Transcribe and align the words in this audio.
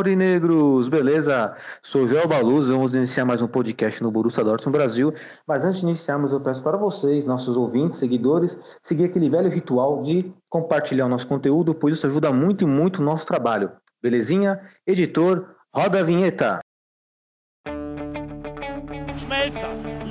Aurinegros! 0.00 0.88
Beleza? 0.88 1.54
Sou 1.82 2.06
Joel 2.06 2.26
Baluz, 2.26 2.68
vamos 2.68 2.94
iniciar 2.94 3.26
mais 3.26 3.42
um 3.42 3.46
podcast 3.46 4.02
no 4.02 4.10
Borussia 4.10 4.42
Dortmund 4.42 4.78
Brasil. 4.78 5.12
Mas 5.46 5.62
antes 5.62 5.80
de 5.80 5.86
iniciarmos, 5.86 6.32
eu 6.32 6.40
peço 6.40 6.62
para 6.62 6.78
vocês, 6.78 7.26
nossos 7.26 7.54
ouvintes, 7.54 7.98
seguidores, 7.98 8.58
seguir 8.80 9.04
aquele 9.04 9.28
velho 9.28 9.50
ritual 9.50 10.02
de 10.02 10.32
compartilhar 10.48 11.04
o 11.04 11.08
nosso 11.08 11.28
conteúdo, 11.28 11.74
pois 11.74 11.96
isso 11.96 12.06
ajuda 12.06 12.32
muito 12.32 12.64
e 12.64 12.66
muito 12.66 13.02
o 13.02 13.04
nosso 13.04 13.26
trabalho. 13.26 13.72
Belezinha? 14.02 14.58
Editor, 14.86 15.54
roda 15.70 16.00
a 16.00 16.02
vinheta! 16.02 16.60
Schmelzer, 19.18 19.89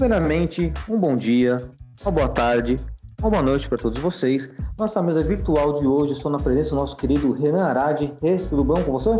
Primeiramente, 0.00 0.72
um 0.88 0.98
bom 0.98 1.14
dia, 1.14 1.58
uma 2.00 2.10
boa 2.10 2.28
tarde, 2.30 2.80
uma 3.20 3.28
boa 3.28 3.42
noite 3.42 3.68
para 3.68 3.76
todos 3.76 3.98
vocês. 3.98 4.48
Nossa 4.78 5.02
mesa 5.02 5.22
virtual 5.22 5.74
de 5.74 5.86
hoje, 5.86 6.14
estou 6.14 6.32
na 6.32 6.38
presença 6.38 6.70
do 6.70 6.76
nosso 6.76 6.96
querido 6.96 7.30
Renan 7.32 7.66
Arade. 7.66 8.10
Rê, 8.22 8.38
tudo 8.38 8.64
bom 8.64 8.82
com 8.82 8.92
você? 8.92 9.10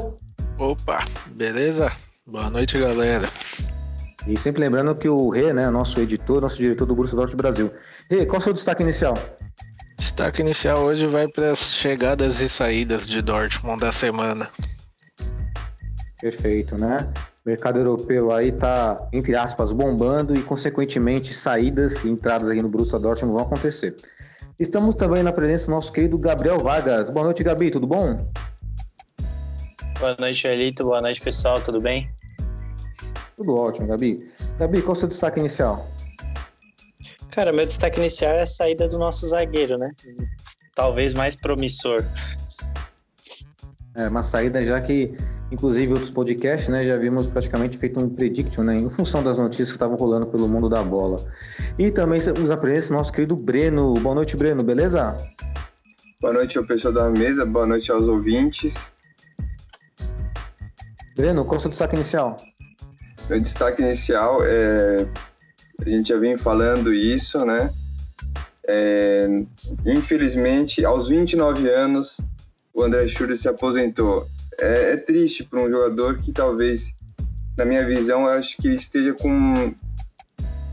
Opa, 0.57 1.05
beleza? 1.33 1.93
Boa 2.27 2.49
noite, 2.49 2.79
galera. 2.79 3.31
E 4.27 4.39
sempre 4.39 4.63
lembrando 4.63 4.95
que 4.95 5.07
o 5.07 5.29
Rê, 5.29 5.53
né, 5.53 5.69
nosso 5.69 6.01
editor, 6.01 6.41
nosso 6.41 6.57
diretor 6.57 6.87
do 6.87 6.97
Borussia 6.97 7.15
Dortmund 7.15 7.37
Brasil. 7.37 7.71
Rê, 8.09 8.25
qual 8.25 8.37
é 8.37 8.41
o 8.41 8.45
seu 8.45 8.55
destaque 8.55 8.83
inicial? 8.83 9.19
Destaque 9.99 10.41
inicial 10.41 10.79
hoje 10.79 11.07
vai 11.07 11.29
para 11.29 11.51
as 11.51 11.59
chegadas 11.59 12.41
e 12.41 12.49
saídas 12.49 13.07
de 13.07 13.21
Dortmund 13.21 13.81
da 13.81 13.93
semana. 13.93 14.49
Perfeito, 16.23 16.79
né? 16.79 17.07
O 17.45 17.49
mercado 17.49 17.79
europeu 17.79 18.31
aí 18.33 18.53
tá, 18.53 19.09
entre 19.13 19.35
aspas, 19.35 19.73
bombando 19.73 20.37
e, 20.37 20.43
consequentemente, 20.43 21.33
saídas 21.33 22.05
e 22.05 22.09
entradas 22.11 22.51
aqui 22.51 22.61
no 22.61 22.69
Borussia 22.69 22.99
Dortmund 22.99 23.35
vão 23.35 23.43
acontecer. 23.43 23.97
Estamos 24.59 24.95
também 24.95 25.23
na 25.23 25.33
presença 25.33 25.67
do 25.67 25.73
nosso 25.73 25.91
querido 25.91 26.19
Gabriel 26.19 26.59
Vargas. 26.59 27.09
Boa 27.09 27.25
noite, 27.25 27.43
Gabi, 27.43 27.71
tudo 27.71 27.87
bom? 27.87 28.31
Boa 29.99 30.15
noite, 30.19 30.47
Elito. 30.47 30.85
Boa 30.85 31.01
noite, 31.01 31.19
pessoal. 31.21 31.59
Tudo 31.63 31.81
bem? 31.81 32.11
Tudo 33.39 33.55
ótimo, 33.55 33.87
Gabi. 33.87 34.31
Gabi, 34.59 34.83
qual 34.83 34.91
é 34.91 34.93
o 34.93 35.01
seu 35.01 35.09
destaque 35.09 35.41
inicial? 35.41 35.89
Cara, 37.31 37.55
meu 37.55 37.65
destaque 37.65 37.99
inicial 38.01 38.33
é 38.35 38.43
a 38.43 38.47
saída 38.47 38.87
do 38.87 38.99
nosso 38.99 39.27
zagueiro, 39.27 39.79
né? 39.79 39.91
Talvez 40.75 41.15
mais 41.15 41.37
promissor. 41.37 42.05
É 43.95 44.09
uma 44.09 44.23
saída 44.23 44.63
já 44.63 44.79
que, 44.81 45.17
inclusive, 45.51 45.93
outros 45.93 46.11
podcasts, 46.11 46.69
né, 46.69 46.87
já 46.87 46.97
vimos 46.97 47.27
praticamente 47.27 47.77
feito 47.77 47.99
um 48.01 48.09
prediction, 48.09 48.63
né, 48.63 48.77
em 48.77 48.89
função 48.89 49.23
das 49.23 49.39
notícias 49.39 49.71
que 49.71 49.77
estavam 49.77 49.97
rolando 49.97 50.27
pelo 50.27 50.49
mundo 50.49 50.69
da 50.69 50.83
bola. 50.83 51.25
E 51.79 51.91
também 51.91 52.19
estamos 52.19 52.49
na 52.49 52.57
presença 52.57 52.89
do 52.89 52.95
nosso 52.95 53.13
querido 53.13 53.37
Breno. 53.37 53.95
Boa 53.95 54.15
noite, 54.15 54.37
Breno, 54.37 54.63
beleza? 54.63 55.17
Boa 56.21 56.35
noite 56.35 56.59
ao 56.59 56.65
pessoal 56.65 56.93
da 56.93 57.09
mesa, 57.09 57.47
boa 57.47 57.67
noite 57.67 57.91
aos 57.91 58.07
ouvintes. 58.07 58.75
Breno, 61.17 61.45
qual 61.45 61.55
é 61.55 61.59
o 61.59 61.61
seu 61.61 61.71
destaque 61.71 61.97
inicial? 61.97 62.37
Meu 63.29 63.41
destaque 63.41 63.83
inicial 63.83 64.39
é. 64.43 65.07
A 65.81 65.89
gente 65.89 66.09
já 66.09 66.19
vem 66.19 66.37
falando 66.37 66.93
isso, 66.93 67.43
né? 67.45 67.71
É, 68.67 69.27
infelizmente, 69.87 70.85
aos 70.85 71.09
29 71.09 71.69
anos, 71.71 72.21
o 72.75 72.83
André 72.83 73.07
Schurrer 73.09 73.37
se 73.37 73.49
aposentou. 73.49 74.27
É, 74.61 74.93
é 74.93 74.97
triste 74.97 75.43
para 75.45 75.61
um 75.63 75.71
jogador 75.71 76.19
que 76.19 76.33
talvez, 76.33 76.93
na 77.57 77.65
minha 77.65 77.85
visão, 77.85 78.23
eu 78.23 78.31
acho 78.31 78.57
que 78.59 78.69
ele 78.69 78.77
esteja 78.77 79.15
com. 79.15 79.75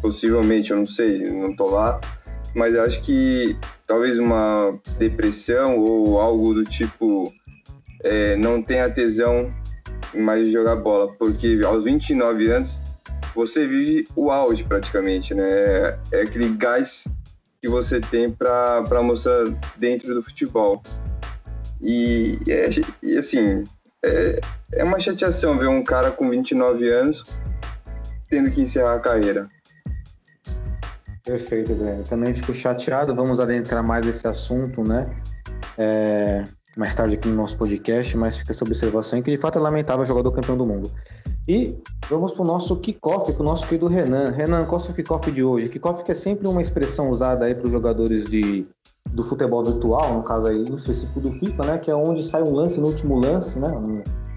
Possivelmente, 0.02 0.72
eu 0.72 0.78
não 0.78 0.86
sei, 0.86 1.32
não 1.32 1.56
tô 1.56 1.70
lá, 1.70 2.00
mas 2.54 2.76
eu 2.76 2.84
acho 2.84 3.02
que 3.02 3.58
talvez 3.88 4.20
uma 4.20 4.78
depressão 5.00 5.80
ou 5.80 6.20
algo 6.20 6.54
do 6.54 6.64
tipo 6.64 7.34
é, 8.04 8.36
não 8.36 8.62
tenha 8.62 8.90
tesão 8.90 9.52
mais 10.14 10.50
jogar 10.50 10.76
bola, 10.76 11.12
porque 11.14 11.60
aos 11.66 11.84
29 11.84 12.50
anos 12.52 12.82
você 13.34 13.66
vive 13.66 14.08
o 14.16 14.32
auge 14.32 14.64
praticamente, 14.64 15.34
né? 15.34 16.00
É, 16.12 16.22
aquele 16.22 16.50
gás 16.50 17.08
que 17.62 17.68
você 17.68 18.00
tem 18.00 18.32
para 18.32 19.04
mostrar 19.04 19.46
dentro 19.78 20.14
do 20.14 20.22
futebol. 20.22 20.82
E, 21.82 22.40
e 23.04 23.18
assim, 23.18 23.64
é, 24.06 24.40
é 24.74 24.84
uma 24.84 25.00
chateação 25.00 25.58
ver 25.58 25.68
um 25.68 25.84
cara 25.84 26.12
com 26.12 26.30
29 26.30 26.88
anos 26.90 27.24
tendo 28.30 28.52
que 28.52 28.62
encerrar 28.62 28.96
a 28.96 29.00
carreira. 29.00 29.50
Perfeito, 31.24 31.74
Breno. 31.76 32.04
Também 32.04 32.34
fico 32.34 32.54
chateado. 32.54 33.14
Vamos 33.14 33.40
adentrar 33.40 33.84
mais 33.84 34.06
nesse 34.06 34.28
assunto, 34.28 34.82
né? 34.82 35.14
É, 35.78 36.44
mais 36.78 36.94
tarde 36.96 37.16
aqui 37.16 37.28
no 37.28 37.36
nosso 37.36 37.58
podcast, 37.58 38.16
mas 38.16 38.38
fica 38.38 38.52
essa 38.52 38.64
observação 38.64 39.22
que 39.22 39.32
de 39.32 39.38
fato 39.38 39.58
é 39.58 39.62
lamentável 39.62 40.04
o 40.04 40.06
jogador 40.06 40.32
campeão 40.32 40.56
do 40.56 40.66
mundo. 40.66 40.92
E 41.48 41.78
vamos 42.10 42.34
para 42.34 42.44
o 42.44 42.46
nosso 42.46 42.78
kickoff 42.78 43.34
com 43.34 43.42
o 43.42 43.46
nosso 43.46 43.66
querido 43.68 43.88
Renan. 43.88 44.32
Renan, 44.32 44.66
qual 44.66 44.80
é 44.80 44.84
o 44.84 44.86
seu 44.86 44.94
kickoff 44.94 45.30
de 45.32 45.44
hoje? 45.44 45.70
Kickoff 45.70 46.04
que 46.04 46.12
é 46.12 46.16
sempre 46.16 46.48
uma 46.48 46.62
expressão 46.62 47.10
usada 47.10 47.46
aí 47.46 47.56
para 47.56 47.66
os 47.66 47.72
jogadores 47.72 48.26
de, 48.26 48.66
do 49.12 49.24
futebol 49.24 49.64
virtual, 49.64 50.14
no 50.14 50.24
caso 50.24 50.48
aí 50.48 50.70
no 50.70 50.78
específico 50.78 51.20
do 51.20 51.32
FIFA, 51.32 51.66
né? 51.66 51.78
Que 51.78 51.92
é 51.92 51.96
onde 51.96 52.24
sai 52.24 52.42
um 52.42 52.54
lance 52.54 52.80
no 52.80 52.88
último 52.88 53.20
lance, 53.20 53.60
né? 53.60 53.70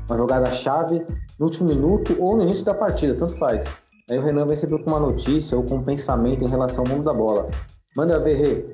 Uma 0.09 0.17
jogada-chave 0.17 1.05
no 1.39 1.47
último 1.47 1.69
minuto 1.69 2.17
ou 2.19 2.37
no 2.37 2.43
início 2.43 2.65
da 2.65 2.75
partida, 2.75 3.15
tanto 3.15 3.37
faz. 3.37 3.65
Aí 4.11 4.19
o 4.19 4.23
Renan 4.23 4.47
vem 4.47 4.57
sempre 4.57 4.79
com 4.83 4.91
uma 4.91 5.01
notícia 5.01 5.57
ou 5.57 5.63
com 5.63 5.77
um 5.77 5.85
pensamento 5.85 6.45
em 6.45 6.49
relação 6.49 6.85
ao 6.85 6.91
mundo 6.91 7.05
da 7.05 7.13
bola. 7.13 7.49
Manda 7.97 8.19
ver, 8.19 8.37
Rê. 8.37 8.65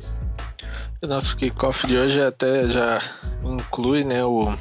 Nosso 1.06 1.37
kickoff 1.37 1.87
de 1.87 1.97
hoje 1.97 2.21
até 2.21 2.67
já 2.71 3.01
inclui 3.45 4.03
né, 4.03 4.25
o 4.25 4.55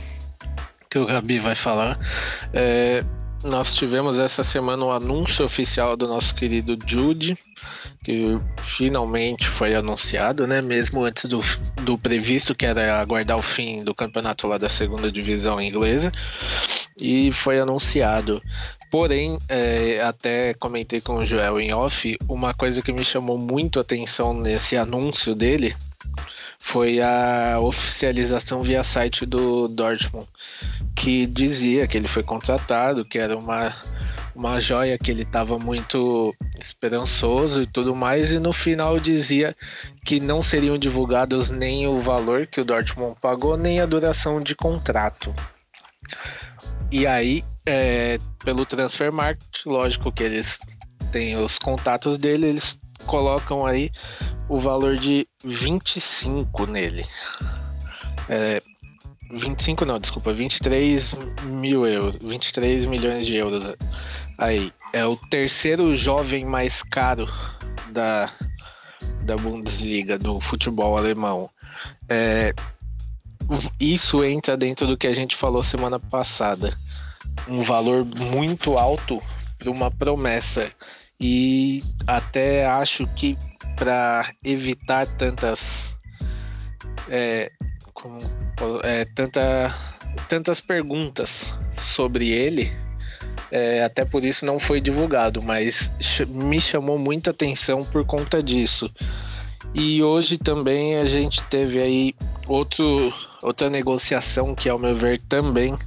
que 0.90 1.00
o 1.00 1.06
Gabi 1.06 1.40
vai 1.40 1.56
falar. 1.56 1.98
É, 2.54 3.04
nós 3.46 3.74
tivemos 3.74 4.20
essa 4.20 4.44
semana 4.44 4.84
o 4.84 4.92
anúncio 4.92 5.46
oficial 5.46 5.96
do 5.96 6.08
nosso 6.08 6.34
querido 6.36 6.78
Jude, 6.86 7.38
que 8.04 8.38
finalmente 8.58 9.48
foi 9.48 9.76
anunciado, 9.76 10.46
né? 10.46 10.62
Mesmo 10.62 11.04
antes 11.04 11.26
do, 11.26 11.42
do 11.84 11.98
previsto, 11.98 12.56
que 12.56 12.66
era 12.66 13.00
aguardar 13.00 13.38
o 13.38 13.42
fim 13.42 13.84
do 13.84 13.94
campeonato 13.94 14.48
lá 14.48 14.58
da 14.58 14.70
segunda 14.70 15.12
divisão 15.12 15.62
inglesa, 15.62 16.12
e 16.98 17.32
foi 17.32 17.60
anunciado. 17.60 18.42
Porém, 18.92 19.38
é, 19.50 20.02
até 20.02 20.54
comentei 20.54 21.02
com 21.02 21.16
o 21.16 21.26
Joel 21.26 21.60
em 21.60 21.74
off, 21.74 22.18
uma 22.28 22.54
coisa 22.54 22.82
que 22.82 22.94
me 22.94 23.04
chamou 23.04 23.38
muito 23.38 23.80
a 23.80 23.82
atenção 23.82 24.34
nesse 24.34 24.78
anúncio 24.78 25.36
dele 25.36 25.76
foi 26.66 27.00
a 27.00 27.60
oficialização 27.62 28.60
via 28.60 28.84
site 28.84 29.24
do 29.24 29.68
Dortmund, 29.68 30.28
que 30.96 31.28
dizia 31.28 31.88
que 31.88 31.96
ele 31.96 32.08
foi 32.08 32.24
contratado, 32.24 33.06
que 33.06 33.20
era 33.20 33.38
uma, 33.38 33.72
uma 34.36 34.60
joia 34.60 34.98
que 34.98 35.12
ele 35.12 35.22
estava 35.22 35.60
muito 35.60 36.36
esperançoso 36.60 37.62
e 37.62 37.68
tudo 37.68 37.96
mais, 37.96 38.32
e 38.32 38.40
no 38.40 38.52
final 38.52 38.98
dizia 38.98 39.56
que 40.04 40.20
não 40.20 40.42
seriam 40.42 40.76
divulgados 40.76 41.52
nem 41.52 41.88
o 41.88 42.00
valor 42.00 42.48
que 42.48 42.60
o 42.60 42.66
Dortmund 42.66 43.16
pagou, 43.22 43.56
nem 43.56 43.80
a 43.80 43.86
duração 43.86 44.42
de 44.42 44.56
contrato. 44.56 45.34
E 46.92 47.06
aí, 47.06 47.44
é, 47.64 48.18
pelo 48.44 48.66
Transfer 48.66 49.14
Market, 49.14 49.68
lógico 49.68 50.12
que 50.12 50.24
eles 50.24 50.58
têm 51.12 51.38
os 51.38 51.60
contatos 51.60 52.18
dele, 52.18 52.48
eles 52.48 52.80
colocam 53.06 53.66
aí 53.66 53.92
o 54.48 54.58
valor 54.58 54.96
de 54.98 55.28
25 55.44 56.66
nele. 56.68 57.06
É, 58.30 58.62
25 59.32 59.86
não, 59.86 60.00
desculpa, 60.00 60.34
23 60.34 61.16
mil 61.44 61.86
euros, 61.86 62.18
23 62.22 62.86
milhões 62.86 63.26
de 63.26 63.36
euros 63.36 63.76
Aí, 64.38 64.74
é 64.92 65.06
o 65.06 65.16
terceiro 65.16 65.96
jovem 65.96 66.44
mais 66.44 66.84
caro 66.84 67.26
da, 67.92 68.30
da 69.22 69.38
Bundesliga, 69.38 70.18
do 70.18 70.42
futebol 70.42 70.98
alemão. 70.98 71.50
É, 72.10 72.54
isso 73.80 74.24
entra 74.26 74.58
dentro 74.58 74.86
do 74.86 74.98
que 74.98 75.08
a 75.08 75.14
gente 75.14 75.36
falou 75.36 75.64
semana 75.64 76.00
passada. 76.00 76.76
Um 77.48 77.62
valor 77.62 78.04
muito 78.04 78.78
alto 78.78 79.22
para 79.58 79.72
uma 79.72 79.90
promessa. 79.90 80.70
E 81.20 81.82
até 82.08 82.66
acho 82.66 83.08
que 83.16 83.38
para 83.76 84.32
evitar 84.44 85.06
tantas. 85.06 85.96
É, 87.10 87.52
como, 87.94 88.20
é, 88.84 89.06
tanta, 89.06 89.74
tantas 90.28 90.60
perguntas 90.60 91.54
sobre 91.78 92.30
ele, 92.30 92.72
é, 93.52 93.84
até 93.84 94.04
por 94.04 94.24
isso 94.24 94.46
não 94.46 94.60
foi 94.60 94.82
divulgado, 94.82 95.42
mas 95.42 95.92
me 96.28 96.60
chamou 96.60 96.98
muita 96.98 97.32
atenção 97.32 97.84
por 97.86 98.06
conta 98.06 98.42
disso. 98.42 98.92
E 99.74 100.02
hoje 100.02 100.38
também 100.38 100.96
a 100.96 101.06
gente 101.06 101.44
teve 101.44 101.82
aí 101.82 102.16
outro, 102.48 103.14
outra 103.42 103.70
negociação 103.70 104.56
que, 104.56 104.70
ao 104.70 104.80
meu 104.80 104.96
ver, 104.96 105.22
também 105.24 105.78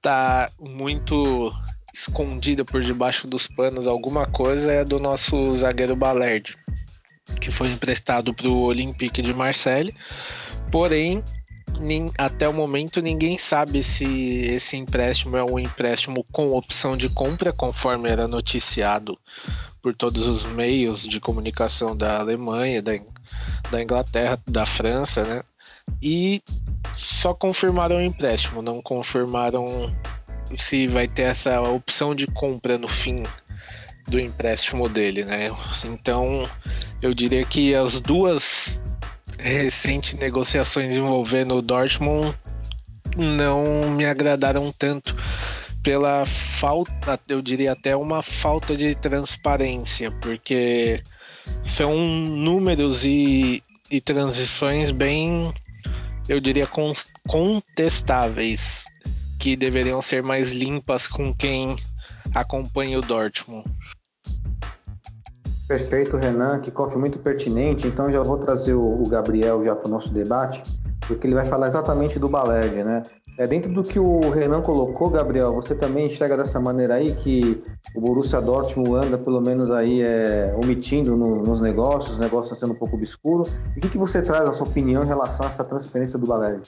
tá 0.00 0.50
muito 0.60 1.52
escondida 1.92 2.64
por 2.64 2.82
debaixo 2.82 3.26
dos 3.26 3.46
panos. 3.46 3.86
Alguma 3.86 4.26
coisa 4.26 4.72
é 4.72 4.84
do 4.84 4.98
nosso 4.98 5.54
zagueiro 5.54 5.94
Balerd, 5.94 6.56
que 7.40 7.50
foi 7.50 7.70
emprestado 7.70 8.32
para 8.32 8.48
o 8.48 8.62
Olympique 8.62 9.20
de 9.20 9.34
Marseille. 9.34 9.94
Porém, 10.70 11.22
até 12.18 12.48
o 12.48 12.52
momento 12.52 13.00
ninguém 13.00 13.38
sabe 13.38 13.82
se 13.82 14.04
esse 14.46 14.76
empréstimo 14.76 15.36
é 15.36 15.44
um 15.44 15.58
empréstimo 15.58 16.24
com 16.32 16.52
opção 16.52 16.96
de 16.96 17.08
compra, 17.08 17.52
conforme 17.52 18.08
era 18.08 18.28
noticiado 18.28 19.18
por 19.82 19.94
todos 19.94 20.26
os 20.26 20.44
meios 20.44 21.02
de 21.02 21.18
comunicação 21.18 21.96
da 21.96 22.20
Alemanha, 22.20 22.80
da, 22.80 22.92
da 23.70 23.82
Inglaterra, 23.82 24.38
da 24.46 24.64
França, 24.64 25.24
né? 25.24 25.42
E 26.00 26.40
só 26.96 27.34
confirmaram 27.34 27.96
o 27.96 28.02
empréstimo, 28.02 28.62
não 28.62 28.80
confirmaram 28.80 29.92
se 30.58 30.86
vai 30.86 31.08
ter 31.08 31.22
essa 31.22 31.60
opção 31.60 32.14
de 32.14 32.26
compra 32.26 32.78
no 32.78 32.88
fim 32.88 33.22
do 34.08 34.18
empréstimo 34.18 34.88
dele, 34.88 35.24
né? 35.24 35.50
Então, 35.84 36.48
eu 37.00 37.14
diria 37.14 37.44
que 37.44 37.74
as 37.74 38.00
duas 38.00 38.80
recentes 39.38 40.14
negociações 40.14 40.94
envolvendo 40.94 41.54
o 41.54 41.62
Dortmund 41.62 42.36
não 43.16 43.90
me 43.90 44.04
agradaram 44.06 44.72
tanto 44.76 45.16
pela 45.82 46.24
falta, 46.24 47.18
eu 47.28 47.42
diria 47.42 47.72
até 47.72 47.96
uma 47.96 48.22
falta 48.22 48.76
de 48.76 48.94
transparência, 48.94 50.10
porque 50.12 51.02
são 51.64 51.96
números 51.98 53.04
e, 53.04 53.62
e 53.90 54.00
transições 54.00 54.92
bem, 54.92 55.52
eu 56.28 56.38
diria, 56.38 56.68
contestáveis, 57.26 58.84
que 59.42 59.56
deveriam 59.56 60.00
ser 60.00 60.22
mais 60.22 60.52
limpas 60.52 61.08
com 61.08 61.34
quem 61.34 61.74
acompanha 62.32 62.96
o 62.96 63.02
Dortmund. 63.02 63.68
Perfeito, 65.66 66.16
Renan, 66.16 66.60
que 66.60 66.70
cofre 66.70 66.96
muito 66.96 67.18
pertinente. 67.18 67.88
Então 67.88 68.08
já 68.08 68.22
vou 68.22 68.38
trazer 68.38 68.74
o 68.74 69.02
Gabriel 69.08 69.64
já 69.64 69.74
para 69.74 69.88
o 69.88 69.90
nosso 69.90 70.12
debate, 70.14 70.62
porque 71.08 71.26
ele 71.26 71.34
vai 71.34 71.44
falar 71.44 71.66
exatamente 71.66 72.20
do 72.20 72.28
Balerj, 72.28 72.84
né? 72.84 73.02
É, 73.36 73.44
dentro 73.44 73.72
do 73.72 73.82
que 73.82 73.98
o 73.98 74.30
Renan 74.30 74.62
colocou, 74.62 75.10
Gabriel, 75.10 75.52
você 75.54 75.74
também 75.74 76.06
enxerga 76.06 76.36
dessa 76.36 76.60
maneira 76.60 76.94
aí 76.94 77.12
que 77.16 77.60
o 77.96 78.00
Borussia 78.00 78.40
Dortmund 78.40 79.06
anda 79.06 79.18
pelo 79.18 79.40
menos 79.40 79.72
aí 79.72 80.02
é, 80.02 80.54
omitindo 80.62 81.16
no, 81.16 81.42
nos 81.42 81.60
negócios, 81.60 82.12
os 82.12 82.20
negócios 82.20 82.56
sendo 82.60 82.74
um 82.74 82.76
pouco 82.76 82.94
obscuro. 82.94 83.42
E 83.74 83.78
o 83.78 83.82
que, 83.82 83.88
que 83.88 83.98
você 83.98 84.22
traz 84.22 84.46
a 84.46 84.52
sua 84.52 84.68
opinião 84.68 85.02
em 85.02 85.06
relação 85.06 85.46
a 85.46 85.48
essa 85.48 85.64
transferência 85.64 86.16
do 86.16 86.28
Balerj? 86.28 86.62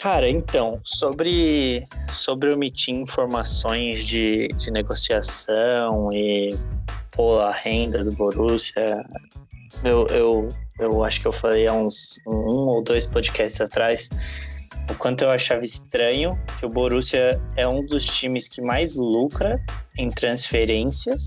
Cara, 0.00 0.28
então, 0.28 0.80
sobre, 0.84 1.84
sobre 2.08 2.54
omitir 2.54 2.94
informações 2.94 4.06
de, 4.06 4.46
de 4.46 4.70
negociação 4.70 6.12
e 6.12 6.56
pô, 7.10 7.40
a 7.40 7.50
renda 7.50 8.04
do 8.04 8.12
Borussia, 8.12 9.04
eu, 9.82 10.06
eu, 10.06 10.48
eu 10.78 11.02
acho 11.02 11.20
que 11.20 11.26
eu 11.26 11.32
falei 11.32 11.66
há 11.66 11.72
uns 11.72 12.20
um 12.24 12.68
ou 12.68 12.80
dois 12.80 13.06
podcasts 13.06 13.60
atrás 13.60 14.08
o 14.88 14.94
quanto 14.94 15.24
eu 15.24 15.30
achava 15.30 15.62
estranho 15.62 16.38
que 16.58 16.64
o 16.64 16.68
Borussia 16.68 17.40
é 17.56 17.66
um 17.66 17.84
dos 17.84 18.06
times 18.06 18.46
que 18.46 18.62
mais 18.62 18.94
lucra 18.94 19.60
em 19.98 20.08
transferências 20.08 21.26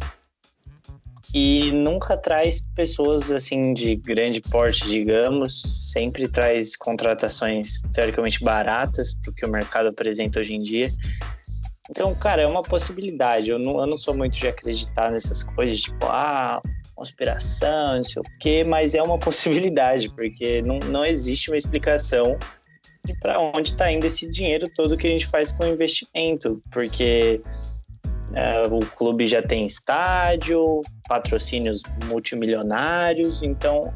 e 1.33 1.71
nunca 1.71 2.17
traz 2.17 2.61
pessoas 2.75 3.31
assim 3.31 3.73
de 3.73 3.95
grande 3.95 4.41
porte, 4.41 4.87
digamos, 4.87 5.61
sempre 5.91 6.27
traz 6.27 6.75
contratações 6.75 7.81
teoricamente 7.93 8.43
baratas 8.43 9.13
para 9.13 9.31
o 9.31 9.33
que 9.33 9.45
o 9.45 9.49
mercado 9.49 9.87
apresenta 9.87 10.39
hoje 10.39 10.53
em 10.53 10.59
dia. 10.61 10.89
Então, 11.89 12.13
cara, 12.15 12.41
é 12.41 12.47
uma 12.47 12.63
possibilidade. 12.63 13.49
Eu 13.49 13.59
não, 13.59 13.79
eu 13.79 13.87
não 13.87 13.97
sou 13.97 14.15
muito 14.15 14.33
de 14.37 14.47
acreditar 14.47 15.11
nessas 15.11 15.43
coisas, 15.43 15.81
tipo, 15.81 16.05
ah, 16.05 16.61
conspiração, 16.95 17.97
não 17.97 18.03
sei 18.03 18.21
o 18.21 18.25
quê, 18.39 18.63
mas 18.63 18.93
é 18.93 19.01
uma 19.01 19.17
possibilidade, 19.19 20.09
porque 20.09 20.61
não, 20.61 20.79
não 20.79 21.05
existe 21.05 21.49
uma 21.49 21.57
explicação 21.57 22.37
de 23.03 23.13
para 23.19 23.39
onde 23.39 23.71
está 23.71 23.91
indo 23.91 24.05
esse 24.05 24.29
dinheiro 24.29 24.69
todo 24.75 24.95
que 24.95 25.07
a 25.07 25.09
gente 25.09 25.27
faz 25.27 25.51
com 25.51 25.65
investimento, 25.65 26.61
porque 26.71 27.41
o 28.69 28.85
clube 28.95 29.25
já 29.25 29.41
tem 29.41 29.65
estádio, 29.65 30.81
patrocínios 31.07 31.81
multimilionários, 32.05 33.43
então 33.43 33.93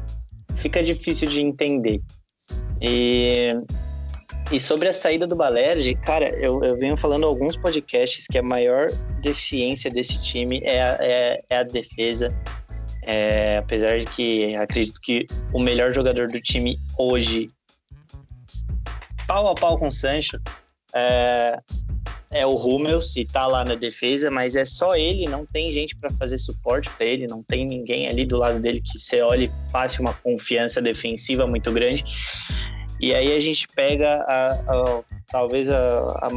fica 0.56 0.82
difícil 0.82 1.28
de 1.28 1.40
entender. 1.40 2.00
E, 2.80 3.54
e 4.52 4.60
sobre 4.60 4.88
a 4.88 4.92
saída 4.92 5.26
do 5.26 5.36
Balerj, 5.36 5.94
cara, 5.96 6.28
eu, 6.38 6.62
eu 6.62 6.76
venho 6.76 6.96
falando 6.96 7.26
alguns 7.26 7.56
podcasts 7.56 8.26
que 8.26 8.38
a 8.38 8.42
maior 8.42 8.88
deficiência 9.20 9.90
desse 9.90 10.22
time 10.22 10.60
é 10.62 10.82
a, 10.82 10.98
é, 11.00 11.40
é 11.50 11.56
a 11.58 11.62
defesa. 11.62 12.34
É, 13.02 13.58
apesar 13.58 14.00
de 14.00 14.06
que 14.06 14.56
acredito 14.56 15.00
que 15.00 15.26
o 15.52 15.60
melhor 15.60 15.92
jogador 15.92 16.26
do 16.28 16.40
time 16.40 16.76
hoje, 16.98 17.46
pau 19.28 19.46
a 19.48 19.54
pau 19.54 19.78
com 19.78 19.86
o 19.86 19.92
Sancho, 19.92 20.40
é, 20.92 21.56
é 22.30 22.44
o 22.46 22.56
Hummels 22.56 23.16
e 23.16 23.24
tá 23.24 23.46
lá 23.46 23.64
na 23.64 23.74
defesa, 23.74 24.30
mas 24.30 24.56
é 24.56 24.64
só 24.64 24.96
ele, 24.96 25.26
não 25.26 25.46
tem 25.46 25.70
gente 25.70 25.94
para 25.96 26.10
fazer 26.10 26.38
suporte 26.38 26.90
para 26.90 27.06
ele, 27.06 27.26
não 27.26 27.42
tem 27.42 27.64
ninguém 27.64 28.08
ali 28.08 28.24
do 28.24 28.36
lado 28.36 28.58
dele 28.60 28.80
que 28.80 28.98
você 28.98 29.22
olhe 29.22 29.50
passe 29.72 30.00
uma 30.00 30.12
confiança 30.12 30.82
defensiva 30.82 31.46
muito 31.46 31.70
grande. 31.72 32.04
E 32.98 33.14
aí 33.14 33.34
a 33.34 33.38
gente 33.38 33.68
pega 33.68 34.24
a, 34.26 34.46
a, 34.46 35.02
talvez 35.30 35.70
a, 35.70 36.28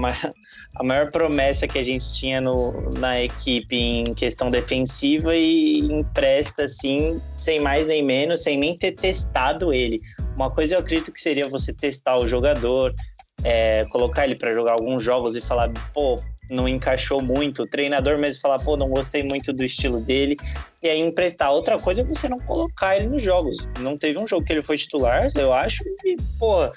a 0.75 0.84
maior 0.84 1.10
promessa 1.10 1.68
que 1.68 1.80
a 1.80 1.84
gente 1.84 2.13
tinha 2.13 2.42
no, 2.42 2.90
na 3.00 3.22
equipe 3.22 3.75
em 3.75 4.13
questão 4.13 4.50
defensiva 4.50 5.36
e 5.36 5.80
empresta 5.80 6.63
assim, 6.63 7.22
sem 7.38 7.62
mais 7.62 7.88
nem 7.88 8.04
menos, 8.04 8.44
sem 8.44 8.58
nem 8.58 8.78
ter 8.78 8.92
testado 8.92 9.74
ele. 9.74 10.02
Uma 10.36 10.52
coisa 10.52 10.75
eu 10.75 10.80
acredito 10.80 11.13
que 11.13 11.22
seria 11.22 11.48
você 11.48 11.72
testar 11.72 12.18
o 12.18 12.28
jogador, 12.28 12.94
é, 13.43 13.86
colocar 13.86 14.25
ele 14.25 14.36
para 14.36 14.53
jogar 14.53 14.74
alguns 14.74 15.03
jogos 15.03 15.36
e 15.36 15.41
falar, 15.41 15.72
pô, 15.93 16.19
não 16.50 16.67
encaixou 16.67 17.22
muito, 17.22 17.63
o 17.63 17.67
treinador 17.67 18.19
mesmo 18.19 18.41
falar, 18.41 18.60
pô, 18.60 18.75
não 18.75 18.89
gostei 18.89 19.24
muito 19.24 19.53
do 19.53 19.63
estilo 19.63 20.01
dele, 20.01 20.36
e 20.81 20.89
aí 20.89 21.00
emprestar. 21.00 21.51
Outra 21.51 21.77
coisa 21.77 22.01
é 22.01 22.03
você 22.03 22.27
não 22.27 22.39
colocar 22.39 22.98
ele 22.98 23.08
nos 23.08 23.22
jogos. 23.22 23.58
Não 23.79 23.98
teve 23.98 24.17
um 24.17 24.27
jogo 24.27 24.46
que 24.46 24.51
ele 24.51 24.63
foi 24.63 24.77
titular, 24.77 25.27
eu 25.36 25.53
acho, 25.53 25.84
e, 26.03 26.15
pô, 26.39 26.72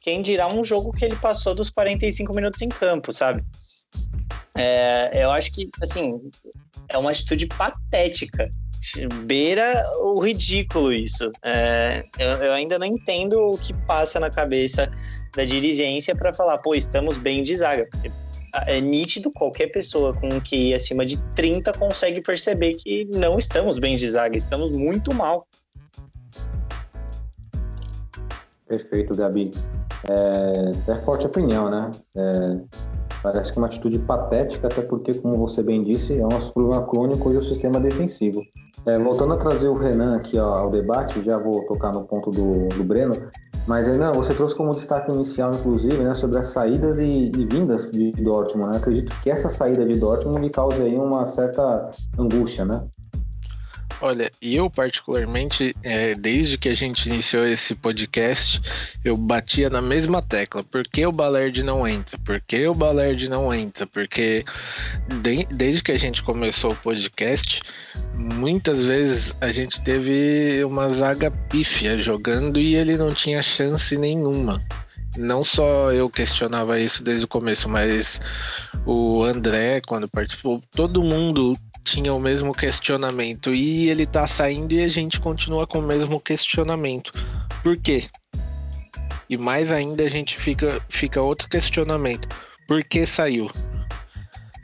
quem 0.00 0.22
dirá 0.22 0.46
um 0.46 0.64
jogo 0.64 0.92
que 0.92 1.04
ele 1.04 1.16
passou 1.16 1.54
dos 1.54 1.70
45 1.70 2.34
minutos 2.34 2.62
em 2.62 2.68
campo, 2.68 3.12
sabe? 3.12 3.44
É, 4.56 5.10
eu 5.14 5.30
acho 5.30 5.52
que, 5.52 5.68
assim, 5.80 6.20
é 6.88 6.96
uma 6.96 7.10
atitude 7.10 7.46
patética. 7.46 8.50
Beira 9.24 9.82
o 10.02 10.20
ridículo 10.20 10.92
isso. 10.92 11.30
É, 11.42 12.04
eu, 12.18 12.28
eu 12.44 12.52
ainda 12.52 12.78
não 12.78 12.86
entendo 12.86 13.34
o 13.38 13.58
que 13.58 13.72
passa 13.86 14.20
na 14.20 14.28
cabeça 14.28 14.90
da 15.34 15.44
dirigência 15.44 16.14
para 16.14 16.32
falar, 16.32 16.58
pô, 16.58 16.74
estamos 16.74 17.18
bem 17.18 17.42
de 17.42 17.56
zaga. 17.56 17.86
Porque 17.90 18.10
é 18.66 18.80
nítido, 18.80 19.30
qualquer 19.30 19.68
pessoa 19.68 20.14
com 20.14 20.28
QI 20.40 20.74
acima 20.74 21.04
de 21.04 21.20
30 21.34 21.72
consegue 21.72 22.20
perceber 22.20 22.74
que 22.74 23.04
não 23.06 23.38
estamos 23.38 23.78
bem 23.78 23.96
de 23.96 24.08
zaga, 24.08 24.36
estamos 24.36 24.70
muito 24.70 25.12
mal. 25.12 25.46
Perfeito, 28.66 29.14
Gabi. 29.14 29.50
É, 30.04 30.92
é 30.92 30.96
forte 30.96 31.26
opinião, 31.26 31.68
né? 31.68 31.90
É, 32.16 32.60
parece 33.22 33.52
que 33.52 33.58
é 33.58 33.60
uma 33.60 33.66
atitude 33.66 33.98
patética, 34.00 34.68
até 34.68 34.82
porque, 34.82 35.14
como 35.14 35.36
você 35.36 35.62
bem 35.62 35.82
disse, 35.82 36.18
é 36.18 36.26
um 36.26 36.50
problema 36.52 36.86
crônico 36.86 37.32
e 37.32 37.36
o 37.36 37.42
sistema 37.42 37.80
defensivo. 37.80 38.42
É, 38.86 38.98
voltando 38.98 39.34
a 39.34 39.36
trazer 39.36 39.68
o 39.68 39.74
Renan 39.74 40.16
aqui 40.16 40.38
ó, 40.38 40.58
ao 40.58 40.70
debate, 40.70 41.22
já 41.24 41.38
vou 41.38 41.64
tocar 41.66 41.92
no 41.92 42.04
ponto 42.04 42.30
do, 42.30 42.68
do 42.68 42.84
Breno. 42.84 43.30
Mas 43.66 43.88
não, 43.96 44.12
você 44.12 44.34
trouxe 44.34 44.54
como 44.54 44.72
destaque 44.72 45.10
inicial, 45.10 45.50
inclusive, 45.50 46.02
né, 46.02 46.12
sobre 46.12 46.38
as 46.38 46.48
saídas 46.48 46.98
e, 46.98 47.32
e 47.34 47.46
vindas 47.46 47.90
de 47.90 48.12
Dortmund. 48.12 48.72
Né? 48.72 48.76
Acredito 48.76 49.12
que 49.22 49.30
essa 49.30 49.48
saída 49.48 49.86
de 49.86 49.98
Dortmund 49.98 50.40
me 50.40 50.50
cause 50.50 50.82
aí 50.82 50.96
uma 50.96 51.24
certa 51.24 51.90
angústia, 52.18 52.64
né? 52.64 52.84
Olha, 54.00 54.30
eu 54.42 54.68
particularmente, 54.68 55.74
é, 55.82 56.14
desde 56.14 56.58
que 56.58 56.68
a 56.68 56.74
gente 56.74 57.08
iniciou 57.08 57.46
esse 57.46 57.74
podcast, 57.74 58.60
eu 59.04 59.16
batia 59.16 59.70
na 59.70 59.80
mesma 59.80 60.20
tecla. 60.20 60.64
Por 60.64 60.82
que 60.84 61.06
o 61.06 61.12
Balerd 61.12 61.62
não 61.62 61.86
entra? 61.86 62.18
Por 62.18 62.40
que 62.40 62.66
o 62.66 62.74
Balerd 62.74 63.28
não 63.28 63.52
entra? 63.54 63.86
Porque 63.86 64.44
de, 65.22 65.46
desde 65.46 65.82
que 65.82 65.92
a 65.92 65.98
gente 65.98 66.22
começou 66.22 66.72
o 66.72 66.76
podcast, 66.76 67.62
muitas 68.14 68.84
vezes 68.84 69.34
a 69.40 69.50
gente 69.50 69.80
teve 69.82 70.64
uma 70.64 70.90
zaga 70.90 71.30
pífia 71.30 72.00
jogando 72.00 72.60
e 72.60 72.74
ele 72.74 72.96
não 72.96 73.10
tinha 73.10 73.40
chance 73.42 73.96
nenhuma 73.96 74.62
não 75.16 75.44
só 75.44 75.92
eu 75.92 76.10
questionava 76.10 76.80
isso 76.80 77.02
desde 77.02 77.24
o 77.24 77.28
começo, 77.28 77.68
mas 77.68 78.20
o 78.84 79.22
André, 79.22 79.80
quando 79.86 80.08
participou, 80.08 80.60
todo 80.72 81.04
mundo 81.04 81.56
tinha 81.84 82.12
o 82.14 82.18
mesmo 82.18 82.54
questionamento 82.54 83.54
e 83.54 83.90
ele 83.90 84.06
tá 84.06 84.26
saindo 84.26 84.72
e 84.72 84.82
a 84.82 84.88
gente 84.88 85.20
continua 85.20 85.66
com 85.66 85.78
o 85.78 85.86
mesmo 85.86 86.18
questionamento. 86.18 87.12
Por 87.62 87.76
quê? 87.76 88.08
E 89.28 89.36
mais 89.36 89.70
ainda 89.70 90.02
a 90.02 90.08
gente 90.08 90.36
fica, 90.36 90.80
fica 90.88 91.20
outro 91.20 91.48
questionamento. 91.48 92.26
Por 92.66 92.82
que 92.82 93.04
saiu? 93.04 93.50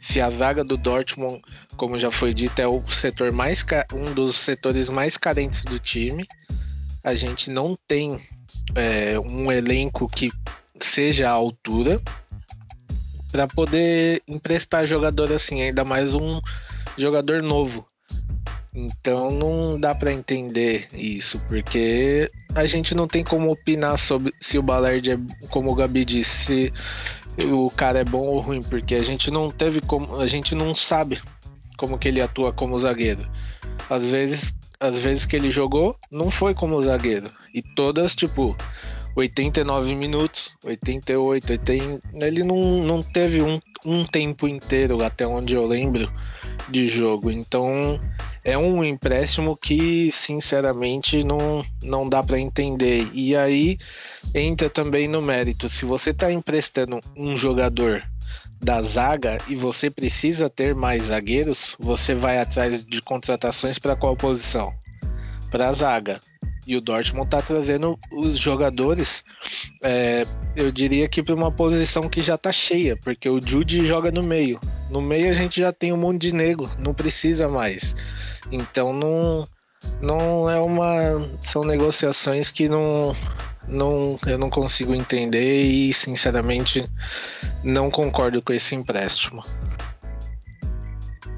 Se 0.00 0.21
a 0.21 0.31
zaga 0.31 0.65
do 0.65 0.79
Dortmund, 0.79 1.43
como 1.77 1.99
já 1.99 2.11
foi 2.11 2.33
dito, 2.33 2.59
é 2.59 2.67
o 2.67 2.83
setor 2.89 3.31
mais 3.31 3.65
um 3.93 4.15
dos 4.15 4.37
setores 4.37 4.89
mais 4.89 5.17
carentes 5.17 5.65
do 5.65 5.79
time, 5.79 6.27
a 7.05 7.15
gente 7.15 7.50
não 7.50 7.77
tem 7.87 8.19
é, 8.75 9.19
um 9.21 9.53
elenco 9.53 10.09
que 10.09 10.33
seja 10.81 11.29
à 11.29 11.33
altura 11.33 12.00
para 13.31 13.47
poder 13.47 14.23
emprestar 14.27 14.87
jogador 14.87 15.31
assim, 15.33 15.61
ainda 15.62 15.85
mais 15.85 16.15
um 16.15 16.41
jogador 17.00 17.42
novo. 17.42 17.87
Então 18.75 19.30
não 19.30 19.80
dá 19.80 19.95
para 19.95 20.12
entender 20.12 20.87
isso, 20.92 21.42
porque 21.49 22.30
a 22.54 22.66
gente 22.66 22.95
não 22.95 23.09
tem 23.09 23.25
como 23.25 23.50
opinar 23.50 23.99
sobre 23.99 24.33
se 24.40 24.59
o 24.59 24.62
Ballard 24.62 25.11
é, 25.11 25.19
como 25.49 25.73
o 25.73 25.75
Gabi 25.75 26.04
disse, 26.04 26.73
se 27.37 27.42
o 27.45 27.69
cara 27.71 28.00
é 28.00 28.04
bom 28.04 28.26
ou 28.26 28.40
ruim, 28.40 28.62
porque 28.62 28.95
a 28.95 29.02
gente 29.02 29.30
não 29.30 29.50
teve 29.50 29.80
como, 29.80 30.21
a 30.21 30.26
gente 30.26 30.54
não 30.54 30.75
sabe 30.75 31.21
como 31.76 31.99
que 31.99 32.09
ele 32.09 32.21
atua 32.21 32.52
como 32.52 32.78
zagueiro. 32.78 33.28
Às 33.88 34.04
vezes, 34.04 34.54
às 34.78 34.99
vezes 34.99 35.26
que 35.26 35.35
ele 35.35 35.50
jogou, 35.50 35.97
não 36.11 36.30
foi 36.30 36.54
como 36.54 36.80
zagueiro. 36.83 37.30
E 37.52 37.62
todas, 37.62 38.14
tipo, 38.14 38.57
89 39.14 39.95
minutos, 39.95 40.52
88, 40.64 41.52
80, 41.52 42.00
ele 42.14 42.45
não, 42.45 42.61
não 42.83 43.02
teve 43.02 43.43
um, 43.43 43.61
um 43.85 44.05
tempo 44.05 44.47
inteiro, 44.47 45.02
até 45.02 45.26
onde 45.26 45.55
eu 45.55 45.67
lembro, 45.67 46.12
de 46.69 46.87
jogo. 46.87 47.31
Então 47.31 48.00
é 48.45 48.57
um 48.57 48.85
empréstimo 48.85 49.57
que, 49.57 50.11
sinceramente, 50.12 51.25
não, 51.25 51.64
não 51.83 52.09
dá 52.09 52.23
para 52.23 52.38
entender. 52.38 53.09
E 53.12 53.37
aí 53.37 53.79
entra 54.35 54.71
também 54.71 55.09
no 55.09 55.21
mérito. 55.21 55.69
Se 55.69 55.85
você 55.85 56.11
está 56.11 56.31
emprestando 56.33 57.00
um 57.17 57.37
jogador 57.37 58.02
da 58.62 58.83
zaga 58.83 59.38
e 59.49 59.57
você 59.57 59.90
precisa 59.90 60.50
ter 60.50 60.75
mais 60.75 61.05
zagueiros, 61.05 61.75
você 61.79 62.14
vai 62.14 62.38
atrás 62.38 62.85
de 62.85 63.00
contratações 63.00 63.79
para 63.79 63.97
qual 63.97 64.14
posição? 64.17 64.73
Para 65.50 65.73
zaga. 65.73 66.21
E 66.71 66.77
o 66.77 66.81
Dortmund 66.81 67.27
está 67.27 67.43
trazendo 67.43 67.99
os 68.12 68.39
jogadores, 68.39 69.25
é, 69.83 70.23
eu 70.55 70.71
diria 70.71 71.09
que 71.09 71.21
para 71.21 71.35
uma 71.35 71.50
posição 71.50 72.09
que 72.09 72.23
já 72.23 72.37
está 72.37 72.53
cheia, 72.53 72.97
porque 72.97 73.29
o 73.29 73.45
Jude 73.45 73.85
joga 73.85 74.12
no 74.12 74.23
meio. 74.23 74.57
No 74.89 75.03
meio 75.03 75.33
a 75.33 75.35
gente 75.35 75.61
já 75.61 75.73
tem 75.73 75.93
um 75.93 75.97
monte 75.97 76.29
de 76.29 76.33
nego, 76.33 76.71
não 76.79 76.95
precisa 76.95 77.49
mais. 77.49 77.97
Então 78.53 78.93
não, 78.93 79.49
não 80.00 80.49
é 80.49 80.61
uma. 80.61 81.29
São 81.43 81.65
negociações 81.65 82.53
que 82.53 82.69
não, 82.69 83.17
não, 83.67 84.17
eu 84.25 84.39
não 84.39 84.49
consigo 84.49 84.95
entender 84.95 85.65
e, 85.65 85.93
sinceramente, 85.93 86.89
não 87.65 87.91
concordo 87.91 88.41
com 88.41 88.53
esse 88.53 88.77
empréstimo. 88.77 89.43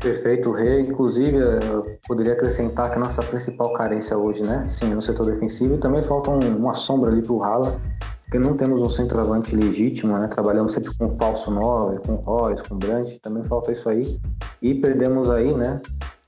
Perfeito, 0.02 0.50
Rei. 0.50 0.80
Inclusive, 0.80 1.36
eu 1.36 1.96
poderia 2.08 2.32
acrescentar 2.32 2.90
que 2.90 2.96
a 2.96 2.98
nossa 2.98 3.22
principal 3.22 3.72
carência 3.72 4.18
hoje, 4.18 4.42
né? 4.42 4.66
Sim, 4.68 4.90
é 4.90 4.94
no 4.96 5.00
setor 5.00 5.26
defensivo, 5.26 5.76
e 5.76 5.78
também 5.78 6.02
falta 6.02 6.28
um, 6.28 6.56
uma 6.56 6.74
sombra 6.74 7.08
ali 7.08 7.22
para 7.22 7.32
o 7.32 7.38
Rala, 7.38 7.80
porque 8.24 8.36
não 8.36 8.56
temos 8.56 8.82
um 8.82 8.88
centroavante 8.88 9.54
legítimo, 9.54 10.18
né? 10.18 10.26
Trabalhamos 10.26 10.72
sempre 10.72 10.92
com 10.98 11.08
falso 11.10 11.52
9, 11.52 12.00
com 12.00 12.14
Royce, 12.16 12.64
com 12.64 12.76
Brandt, 12.76 13.20
também 13.20 13.44
falta 13.44 13.70
isso 13.70 13.88
aí. 13.88 14.18
E 14.60 14.74
perdemos 14.74 15.30
aí, 15.30 15.54
né? 15.54 15.80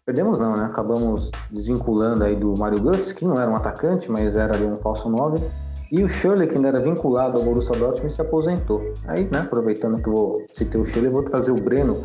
Perdemos 0.07 0.38
não, 0.38 0.54
né? 0.54 0.66
Acabamos 0.66 1.33
desvinculando 1.50 2.23
aí 2.23 2.37
do 2.37 2.54
Mario 2.57 2.78
Götze, 2.78 3.12
que 3.12 3.25
não 3.25 3.35
era 3.35 3.50
um 3.50 3.57
atacante, 3.57 4.09
mas 4.09 4.37
era 4.37 4.54
ali 4.54 4.66
um 4.66 4.76
falso 4.76 5.11
9. 5.11 5.43
E 5.90 6.02
o 6.02 6.09
Shirley, 6.09 6.49
que 6.49 6.57
ainda 6.57 6.69
era 6.69 6.81
vinculado 6.81 7.38
ao 7.38 7.45
Borussia 7.45 7.76
Dortmund, 7.76 8.12
se 8.12 8.21
aposentou. 8.21 8.83
Aí, 9.07 9.28
né, 9.31 9.40
aproveitando 9.40 10.02
que 10.02 10.09
eu 10.09 10.12
vou 10.12 10.43
citar 10.52 10.81
o 10.81 10.85
Shirley, 10.85 11.11
vou 11.11 11.23
trazer 11.23 11.52
o 11.52 11.54
Breno 11.54 12.04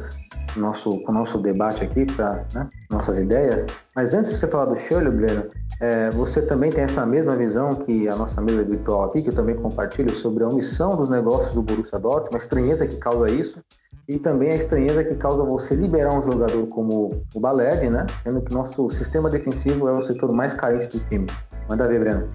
nosso, 0.56 1.02
com 1.04 1.12
o 1.12 1.16
nosso 1.16 1.38
debate 1.40 1.84
aqui, 1.84 2.06
para 2.06 2.46
né, 2.54 2.70
nossas 2.90 3.20
ideias. 3.20 3.66
Mas 3.96 4.14
antes 4.14 4.32
de 4.32 4.38
você 4.38 4.48
falar 4.48 4.66
do 4.66 4.78
Shirley, 4.78 5.12
Breno, 5.12 5.46
é, 5.82 6.10
você 6.10 6.42
também 6.42 6.72
tem 6.72 6.84
essa 6.84 7.06
mesma 7.06 7.36
visão 7.36 7.70
que 7.70 8.08
a 8.08 8.16
nossa 8.16 8.42
mesa 8.42 8.64
virtual 8.64 9.06
aqui, 9.06 9.22
que 9.22 9.30
eu 9.30 9.36
também 9.36 9.56
compartilho, 9.56 10.12
sobre 10.12 10.44
a 10.44 10.48
omissão 10.48 10.96
dos 10.96 11.10
negócios 11.10 11.54
do 11.54 11.62
Borussia 11.62 12.00
Dortmund, 12.00 12.36
a 12.36 12.38
estranheza 12.38 12.88
que 12.88 12.98
causa 12.98 13.30
isso, 13.30 13.64
e 14.08 14.18
também 14.18 14.52
a 14.52 14.56
estranheza 14.56 15.04
que 15.04 15.16
causa 15.16 15.44
você 15.44 15.76
liberar 15.76 16.14
um 16.18 16.24
jogador 16.24 16.66
como 16.68 17.24
o 17.34 17.40
Baled, 17.40 17.90
né? 17.90 18.06
Sendo 18.24 18.42
que 18.42 18.54
nosso 18.54 18.90
sistema 18.90 19.30
defensivo 19.30 19.88
é 19.88 19.94
o 19.94 20.02
setor 20.02 20.32
mais 20.32 20.54
carente 20.54 20.98
do 20.98 21.06
time. 21.06 21.28
Manda 21.70 21.88
ver, 21.88 22.00
Breno. 22.00 22.28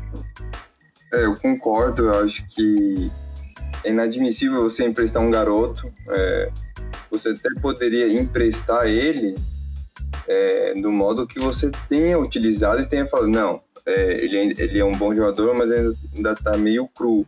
É, 1.12 1.24
eu 1.24 1.34
concordo, 1.34 2.04
eu 2.04 2.24
acho 2.24 2.46
que 2.46 3.10
é 3.82 3.90
inadmissível 3.90 4.62
você 4.62 4.84
emprestar 4.84 5.22
um 5.22 5.30
garoto. 5.30 5.92
É, 6.10 6.50
você 7.10 7.30
até 7.30 7.48
poderia 7.60 8.12
emprestar 8.12 8.86
ele 8.86 9.34
é, 10.26 10.74
do 10.74 10.90
modo 10.90 11.26
que 11.26 11.38
você 11.38 11.70
tenha 11.88 12.18
utilizado 12.18 12.80
e 12.80 12.86
tenha 12.86 13.06
falado, 13.06 13.28
não, 13.28 13.60
é, 13.86 14.24
ele, 14.24 14.54
ele 14.58 14.78
é 14.78 14.84
um 14.84 14.96
bom 14.96 15.14
jogador, 15.14 15.54
mas 15.54 15.70
ainda 15.70 16.32
está 16.32 16.56
meio 16.56 16.88
cru. 16.88 17.26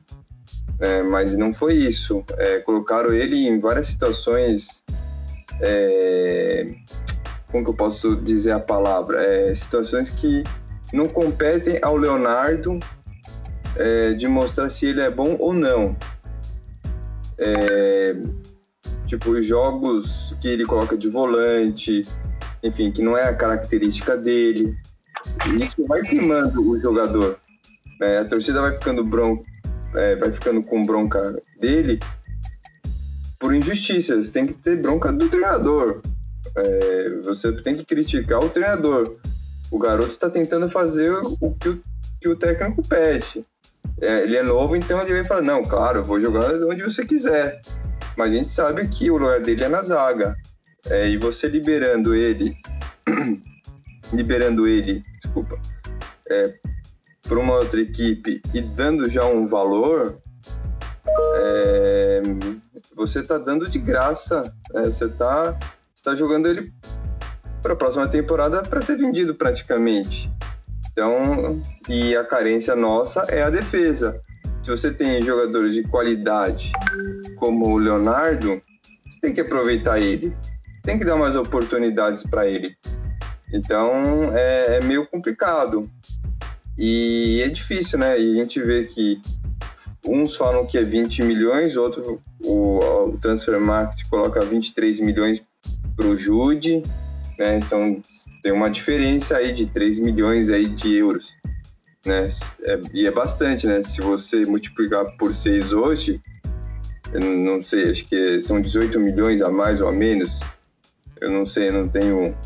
É, 0.78 1.02
mas 1.02 1.36
não 1.36 1.52
foi 1.52 1.74
isso. 1.74 2.24
É, 2.36 2.58
colocaram 2.58 3.12
ele 3.12 3.46
em 3.46 3.58
várias 3.58 3.86
situações. 3.86 4.82
É, 5.60 6.66
como 7.50 7.64
que 7.64 7.70
eu 7.70 7.74
posso 7.74 8.16
dizer 8.16 8.52
a 8.52 8.60
palavra? 8.60 9.22
É, 9.22 9.54
situações 9.54 10.10
que 10.10 10.42
não 10.92 11.06
competem 11.06 11.78
ao 11.82 11.96
Leonardo 11.96 12.78
de 14.16 14.26
mostrar 14.26 14.70
se 14.70 14.86
ele 14.86 15.02
é 15.02 15.10
bom 15.10 15.36
ou 15.38 15.52
não. 15.52 15.94
É, 17.38 18.14
tipo, 19.06 19.40
jogos 19.42 20.34
que 20.40 20.48
ele 20.48 20.64
coloca 20.64 20.96
de 20.96 21.08
volante, 21.08 22.02
enfim, 22.62 22.90
que 22.90 23.02
não 23.02 23.16
é 23.16 23.28
a 23.28 23.34
característica 23.34 24.16
dele. 24.16 24.76
Isso 25.60 25.84
vai 25.86 26.02
queimando 26.02 26.68
o 26.68 26.80
jogador. 26.80 27.38
Né? 28.00 28.18
A 28.18 28.24
torcida 28.24 28.60
vai 28.60 28.74
ficando 28.74 29.04
bronca, 29.04 29.44
é, 29.94 30.16
vai 30.16 30.32
ficando 30.32 30.62
com 30.62 30.84
bronca 30.84 31.36
dele 31.60 31.98
por 33.38 33.54
injustiças. 33.54 34.30
Tem 34.30 34.46
que 34.46 34.54
ter 34.54 34.80
bronca 34.80 35.12
do 35.12 35.28
treinador. 35.28 36.00
É, 36.56 37.20
você 37.24 37.52
tem 37.52 37.74
que 37.74 37.84
criticar 37.84 38.40
o 38.42 38.48
treinador. 38.48 39.16
O 39.70 39.78
garoto 39.78 40.10
está 40.10 40.30
tentando 40.30 40.68
fazer 40.68 41.12
o 41.12 41.50
que 41.54 41.68
o, 41.68 41.82
que 42.20 42.28
o 42.28 42.36
técnico 42.36 42.86
pede. 42.86 43.44
É, 44.00 44.22
ele 44.22 44.36
é 44.36 44.42
novo, 44.42 44.76
então 44.76 45.00
ele 45.00 45.14
vai 45.14 45.24
falar: 45.24 45.42
não, 45.42 45.62
claro, 45.62 46.04
vou 46.04 46.20
jogar 46.20 46.54
onde 46.54 46.82
você 46.82 47.04
quiser. 47.04 47.60
Mas 48.16 48.32
a 48.32 48.36
gente 48.36 48.52
sabe 48.52 48.86
que 48.88 49.10
o 49.10 49.16
lugar 49.16 49.40
dele 49.40 49.64
é 49.64 49.68
na 49.68 49.82
zaga. 49.82 50.36
É, 50.88 51.08
e 51.08 51.16
você 51.16 51.48
liberando 51.48 52.14
ele, 52.14 52.56
liberando 54.12 54.66
ele, 54.66 55.02
desculpa, 55.20 55.58
é, 56.30 56.54
para 57.26 57.38
uma 57.38 57.54
outra 57.54 57.80
equipe 57.80 58.40
e 58.54 58.60
dando 58.60 59.08
já 59.08 59.24
um 59.24 59.46
valor, 59.46 60.18
é, 61.36 62.22
você 62.94 63.20
está 63.20 63.36
dando 63.36 63.68
de 63.68 63.78
graça. 63.78 64.54
É, 64.74 64.84
você 64.84 65.06
está 65.06 65.58
tá 66.02 66.14
jogando 66.14 66.46
ele 66.46 66.72
para 67.62 67.72
a 67.72 67.76
próxima 67.76 68.06
temporada 68.06 68.62
para 68.62 68.80
ser 68.80 68.96
vendido 68.96 69.34
praticamente. 69.34 70.30
Então, 70.96 71.60
e 71.90 72.16
a 72.16 72.24
carência 72.24 72.74
nossa 72.74 73.20
é 73.28 73.42
a 73.42 73.50
defesa. 73.50 74.18
Se 74.62 74.70
você 74.70 74.90
tem 74.90 75.20
jogadores 75.20 75.74
de 75.74 75.82
qualidade 75.82 76.72
como 77.36 77.68
o 77.68 77.76
Leonardo, 77.76 78.62
você 79.04 79.20
tem 79.20 79.34
que 79.34 79.42
aproveitar 79.42 80.00
ele. 80.00 80.34
Tem 80.82 80.98
que 80.98 81.04
dar 81.04 81.16
mais 81.16 81.36
oportunidades 81.36 82.22
para 82.22 82.48
ele. 82.48 82.74
Então, 83.52 83.92
é, 84.34 84.78
é, 84.78 84.80
meio 84.80 85.06
complicado. 85.06 85.86
E 86.78 87.42
é 87.44 87.48
difícil, 87.50 87.98
né? 87.98 88.18
E 88.18 88.32
a 88.32 88.42
gente 88.42 88.58
vê 88.62 88.86
que 88.86 89.20
uns 90.02 90.34
falam 90.34 90.64
que 90.64 90.78
é 90.78 90.82
20 90.82 91.22
milhões, 91.24 91.76
outro 91.76 92.22
o, 92.42 92.78
o 93.08 93.18
Transfer 93.18 93.60
Market 93.60 94.08
coloca 94.08 94.40
23 94.40 95.00
milhões 95.00 95.42
para 95.94 96.06
o 96.06 96.16
Jude, 96.16 96.80
né? 97.38 97.58
Então 97.58 98.00
tem 98.46 98.52
uma 98.52 98.70
diferença 98.70 99.38
aí 99.38 99.52
de 99.52 99.66
3 99.66 99.98
milhões 99.98 100.50
aí 100.50 100.68
de 100.68 100.94
euros, 100.94 101.34
né? 102.04 102.28
É, 102.62 102.80
e 102.94 103.04
é 103.04 103.10
bastante, 103.10 103.66
né? 103.66 103.82
Se 103.82 104.00
você 104.00 104.44
multiplicar 104.44 105.04
por 105.16 105.34
6 105.34 105.72
hoje, 105.72 106.20
eu 107.12 107.20
não 107.20 107.60
sei, 107.60 107.90
acho 107.90 108.04
que 108.06 108.40
são 108.40 108.60
18 108.60 109.00
milhões 109.00 109.42
a 109.42 109.50
mais 109.50 109.80
ou 109.80 109.88
a 109.88 109.92
menos. 109.92 110.38
Eu 111.20 111.32
não 111.32 111.44
sei, 111.44 111.72
não 111.72 111.88
tenho 111.88 112.36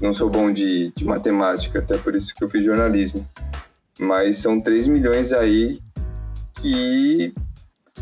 não 0.00 0.14
sou 0.14 0.30
bom 0.30 0.52
de, 0.52 0.92
de 0.92 1.04
matemática, 1.04 1.80
até 1.80 1.98
por 1.98 2.14
isso 2.14 2.32
que 2.32 2.44
eu 2.44 2.48
fiz 2.48 2.64
jornalismo. 2.64 3.28
Mas 3.98 4.38
são 4.38 4.60
3 4.60 4.86
milhões 4.86 5.32
aí 5.32 5.80
que, 6.62 7.34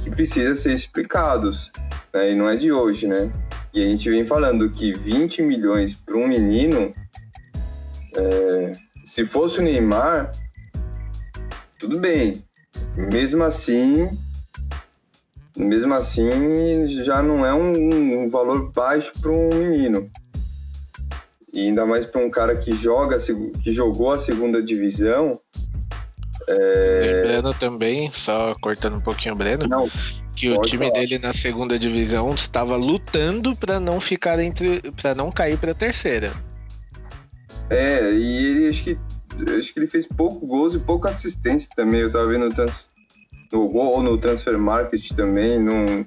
que 0.04 0.11
precisa 0.11 0.54
ser 0.54 0.75
explicados, 0.75 1.73
né? 2.12 2.32
E 2.32 2.35
não 2.35 2.46
é 2.46 2.56
de 2.56 2.70
hoje, 2.70 3.06
né? 3.06 3.32
E 3.73 3.82
a 3.82 3.88
gente 3.88 4.11
vem 4.11 4.26
falando 4.26 4.68
que 4.68 4.92
20 4.92 5.40
milhões 5.40 5.94
para 5.94 6.16
um 6.16 6.28
menino, 6.28 6.92
é, 8.16 8.73
se 9.04 9.25
fosse 9.25 9.61
o 9.61 9.62
Neymar, 9.62 10.30
tudo 11.78 11.99
bem. 12.00 12.42
Mesmo 12.96 13.44
assim, 13.44 14.08
mesmo 15.56 15.94
assim, 15.94 16.87
já 17.04 17.23
não 17.23 17.44
é 17.44 17.52
um, 17.54 18.25
um 18.25 18.28
valor 18.28 18.70
baixo 18.73 19.12
para 19.20 19.30
um 19.30 19.49
menino. 19.49 20.11
E 21.52 21.61
ainda 21.68 21.87
mais 21.87 22.04
para 22.04 22.20
um 22.20 22.30
cara 22.30 22.56
que 22.56 22.75
joga, 22.75 23.18
que 23.62 23.73
jogou 23.73 24.12
a 24.12 24.18
segunda 24.18 24.62
divisão. 24.62 25.40
É... 26.46 27.23
Lembrando 27.25 27.54
também, 27.54 28.11
só 28.12 28.54
cortando 28.61 28.96
um 28.96 29.00
pouquinho 29.00 29.35
o 29.35 29.38
Breno, 29.38 29.66
não, 29.66 29.90
que 30.35 30.50
o 30.50 30.61
time 30.61 30.88
falar. 30.88 31.00
dele 31.00 31.18
na 31.18 31.32
segunda 31.32 31.78
divisão 31.78 32.35
estava 32.35 32.76
lutando 32.76 33.56
para 33.56 33.80
não 33.80 34.00
ficar 34.00 34.38
entre, 34.38 34.82
para 34.92 35.14
não 35.14 35.32
cair 35.32 35.56
para 35.58 35.73
a 35.73 35.75
terceira. 35.75 36.32
É, 37.68 38.12
e 38.12 38.46
ele 38.46 38.68
acho 38.68 38.85
que 38.85 38.99
acho 39.58 39.73
que 39.73 39.80
ele 39.80 39.87
fez 39.87 40.06
pouco 40.06 40.46
gols 40.46 40.75
e 40.75 40.78
pouca 40.78 41.08
assistência 41.08 41.68
também. 41.75 42.00
Eu 42.00 42.12
tava 42.12 42.26
vendo 42.28 42.46
no, 42.46 42.54
trans, 42.54 42.87
no 43.52 43.68
gol 43.68 44.02
no 44.02 44.18
transfer 44.18 44.58
market 44.58 45.11
também, 45.12 45.58
não 45.58 46.06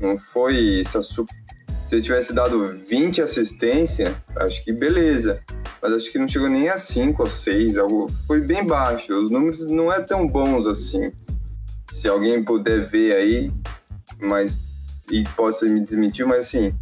não 0.00 0.18
foi 0.18 0.80
essa 0.80 1.00
se 1.02 1.94
ele 1.94 2.02
tivesse 2.02 2.32
dado 2.32 2.66
20 2.88 3.22
assistência, 3.22 4.20
acho 4.36 4.64
que 4.64 4.72
beleza. 4.72 5.40
Mas 5.80 5.92
acho 5.92 6.10
que 6.10 6.18
não 6.18 6.26
chegou 6.26 6.48
nem 6.48 6.68
a 6.68 6.78
5 6.78 7.22
ou 7.22 7.28
6, 7.28 7.78
algo 7.78 8.06
foi 8.26 8.40
bem 8.40 8.66
baixo. 8.66 9.14
Os 9.14 9.30
números 9.30 9.60
não 9.60 9.92
é 9.92 10.00
tão 10.00 10.26
bons 10.26 10.66
assim. 10.66 11.12
Se 11.92 12.08
alguém 12.08 12.42
puder 12.42 12.86
ver 12.88 13.14
aí, 13.14 13.52
mas 14.18 14.56
e 15.10 15.22
pode 15.36 15.62
me 15.68 15.80
desmentir, 15.80 16.26
mas 16.26 16.46
assim, 16.46 16.74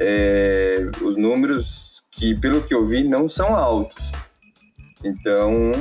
é, 0.00 0.90
os 1.02 1.16
números 1.16 1.81
que 2.22 2.36
pelo 2.36 2.62
que 2.62 2.72
eu 2.72 2.86
vi 2.86 3.02
não 3.02 3.28
são 3.28 3.52
altos. 3.52 4.00
Então, 5.02 5.72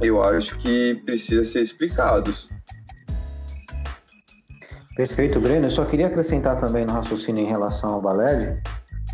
eu 0.00 0.20
acho 0.20 0.58
que 0.58 1.00
precisa 1.06 1.44
ser 1.44 1.60
explicados. 1.60 2.48
Perfeito, 4.96 5.38
Breno. 5.38 5.66
Eu 5.66 5.70
só 5.70 5.84
queria 5.84 6.08
acrescentar 6.08 6.58
também 6.58 6.84
no 6.84 6.92
raciocínio 6.92 7.44
em 7.44 7.46
relação 7.46 7.90
ao 7.90 8.02
Baled, 8.02 8.60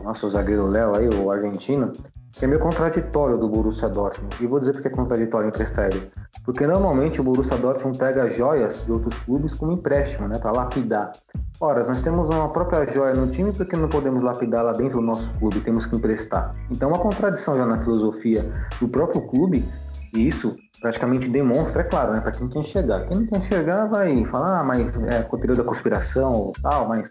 nosso 0.02 0.26
zagueiro 0.30 0.66
Léo 0.66 0.94
aí, 0.94 1.08
o 1.10 1.30
argentino, 1.30 1.92
é 2.40 2.46
meio 2.46 2.60
contraditório 2.60 3.36
do 3.36 3.48
Borussia 3.48 3.88
Dortmund. 3.88 4.34
E 4.40 4.46
vou 4.46 4.58
dizer 4.58 4.72
porque 4.72 4.88
é 4.88 4.90
contraditório 4.90 5.48
emprestar 5.48 5.86
ele. 5.86 6.10
Porque 6.44 6.66
normalmente 6.66 7.20
o 7.20 7.24
Borussia 7.24 7.56
Dortmund 7.56 7.98
pega 7.98 8.30
joias 8.30 8.84
de 8.84 8.92
outros 8.92 9.18
clubes 9.20 9.54
como 9.54 9.72
empréstimo, 9.72 10.28
né, 10.28 10.38
para 10.38 10.52
lapidar. 10.52 11.12
Ora, 11.60 11.84
nós 11.84 12.00
temos 12.00 12.28
uma 12.30 12.48
própria 12.48 12.86
joia 12.86 13.12
no 13.12 13.26
time 13.30 13.52
porque 13.52 13.76
não 13.76 13.88
podemos 13.88 14.22
lapidá-la 14.22 14.72
dentro 14.72 15.00
do 15.00 15.06
nosso 15.06 15.30
clube, 15.34 15.60
temos 15.60 15.84
que 15.84 15.94
emprestar. 15.94 16.54
Então, 16.70 16.88
uma 16.88 16.98
contradição 16.98 17.54
já 17.54 17.66
na 17.66 17.78
filosofia 17.78 18.50
do 18.80 18.88
próprio 18.88 19.20
clube, 19.22 19.62
e 20.14 20.26
isso 20.26 20.56
praticamente 20.80 21.28
demonstra, 21.28 21.82
é 21.82 21.84
claro, 21.84 22.12
né, 22.12 22.20
para 22.20 22.32
quem 22.32 22.48
quer 22.48 22.60
enxergar. 22.60 23.06
Quem 23.06 23.18
não 23.18 23.26
quer 23.26 23.38
enxergar 23.38 23.86
vai 23.86 24.24
falar, 24.24 24.60
ah, 24.60 24.64
mas 24.64 24.80
é 24.80 25.22
teoria 25.22 25.56
da 25.56 25.64
conspiração 25.64 26.32
ou 26.32 26.52
tal, 26.62 26.88
mas 26.88 27.10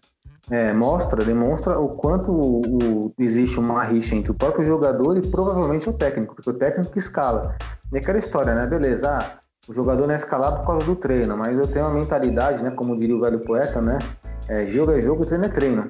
é, 0.52 0.74
mostra, 0.74 1.24
demonstra 1.24 1.80
o 1.80 1.90
quanto 1.90 2.32
o, 2.32 2.62
o, 2.62 3.14
existe 3.20 3.60
uma 3.60 3.84
rixa 3.84 4.16
entre 4.16 4.32
o 4.32 4.36
próprio 4.36 4.66
jogador 4.66 5.18
e 5.18 5.22
provavelmente 5.22 5.90
o 5.90 5.94
técnico, 5.94 6.36
porque 6.36 6.50
o 6.50 6.54
técnico 6.54 6.98
escala. 6.98 7.56
E 7.92 7.98
aquela 7.98 8.18
história, 8.18 8.54
né? 8.56 8.66
Beleza, 8.66 9.10
ah, 9.10 9.40
o 9.68 9.74
jogador 9.74 10.08
não 10.08 10.14
é 10.14 10.18
escalado 10.18 10.58
por 10.58 10.68
causa 10.68 10.86
do 10.86 10.96
treino, 10.96 11.38
mas 11.38 11.58
eu 11.58 11.68
tenho 11.68 11.86
uma 11.86 11.94
mentalidade, 11.94 12.64
né? 12.64 12.72
Como 12.72 12.98
diria 12.98 13.16
o 13.16 13.22
velho 13.22 13.40
poeta, 13.40 13.82
né? 13.82 14.00
É, 14.48 14.66
jogo 14.66 14.92
é 14.92 15.02
jogo, 15.02 15.26
treino 15.26 15.46
é 15.46 15.50
treino. 15.50 15.90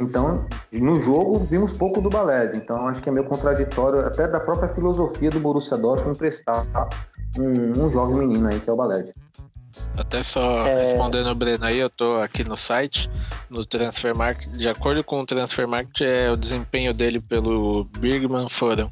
Então, 0.00 0.46
no 0.72 0.98
jogo, 0.98 1.38
vimos 1.40 1.74
pouco 1.74 2.00
do 2.00 2.08
Baled. 2.08 2.56
Então, 2.56 2.88
acho 2.88 3.02
que 3.02 3.08
é 3.08 3.12
meio 3.12 3.26
contraditório 3.26 4.00
até 4.00 4.26
da 4.26 4.40
própria 4.40 4.68
filosofia 4.68 5.30
do 5.30 5.40
Borussia 5.40 5.76
Dortmund 5.76 6.16
emprestar 6.16 6.66
um, 7.38 7.84
um 7.84 7.90
jovem 7.90 8.16
menino 8.16 8.48
aí, 8.48 8.58
que 8.60 8.68
é 8.68 8.72
o 8.72 8.76
Baled. 8.76 9.12
Até 9.96 10.22
só 10.22 10.66
é... 10.66 10.82
respondendo 10.82 11.30
o 11.30 11.34
Breno 11.34 11.64
aí, 11.64 11.78
eu 11.78 11.90
tô 11.90 12.14
aqui 12.14 12.42
no 12.44 12.56
site, 12.56 13.10
no 13.48 13.64
Transfer 13.64 14.16
Market. 14.16 14.50
De 14.50 14.68
acordo 14.68 15.04
com 15.04 15.20
o 15.20 15.26
Transfer 15.26 15.66
Market, 15.68 16.00
é, 16.02 16.30
o 16.30 16.36
desempenho 16.36 16.92
dele 16.92 17.20
pelo 17.20 17.84
Birgman 17.98 18.48
foram 18.48 18.90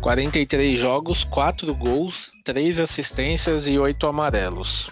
43 0.00 0.78
jogos, 0.78 1.24
4 1.24 1.74
gols, 1.74 2.32
3 2.44 2.80
assistências 2.80 3.66
e 3.66 3.78
8 3.78 4.06
amarelos. 4.06 4.88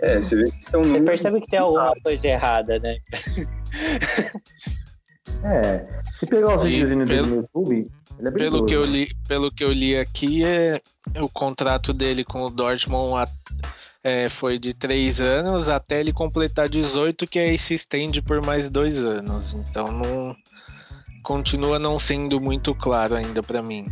É, 0.00 0.20
você 0.20 0.36
vê 0.36 0.50
que 0.50 0.70
são 0.70 0.82
Você 0.82 1.00
percebe 1.00 1.40
que 1.40 1.46
tem 1.48 1.60
alguma 1.60 1.92
coisa 2.02 2.26
errada, 2.26 2.78
né? 2.80 2.96
é, 5.44 5.86
se 6.16 6.26
pegar 6.26 6.56
os 6.56 6.64
vídeos 6.64 6.90
dele 7.06 7.22
no 7.22 7.36
YouTube, 7.36 7.88
é 8.28 8.30
pelo 8.30 8.66
que 8.66 8.74
eu 8.74 8.82
li, 8.82 9.14
Pelo 9.26 9.50
que 9.50 9.64
eu 9.64 9.72
li 9.72 9.96
aqui, 9.96 10.44
é, 10.44 10.80
o 11.20 11.28
contrato 11.28 11.92
dele 11.92 12.24
com 12.24 12.42
o 12.42 12.50
Dortmund 12.50 13.30
é, 14.02 14.28
foi 14.28 14.58
de 14.58 14.74
três 14.74 15.20
anos 15.20 15.68
até 15.68 16.00
ele 16.00 16.12
completar 16.12 16.68
18, 16.68 17.26
que 17.26 17.38
aí 17.38 17.58
se 17.58 17.74
estende 17.74 18.20
por 18.20 18.44
mais 18.44 18.68
dois 18.68 19.02
anos. 19.02 19.54
Então 19.54 19.88
não 19.88 20.36
continua 21.22 21.78
não 21.78 21.98
sendo 21.98 22.40
muito 22.40 22.74
claro 22.74 23.14
ainda 23.14 23.42
para 23.42 23.62
mim. 23.62 23.86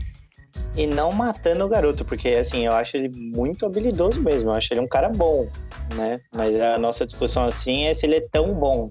E 0.76 0.86
não 0.86 1.12
matando 1.12 1.64
o 1.64 1.68
garoto, 1.68 2.04
porque 2.04 2.28
assim, 2.30 2.66
eu 2.66 2.72
acho 2.72 2.96
ele 2.96 3.10
muito 3.14 3.66
habilidoso 3.66 4.20
mesmo, 4.20 4.50
eu 4.50 4.54
acho 4.54 4.72
ele 4.72 4.80
um 4.80 4.88
cara 4.88 5.08
bom 5.08 5.48
né? 5.94 6.20
Mas 6.34 6.58
a 6.60 6.78
nossa 6.78 7.06
discussão 7.06 7.46
assim 7.46 7.84
é 7.84 7.94
se 7.94 8.06
ele 8.06 8.16
é 8.16 8.28
tão 8.30 8.52
bom. 8.54 8.90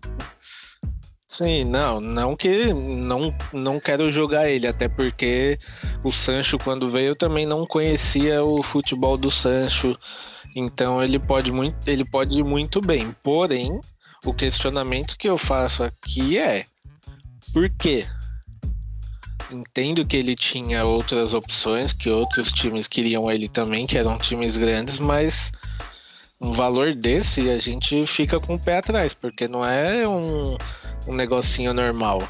Sim, 1.31 1.63
não, 1.63 2.01
não 2.01 2.35
que 2.35 2.73
não, 2.73 3.31
não 3.53 3.79
quero 3.79 4.09
jogar 4.09 4.49
ele, 4.49 4.65
até 4.65 4.89
porque 4.89 5.59
o 6.03 6.11
Sancho 6.11 6.57
quando 6.57 6.89
veio 6.89 7.09
eu 7.09 7.15
também 7.15 7.45
não 7.45 7.67
conhecia 7.67 8.43
o 8.43 8.63
futebol 8.63 9.15
do 9.15 9.29
Sancho, 9.29 9.95
então 10.55 11.03
ele 11.03 11.19
pode 11.19 11.51
muito, 11.51 11.87
ele 11.87 12.03
pode 12.03 12.39
ir 12.39 12.43
muito 12.43 12.81
bem. 12.81 13.15
Porém, 13.21 13.79
o 14.25 14.33
questionamento 14.33 15.15
que 15.15 15.29
eu 15.29 15.37
faço 15.37 15.83
aqui 15.83 16.39
é 16.39 16.65
por 17.53 17.69
quê? 17.69 18.07
Entendo 19.51 20.07
que 20.07 20.17
ele 20.17 20.35
tinha 20.35 20.83
outras 20.83 21.35
opções, 21.35 21.93
que 21.93 22.09
outros 22.09 22.51
times 22.51 22.87
queriam 22.87 23.29
ele 23.29 23.47
também, 23.47 23.85
que 23.85 23.99
eram 23.99 24.17
times 24.17 24.57
grandes, 24.57 24.97
mas 24.97 25.51
um 26.41 26.51
valor 26.51 26.91
desse, 26.95 27.51
a 27.51 27.59
gente 27.59 28.03
fica 28.07 28.39
com 28.39 28.55
o 28.55 28.59
pé 28.59 28.77
atrás, 28.79 29.13
porque 29.13 29.47
não 29.47 29.63
é 29.63 30.07
um, 30.07 30.57
um 31.07 31.13
negocinho 31.13 31.73
normal. 31.73 32.21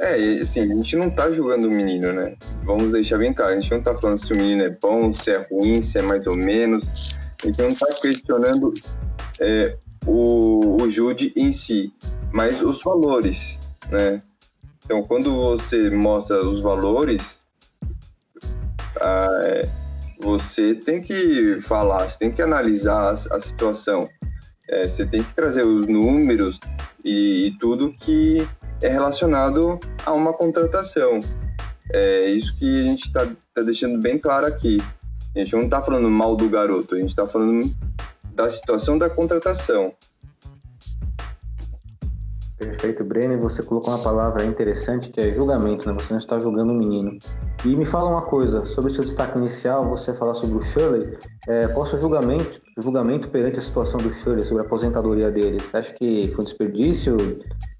É, 0.00 0.14
assim, 0.40 0.60
a 0.60 0.66
gente 0.66 0.96
não 0.96 1.10
tá 1.10 1.30
julgando 1.32 1.66
o 1.66 1.70
menino, 1.70 2.12
né? 2.12 2.36
Vamos 2.62 2.92
deixar 2.92 3.18
bem 3.18 3.32
claro, 3.32 3.52
a 3.52 3.60
gente 3.60 3.70
não 3.72 3.82
tá 3.82 3.94
falando 3.96 4.18
se 4.18 4.32
o 4.32 4.36
menino 4.36 4.62
é 4.62 4.70
bom, 4.70 5.12
se 5.12 5.32
é 5.32 5.46
ruim, 5.50 5.82
se 5.82 5.98
é 5.98 6.02
mais 6.02 6.24
ou 6.26 6.36
menos. 6.36 7.16
A 7.42 7.46
gente 7.46 7.60
não 7.60 7.74
tá 7.74 7.86
questionando 8.00 8.72
é, 9.40 9.76
o, 10.06 10.80
o 10.80 10.90
Jude 10.90 11.32
em 11.34 11.50
si, 11.50 11.92
mas 12.32 12.62
os 12.62 12.82
valores, 12.82 13.58
né? 13.90 14.22
Então, 14.84 15.02
quando 15.02 15.34
você 15.34 15.90
mostra 15.90 16.46
os 16.46 16.60
valores, 16.60 17.40
ah, 19.00 19.40
é, 19.42 19.68
você 20.20 20.74
tem 20.74 21.02
que 21.02 21.60
falar, 21.60 22.08
você 22.08 22.18
tem 22.18 22.30
que 22.30 22.40
analisar 22.40 23.10
a, 23.10 23.36
a 23.36 23.40
situação, 23.40 24.08
é, 24.68 24.86
você 24.86 25.06
tem 25.06 25.22
que 25.22 25.34
trazer 25.34 25.64
os 25.64 25.86
números 25.86 26.60
e, 27.04 27.46
e, 27.46 27.58
tudo 27.58 27.92
que 27.92 28.46
é 28.82 28.88
relacionado 28.88 29.80
a 30.04 30.12
uma 30.12 30.32
contratação. 30.32 31.20
É 31.90 32.26
isso 32.26 32.56
que 32.58 32.80
a 32.80 32.84
gente 32.84 33.06
está 33.06 33.26
tá 33.54 33.62
deixando 33.62 33.98
bem 33.98 34.18
claro 34.18 34.46
aqui. 34.46 34.78
A 35.34 35.38
gente 35.38 35.54
não 35.54 35.62
está 35.62 35.80
falando 35.80 36.10
mal 36.10 36.36
do 36.36 36.48
garoto, 36.48 36.94
a 36.94 36.98
gente 36.98 37.08
está 37.08 37.26
falando 37.26 37.64
da 38.34 38.48
situação 38.50 38.98
da 38.98 39.08
contratação. 39.08 39.94
Perfeito, 42.58 43.04
Brenner. 43.04 43.38
Você 43.38 43.62
colocou 43.62 43.94
uma 43.94 44.02
palavra 44.02 44.44
interessante 44.44 45.10
que 45.10 45.20
é 45.20 45.32
julgamento, 45.32 45.88
né? 45.88 45.94
Você 45.96 46.12
não 46.12 46.18
está 46.18 46.40
julgando 46.40 46.72
o 46.72 46.76
menino. 46.76 47.16
E 47.64 47.76
me 47.76 47.86
fala 47.86 48.10
uma 48.10 48.22
coisa, 48.22 48.66
sobre 48.66 48.92
seu 48.92 49.04
destaque 49.04 49.38
inicial, 49.38 49.88
você 49.88 50.12
falar 50.12 50.34
sobre 50.34 50.58
o 50.58 50.62
Shirley. 50.62 51.16
É, 51.46 51.68
qual 51.68 51.82
o 51.84 51.86
seu 51.86 52.00
julgamento, 52.00 52.60
julgamento 52.76 53.28
perante 53.28 53.60
a 53.60 53.62
situação 53.62 54.00
do 54.00 54.12
Shirley, 54.12 54.42
sobre 54.42 54.64
a 54.64 54.66
aposentadoria 54.66 55.30
dele? 55.30 55.60
Você 55.60 55.76
acha 55.76 55.94
que 55.94 56.32
foi 56.34 56.42
um 56.42 56.44
desperdício 56.44 57.16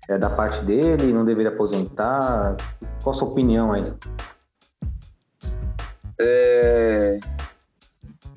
é, 0.09 0.17
da 0.17 0.31
parte 0.31 0.65
dele, 0.65 1.13
não 1.13 1.25
deveria 1.25 1.51
aposentar? 1.51 2.57
Qual 3.03 3.15
a 3.15 3.19
sua 3.19 3.29
opinião 3.29 3.73
aí? 3.73 3.83
É... 6.21 7.19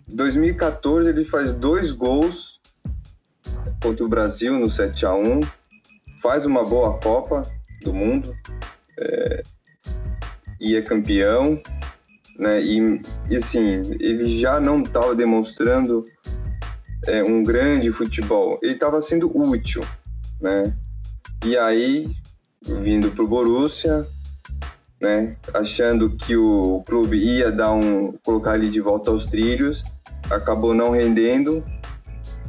2014 0.07 1.09
ele 1.09 1.23
faz 1.23 1.53
dois 1.53 1.91
gols 1.91 2.59
contra 3.81 4.03
o 4.03 4.09
Brasil 4.09 4.59
no 4.59 4.69
7 4.69 5.05
a 5.05 5.13
1 5.13 5.39
faz 6.21 6.45
uma 6.45 6.63
boa 6.63 6.97
Copa 6.99 7.41
do 7.81 7.93
Mundo 7.93 8.35
é, 8.97 9.43
e 10.59 10.75
é 10.75 10.81
campeão, 10.81 11.61
né? 12.37 12.61
E, 12.61 13.01
e 13.29 13.35
assim, 13.35 13.81
ele 13.99 14.29
já 14.29 14.59
não 14.59 14.81
estava 14.81 15.15
demonstrando 15.15 16.05
é, 17.07 17.23
um 17.23 17.41
grande 17.43 17.91
futebol, 17.91 18.59
ele 18.61 18.73
estava 18.73 19.01
sendo 19.01 19.35
útil, 19.35 19.83
né? 20.39 20.63
E 21.43 21.57
aí, 21.57 22.07
vindo 22.61 23.09
para 23.11 23.23
o 23.23 23.27
Borussia, 23.27 24.05
né? 25.01 25.35
Achando 25.53 26.15
que 26.15 26.35
o 26.37 26.83
clube 26.85 27.17
ia 27.17 27.51
dar 27.51 27.71
um 27.71 28.13
colocar 28.23 28.55
ele 28.55 28.69
de 28.69 28.79
volta 28.79 29.09
aos 29.09 29.25
trilhos, 29.25 29.83
acabou 30.29 30.75
não 30.75 30.91
rendendo, 30.91 31.63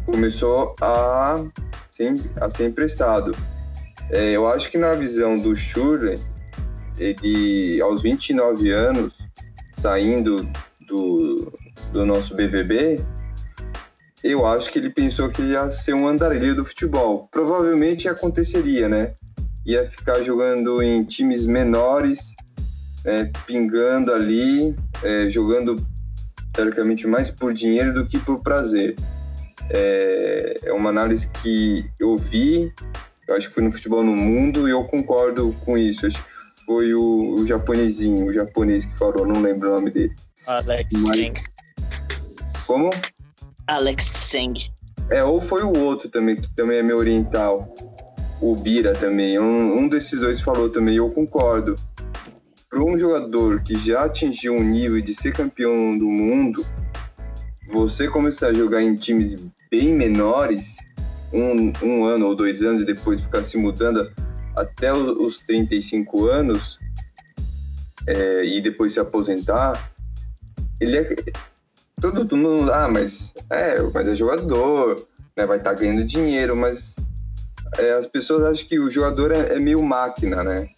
começou 0.05 0.75
a 0.81 1.43
ser, 1.91 2.13
a 2.39 2.51
ser 2.51 2.69
emprestado. 2.69 3.35
É, 4.12 4.33
eu 4.33 4.46
acho 4.46 4.70
que 4.70 4.77
na 4.77 4.92
visão 4.92 5.38
do 5.38 5.57
Schürrle, 5.57 6.20
ele, 6.98 7.81
aos 7.81 8.03
29 8.03 8.70
anos, 8.70 9.14
saindo 9.75 10.46
do, 10.87 11.51
do 11.90 12.05
nosso 12.05 12.35
BVB, 12.35 13.01
eu 14.22 14.44
acho 14.44 14.70
que 14.70 14.79
ele 14.79 14.90
pensou 14.90 15.31
que 15.31 15.40
ia 15.40 15.70
ser 15.70 15.94
um 15.94 16.07
andarilho 16.07 16.55
do 16.55 16.64
futebol. 16.64 17.27
Provavelmente 17.33 18.07
aconteceria, 18.07 18.87
né? 18.87 19.14
Ia 19.64 19.87
ficar 19.87 20.22
jogando 20.22 20.83
em 20.83 21.03
times 21.05 21.46
menores, 21.46 22.35
é, 23.07 23.31
pingando 23.46 24.12
ali, 24.12 24.77
é, 25.03 25.31
jogando 25.31 25.77
teoricamente 26.53 27.07
mais 27.07 27.31
por 27.31 27.55
dinheiro 27.55 27.94
do 27.94 28.07
que 28.07 28.18
por 28.18 28.42
prazer. 28.42 28.94
É, 29.70 30.57
é 30.66 30.72
uma 30.72 30.90
análise 30.90 31.29
que 31.42 31.90
eu 31.98 32.14
vi 32.14 32.70
eu 33.29 33.35
acho 33.35 33.49
que 33.49 33.55
foi 33.55 33.63
no 33.63 33.73
futebol 33.73 34.03
no 34.03 34.15
mundo 34.15 34.69
e 34.69 34.71
eu 34.73 34.85
concordo 34.85 35.55
com 35.65 35.77
isso. 35.79 36.07
Acho 36.07 36.19
que 36.23 36.65
foi 36.67 36.95
o, 36.95 37.35
o 37.35 37.47
japonesinho, 37.47 38.27
o 38.27 38.33
japonês 38.33 38.85
que 38.85 38.99
falou, 38.99 39.27
não 39.27 39.41
lembro 39.41 39.71
o 39.71 39.75
nome 39.77 39.91
dele. 39.91 40.15
Alex 40.47 40.89
Mas- 41.03 41.17
Seng. 41.17 41.33
Como? 42.67 42.91
Alex 43.67 44.05
Seng. 44.05 44.55
É, 45.11 45.23
ou 45.23 45.41
foi 45.41 45.63
o 45.63 45.77
outro 45.79 46.09
também, 46.09 46.37
que 46.37 46.51
também 46.51 46.79
é 46.79 46.83
meu 46.83 46.97
oriental. 46.97 47.75
O 48.41 48.57
Bira 48.57 48.93
também. 48.93 49.39
Um, 49.39 49.79
um 49.79 49.89
desses 49.89 50.21
dois 50.21 50.41
falou 50.41 50.69
também, 50.69 50.95
e 50.95 50.99
eu 50.99 51.11
concordo. 51.11 51.77
Para 52.69 52.83
um 52.83 52.97
jogador 52.97 53.63
que 53.63 53.77
já 53.77 54.05
atingiu 54.05 54.55
um 54.55 54.63
nível 54.65 55.01
de 55.01 55.15
ser 55.15 55.33
campeão 55.33 55.97
do 55.97 56.07
mundo, 56.07 56.65
você 57.69 58.09
começar 58.09 58.49
a 58.49 58.55
jogar 58.55 58.83
em 58.83 58.95
times 58.95 59.37
bem 59.71 59.93
menores, 59.93 60.77
um, 61.33 61.73
um 61.83 62.05
ano 62.05 62.27
ou 62.27 62.35
dois 62.35 62.62
anos, 62.62 62.83
e 62.83 62.85
depois 62.85 63.21
ficar 63.21 63.42
se 63.45 63.57
mudando 63.57 64.11
até 64.57 64.92
os 64.92 65.38
35 65.38 66.27
anos, 66.29 66.79
é, 68.07 68.45
e 68.45 68.61
depois 68.61 68.92
se 68.92 69.01
aposentar, 69.01 69.90
ele 70.81 70.99
é, 70.99 71.16
todo 72.01 72.37
mundo, 72.37 72.73
ah, 72.73 72.88
mas 72.88 73.33
é, 73.49 73.81
mas 73.95 74.09
é 74.09 74.14
jogador, 74.14 75.07
né, 75.37 75.47
vai 75.47 75.59
estar 75.59 75.75
ganhando 75.75 76.05
dinheiro, 76.05 76.57
mas 76.57 76.95
é, 77.79 77.92
as 77.92 78.07
pessoas 78.07 78.45
acham 78.45 78.68
que 78.68 78.79
o 78.79 78.90
jogador 78.90 79.33
é, 79.33 79.55
é 79.55 79.59
meio 79.59 79.83
máquina, 79.83 80.42
né? 80.42 80.68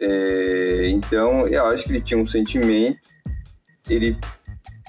É, 0.00 0.88
então, 0.88 1.46
eu 1.46 1.66
acho 1.66 1.84
que 1.84 1.92
ele 1.92 2.00
tinha 2.00 2.18
um 2.18 2.26
sentimento, 2.26 2.98
ele 3.88 4.16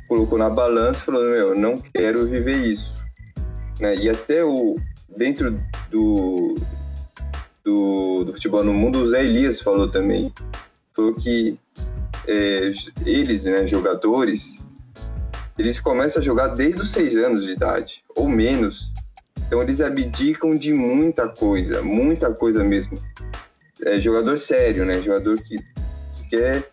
colocou 0.07 0.37
na 0.37 0.49
balança 0.49 1.01
e 1.01 1.05
falou, 1.05 1.23
meu, 1.23 1.55
não 1.55 1.77
quero 1.77 2.25
viver 2.27 2.57
isso. 2.57 2.93
Né? 3.81 3.95
E 3.95 4.09
até 4.09 4.43
o, 4.45 4.77
dentro 5.17 5.59
do, 5.89 6.53
do, 7.63 8.23
do 8.23 8.33
futebol 8.33 8.63
no 8.63 8.73
mundo, 8.73 8.99
o 8.99 9.07
Zé 9.07 9.23
Elias 9.23 9.59
falou 9.59 9.89
também, 9.89 10.31
falou 10.95 11.13
que 11.15 11.57
é, 12.27 12.71
eles, 13.05 13.45
né, 13.45 13.65
jogadores, 13.65 14.57
eles 15.57 15.79
começam 15.79 16.21
a 16.21 16.23
jogar 16.23 16.49
desde 16.49 16.79
os 16.81 16.91
seis 16.91 17.17
anos 17.17 17.43
de 17.45 17.53
idade, 17.53 18.03
ou 18.15 18.29
menos. 18.29 18.93
Então 19.47 19.61
eles 19.61 19.81
abdicam 19.81 20.53
de 20.55 20.73
muita 20.73 21.27
coisa, 21.27 21.81
muita 21.81 22.31
coisa 22.31 22.63
mesmo. 22.63 22.97
É 23.83 23.99
jogador 23.99 24.37
sério, 24.37 24.85
né? 24.85 25.01
Jogador 25.01 25.37
que, 25.41 25.57
que 25.57 26.29
quer 26.29 26.71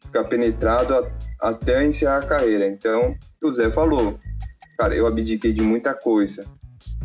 ficar 0.00 0.24
penetrado 0.24 0.94
a- 0.94 1.10
até 1.40 1.84
encerrar 1.84 2.18
a 2.18 2.26
carreira. 2.26 2.66
Então, 2.66 3.14
o 3.42 3.52
Zé 3.52 3.68
falou, 3.68 4.18
cara, 4.76 4.94
eu 4.94 5.06
abdiquei 5.06 5.52
de 5.52 5.62
muita 5.62 5.94
coisa. 5.94 6.44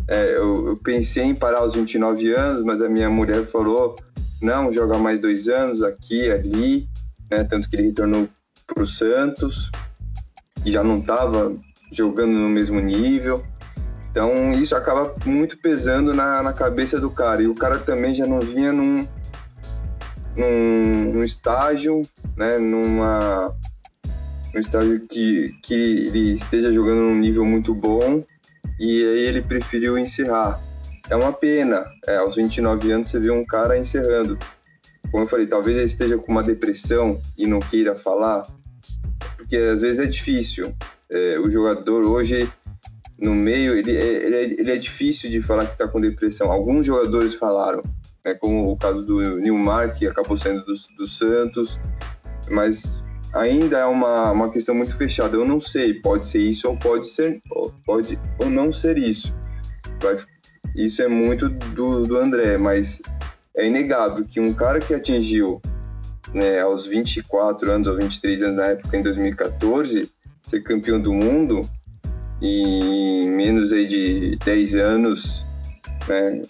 É, 0.07 0.36
eu, 0.36 0.69
eu 0.69 0.77
pensei 0.77 1.23
em 1.23 1.36
parar 1.36 1.60
aos 1.60 1.73
29 1.73 2.34
anos, 2.34 2.63
mas 2.63 2.81
a 2.81 2.89
minha 2.89 3.10
mulher 3.10 3.45
falou, 3.45 3.97
não, 4.41 4.73
joga 4.73 4.97
mais 4.97 5.19
dois 5.19 5.47
anos 5.47 5.84
aqui, 5.84 6.29
ali, 6.29 6.88
né? 7.29 7.43
Tanto 7.43 7.69
que 7.69 7.75
ele 7.75 7.88
retornou 7.88 8.27
para 8.67 8.84
o 8.84 8.88
Santos 8.88 9.71
e 10.65 10.71
já 10.71 10.84
não 10.84 10.95
estava 10.95 11.53
jogando 11.91 12.34
no 12.34 12.49
mesmo 12.49 12.79
nível. 12.79 13.43
Então 14.12 14.51
isso 14.51 14.75
acaba 14.75 15.13
muito 15.25 15.57
pesando 15.57 16.13
na, 16.13 16.43
na 16.43 16.53
cabeça 16.53 16.99
do 16.99 17.10
cara. 17.10 17.41
E 17.41 17.47
o 17.47 17.55
cara 17.55 17.77
também 17.77 18.13
já 18.13 18.25
não 18.25 18.39
vinha 18.39 18.73
num, 18.73 19.07
num, 20.36 21.13
num 21.13 21.23
estágio, 21.23 22.01
né, 22.36 22.57
numa, 22.57 23.55
num 24.53 24.59
estágio 24.59 24.99
que, 25.07 25.53
que 25.63 25.73
ele 25.73 26.33
esteja 26.33 26.71
jogando 26.71 27.01
num 27.01 27.15
nível 27.15 27.45
muito 27.45 27.73
bom. 27.73 28.23
E 28.79 29.03
aí 29.03 29.25
ele 29.25 29.41
preferiu 29.41 29.97
encerrar. 29.97 30.59
É 31.09 31.15
uma 31.15 31.33
pena. 31.33 31.85
É, 32.07 32.17
aos 32.17 32.35
29 32.35 32.91
anos 32.91 33.09
você 33.09 33.19
vê 33.19 33.31
um 33.31 33.45
cara 33.45 33.77
encerrando. 33.77 34.37
Como 35.11 35.23
eu 35.23 35.27
falei, 35.27 35.45
talvez 35.45 35.75
ele 35.75 35.85
esteja 35.85 36.17
com 36.17 36.31
uma 36.31 36.43
depressão 36.43 37.19
e 37.37 37.45
não 37.45 37.59
queira 37.59 37.95
falar, 37.95 38.43
porque 39.35 39.57
às 39.57 39.81
vezes 39.81 39.99
é 39.99 40.05
difícil. 40.05 40.73
É, 41.09 41.37
o 41.37 41.49
jogador 41.49 42.05
hoje 42.05 42.49
no 43.19 43.35
meio, 43.35 43.75
ele 43.75 43.95
é, 43.95 44.03
ele 44.03 44.35
é, 44.35 44.43
ele 44.43 44.71
é 44.71 44.77
difícil 44.77 45.29
de 45.29 45.41
falar 45.41 45.65
que 45.65 45.73
está 45.73 45.87
com 45.87 45.99
depressão. 45.99 46.51
Alguns 46.51 46.87
jogadores 46.87 47.35
falaram, 47.35 47.83
né, 48.25 48.33
como 48.33 48.71
o 48.71 48.77
caso 48.77 49.03
do 49.03 49.37
Nilmar, 49.37 49.93
que 49.95 50.07
acabou 50.07 50.37
saindo 50.37 50.65
do, 50.65 50.73
do 50.97 51.07
Santos, 51.07 51.79
mas 52.49 53.00
ainda 53.33 53.79
é 53.79 53.85
uma, 53.85 54.31
uma 54.31 54.49
questão 54.49 54.75
muito 54.75 54.95
fechada. 54.95 55.35
Eu 55.35 55.45
não 55.45 55.59
sei, 55.59 55.93
pode 55.95 56.27
ser 56.27 56.41
isso 56.41 56.67
ou 56.67 56.77
pode 56.77 57.07
ser, 57.07 57.41
pode 57.85 58.19
ou 58.39 58.49
não 58.49 58.71
ser 58.71 58.97
isso. 58.97 59.33
Isso 60.75 61.01
é 61.01 61.07
muito 61.07 61.49
do, 61.49 62.01
do 62.01 62.17
André, 62.17 62.57
mas 62.57 63.01
é 63.55 63.67
inegável 63.67 64.25
que 64.25 64.39
um 64.39 64.53
cara 64.53 64.79
que 64.79 64.93
atingiu 64.93 65.61
né, 66.33 66.59
aos 66.59 66.87
24 66.87 67.69
anos 67.71 67.87
ou 67.87 67.97
23 67.97 68.43
anos 68.43 68.55
na 68.57 68.65
época, 68.67 68.97
em 68.97 69.03
2014, 69.03 70.09
ser 70.41 70.61
campeão 70.61 70.99
do 70.99 71.13
mundo, 71.13 71.61
e 72.41 73.23
em 73.25 73.29
menos 73.29 73.71
aí 73.71 73.85
de 73.85 74.37
10 74.37 74.75
anos, 74.75 75.45
né, 76.07 76.41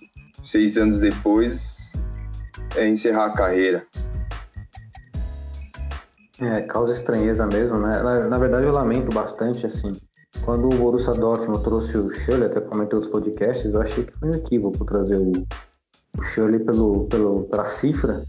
seis 0.44 0.78
anos 0.78 1.00
depois, 1.00 1.94
é 2.76 2.88
encerrar 2.88 3.26
a 3.26 3.32
carreira. 3.32 3.86
É, 6.42 6.62
causa 6.62 6.92
estranheza 6.92 7.46
mesmo, 7.46 7.78
né? 7.78 8.02
Na, 8.02 8.28
na 8.28 8.38
verdade, 8.40 8.66
eu 8.66 8.72
lamento 8.72 9.14
bastante, 9.14 9.64
assim. 9.66 9.92
Quando 10.44 10.66
o 10.66 10.76
Borussia 10.76 11.14
Dortmund 11.14 11.64
trouxe 11.64 11.98
o 11.98 12.10
Schürrle, 12.10 12.46
até 12.46 12.60
comentei 12.60 12.98
nos 12.98 13.08
podcasts, 13.08 13.72
eu 13.72 13.80
achei 13.80 14.06
que 14.06 14.18
foi 14.18 14.30
um 14.30 14.34
equívoco 14.34 14.84
trazer 14.84 15.18
o, 15.18 15.32
o 16.18 16.24
Schürrle 16.24 16.60
pelo, 16.60 17.06
pelo, 17.06 17.44
pela 17.44 17.66
cifra 17.66 18.24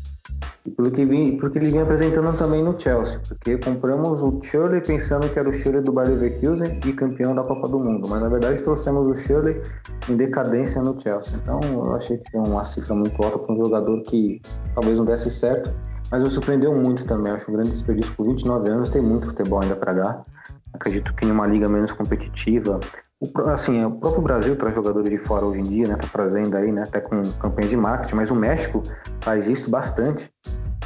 e 0.66 0.70
pelo 0.70 0.90
que, 0.90 1.06
vim, 1.06 1.38
pelo 1.38 1.50
que 1.50 1.58
ele 1.58 1.70
vinha 1.70 1.84
apresentando 1.84 2.36
também 2.36 2.62
no 2.62 2.78
Chelsea. 2.78 3.18
Porque 3.26 3.56
compramos 3.56 4.20
o 4.20 4.38
Schürrle 4.42 4.82
pensando 4.82 5.32
que 5.32 5.38
era 5.38 5.48
o 5.48 5.52
Schürrle 5.52 5.80
do 5.80 5.92
Bayer 5.92 6.10
Leverkusen 6.10 6.80
e 6.84 6.92
campeão 6.92 7.34
da 7.34 7.42
Copa 7.42 7.66
do 7.66 7.78
Mundo. 7.78 8.06
Mas, 8.10 8.20
na 8.20 8.28
verdade, 8.28 8.62
trouxemos 8.62 9.08
o 9.08 9.16
Schürrle 9.16 9.62
em 10.06 10.16
decadência 10.16 10.82
no 10.82 11.00
Chelsea. 11.00 11.38
Então, 11.42 11.60
eu 11.62 11.94
achei 11.94 12.18
que 12.18 12.30
foi 12.30 12.40
uma 12.40 12.64
cifra 12.66 12.94
muito 12.94 13.22
alta 13.24 13.38
para 13.38 13.54
um 13.54 13.64
jogador 13.64 14.02
que 14.02 14.38
talvez 14.74 14.98
não 14.98 15.06
desse 15.06 15.30
certo. 15.30 15.74
Mas 16.12 16.22
me 16.22 16.30
surpreendeu 16.30 16.74
muito 16.74 17.06
também. 17.06 17.32
Acho 17.32 17.50
um 17.50 17.54
grande 17.54 17.70
desperdício 17.70 18.14
por 18.14 18.26
29 18.26 18.68
anos. 18.68 18.90
Tem 18.90 19.00
muito 19.00 19.28
futebol 19.28 19.62
ainda 19.62 19.74
para 19.74 19.94
dar. 19.94 20.22
Acredito 20.74 21.14
que 21.14 21.24
em 21.24 21.30
uma 21.30 21.46
liga 21.46 21.70
menos 21.70 21.90
competitiva, 21.90 22.78
o 23.18 23.40
assim, 23.48 23.84
o 23.84 23.92
próprio 23.92 24.22
Brasil 24.22 24.56
traz 24.56 24.74
jogadores 24.74 25.08
de 25.08 25.16
fora 25.16 25.46
hoje 25.46 25.60
em 25.60 25.64
dia, 25.64 25.88
né? 25.88 25.96
Tá 25.96 26.08
trazendo 26.12 26.56
aí, 26.56 26.70
né? 26.70 26.82
Até 26.82 27.00
com 27.00 27.22
campanhas 27.40 27.70
de 27.70 27.76
marketing, 27.76 28.16
mas 28.16 28.30
o 28.30 28.34
México 28.34 28.82
faz 29.20 29.48
isso 29.48 29.70
bastante, 29.70 30.30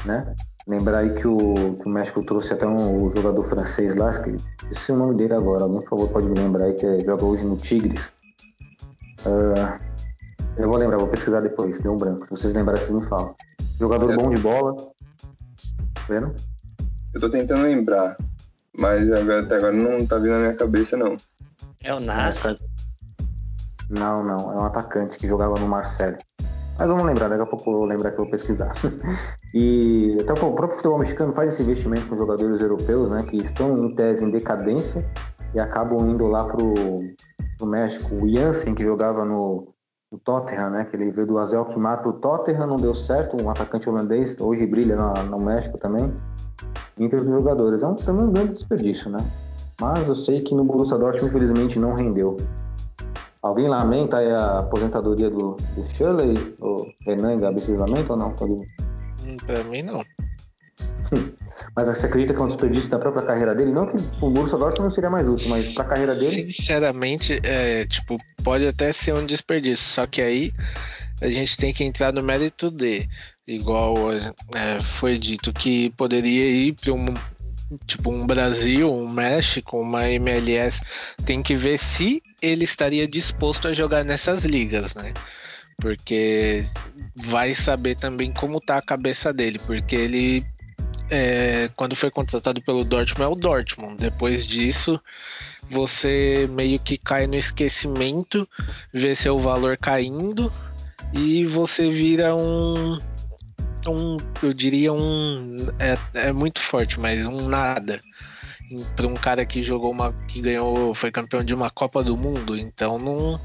né? 0.04 0.34
Lembrar 0.66 0.98
aí 0.98 1.14
que 1.14 1.26
o, 1.26 1.76
que 1.80 1.86
o 1.86 1.88
México 1.88 2.22
trouxe 2.24 2.52
até 2.52 2.66
um, 2.66 3.04
o 3.04 3.10
jogador 3.10 3.42
francês 3.44 3.96
lá, 3.96 4.12
que 4.22 4.36
esse 4.70 4.90
é 4.90 4.94
o 4.94 4.98
nome 4.98 5.14
dele 5.14 5.34
agora, 5.34 5.62
alguém 5.64 5.80
por 5.80 5.90
favor 5.90 6.08
pode 6.10 6.28
me 6.28 6.34
lembrar 6.34 6.66
aí, 6.66 6.74
que 6.74 7.04
joga 7.04 7.24
hoje 7.24 7.44
no 7.44 7.56
Tigres. 7.56 8.12
Ah, 9.24 9.78
eu 10.58 10.68
vou 10.68 10.76
lembrar, 10.76 10.98
vou 10.98 11.08
pesquisar 11.08 11.40
depois, 11.40 11.80
deu 11.80 11.92
um 11.92 11.96
branco. 11.96 12.24
Se 12.26 12.30
vocês 12.30 12.52
lembrarem, 12.52 12.82
vocês 12.82 13.00
me 13.00 13.06
falam. 13.06 13.34
Jogador 13.78 14.12
É. 14.12 14.16
bom 14.16 14.30
de 14.30 14.38
bola. 14.38 14.76
Vendo? 16.08 16.34
Eu 17.14 17.20
tô 17.20 17.30
tentando 17.30 17.62
lembrar, 17.62 18.16
mas 18.78 19.10
agora, 19.10 19.42
até 19.42 19.56
agora 19.56 19.72
não 19.72 20.06
tá 20.06 20.18
vindo 20.18 20.32
na 20.32 20.38
minha 20.38 20.54
cabeça, 20.54 20.96
não. 20.96 21.16
É 21.82 21.94
o 21.94 22.00
Nasser. 22.00 22.58
Não, 23.88 24.22
não, 24.22 24.52
é 24.52 24.56
um 24.56 24.64
atacante 24.64 25.16
que 25.16 25.26
jogava 25.26 25.54
no 25.58 25.68
Marcelo. 25.68 26.18
Mas 26.78 26.88
vamos 26.88 27.04
lembrar, 27.04 27.28
daqui 27.28 27.42
a 27.42 27.46
pouco 27.46 27.70
eu 27.70 27.78
vou 27.78 27.86
lembrar 27.86 28.10
que 28.10 28.18
eu 28.18 28.24
vou 28.24 28.30
pesquisar. 28.30 28.72
e 29.54 30.18
até 30.20 30.32
o 30.32 30.52
próprio 30.52 30.74
futebol 30.74 30.98
mexicano 30.98 31.32
faz 31.32 31.54
esse 31.54 31.62
investimento 31.62 32.06
com 32.06 32.18
jogadores 32.18 32.60
europeus, 32.60 33.10
né, 33.10 33.22
que 33.22 33.38
estão 33.38 33.78
em 33.78 33.94
tese 33.94 34.24
em 34.24 34.30
decadência 34.30 35.08
e 35.54 35.60
acabam 35.60 36.06
indo 36.10 36.26
lá 36.26 36.44
pro, 36.44 36.74
pro 37.56 37.66
México. 37.66 38.14
O 38.16 38.28
Jansen, 38.28 38.74
que 38.74 38.84
jogava 38.84 39.24
no, 39.24 39.74
no 40.10 40.18
Tottenham, 40.18 40.70
né, 40.70 40.84
que 40.84 40.96
ele 40.96 41.10
veio 41.10 41.26
do 41.26 41.38
Azel 41.38 41.64
que 41.66 41.78
mata 41.78 42.08
o 42.08 42.12
Tottenham, 42.12 42.66
não 42.66 42.76
deu 42.76 42.94
certo, 42.94 43.36
um 43.42 43.50
atacante 43.50 43.88
holandês, 43.88 44.40
hoje 44.40 44.64
brilha 44.66 44.94
na- 44.96 45.22
no 45.24 45.38
México 45.38 45.76
também. 45.78 46.12
Entre 46.98 47.16
os 47.16 47.28
jogadores. 47.28 47.82
É 47.82 47.86
um, 47.86 47.94
também 47.94 48.24
um 48.24 48.32
grande 48.32 48.52
desperdício, 48.52 49.10
né? 49.10 49.18
Mas 49.80 50.08
eu 50.08 50.14
sei 50.14 50.40
que 50.40 50.54
no 50.54 50.64
Borussia 50.64 50.96
Dortmund, 50.96 51.28
infelizmente, 51.28 51.78
não 51.78 51.94
rendeu. 51.94 52.36
Alguém 53.42 53.68
lamenta 53.68 54.16
aí 54.16 54.32
a 54.32 54.60
aposentadoria 54.60 55.28
do, 55.28 55.54
do 55.74 55.86
Shirley? 55.86 56.56
O 56.60 56.86
Renan 57.04 57.34
e 57.34 57.38
Gabi, 57.38 57.60
vocês 57.60 57.78
lamentam 57.78 58.16
ou 58.16 58.16
não? 58.16 58.28
Hum, 59.26 59.36
Pra 59.44 59.62
mim, 59.64 59.82
não. 59.82 60.00
Mas 61.74 61.88
você 61.88 62.06
acredita 62.06 62.34
que 62.34 62.40
é 62.40 62.42
um 62.42 62.48
desperdício 62.48 62.88
da 62.88 62.98
própria 62.98 63.24
carreira 63.24 63.54
dele? 63.54 63.72
Não 63.72 63.86
que 63.86 63.96
o 64.20 64.30
Borussia 64.30 64.58
Dortmund 64.58 64.88
não 64.88 64.90
seria 64.90 65.10
mais 65.10 65.26
útil, 65.26 65.50
mas 65.50 65.72
pra 65.74 65.84
carreira 65.84 66.14
dele... 66.14 66.52
Sinceramente, 66.52 67.40
é, 67.42 67.84
tipo, 67.86 68.18
pode 68.42 68.66
até 68.66 68.92
ser 68.92 69.14
um 69.14 69.24
desperdício, 69.24 69.84
só 69.84 70.06
que 70.06 70.20
aí 70.20 70.52
a 71.20 71.30
gente 71.30 71.56
tem 71.56 71.72
que 71.72 71.84
entrar 71.84 72.12
no 72.12 72.22
mérito 72.22 72.70
de, 72.70 73.08
igual 73.46 74.12
é, 74.12 74.78
foi 74.82 75.16
dito, 75.18 75.52
que 75.52 75.90
poderia 75.90 76.46
ir 76.46 76.74
para 76.74 76.92
um 76.92 77.06
tipo 77.86 78.10
um 78.10 78.26
Brasil, 78.26 78.92
um 78.92 79.08
México, 79.08 79.80
uma 79.80 80.08
MLS, 80.08 80.80
tem 81.24 81.42
que 81.42 81.54
ver 81.56 81.78
se 81.78 82.22
ele 82.40 82.64
estaria 82.64 83.08
disposto 83.08 83.66
a 83.66 83.72
jogar 83.72 84.04
nessas 84.04 84.44
ligas, 84.44 84.94
né? 84.94 85.12
Porque 85.78 86.64
vai 87.14 87.54
saber 87.54 87.96
também 87.96 88.32
como 88.32 88.60
tá 88.60 88.76
a 88.76 88.82
cabeça 88.82 89.32
dele, 89.32 89.58
porque 89.66 89.96
ele 89.96 90.44
é, 91.10 91.70
quando 91.76 91.94
foi 91.94 92.10
contratado 92.10 92.60
pelo 92.62 92.84
Dortmund 92.84 93.22
é 93.22 93.26
o 93.26 93.34
Dortmund. 93.34 93.96
Depois 93.96 94.46
disso, 94.46 95.00
você 95.70 96.48
meio 96.50 96.78
que 96.78 96.96
cai 96.96 97.26
no 97.26 97.36
esquecimento, 97.36 98.48
vê 98.92 99.14
seu 99.14 99.38
valor 99.38 99.76
caindo 99.76 100.52
e 101.12 101.44
você 101.44 101.90
vira 101.90 102.34
um. 102.34 103.00
um 103.86 104.16
eu 104.42 104.52
diria 104.52 104.92
um. 104.92 105.56
É, 105.78 105.96
é 106.28 106.32
muito 106.32 106.60
forte, 106.60 106.98
mas 106.98 107.24
um 107.24 107.48
nada. 107.48 108.00
Para 108.96 109.06
um 109.06 109.14
cara 109.14 109.46
que 109.46 109.62
jogou 109.62 109.92
uma. 109.92 110.12
que 110.28 110.40
ganhou. 110.40 110.94
foi 110.94 111.10
campeão 111.10 111.44
de 111.44 111.54
uma 111.54 111.70
Copa 111.70 112.02
do 112.02 112.16
Mundo. 112.16 112.56
Então 112.56 112.98
não. 112.98 113.40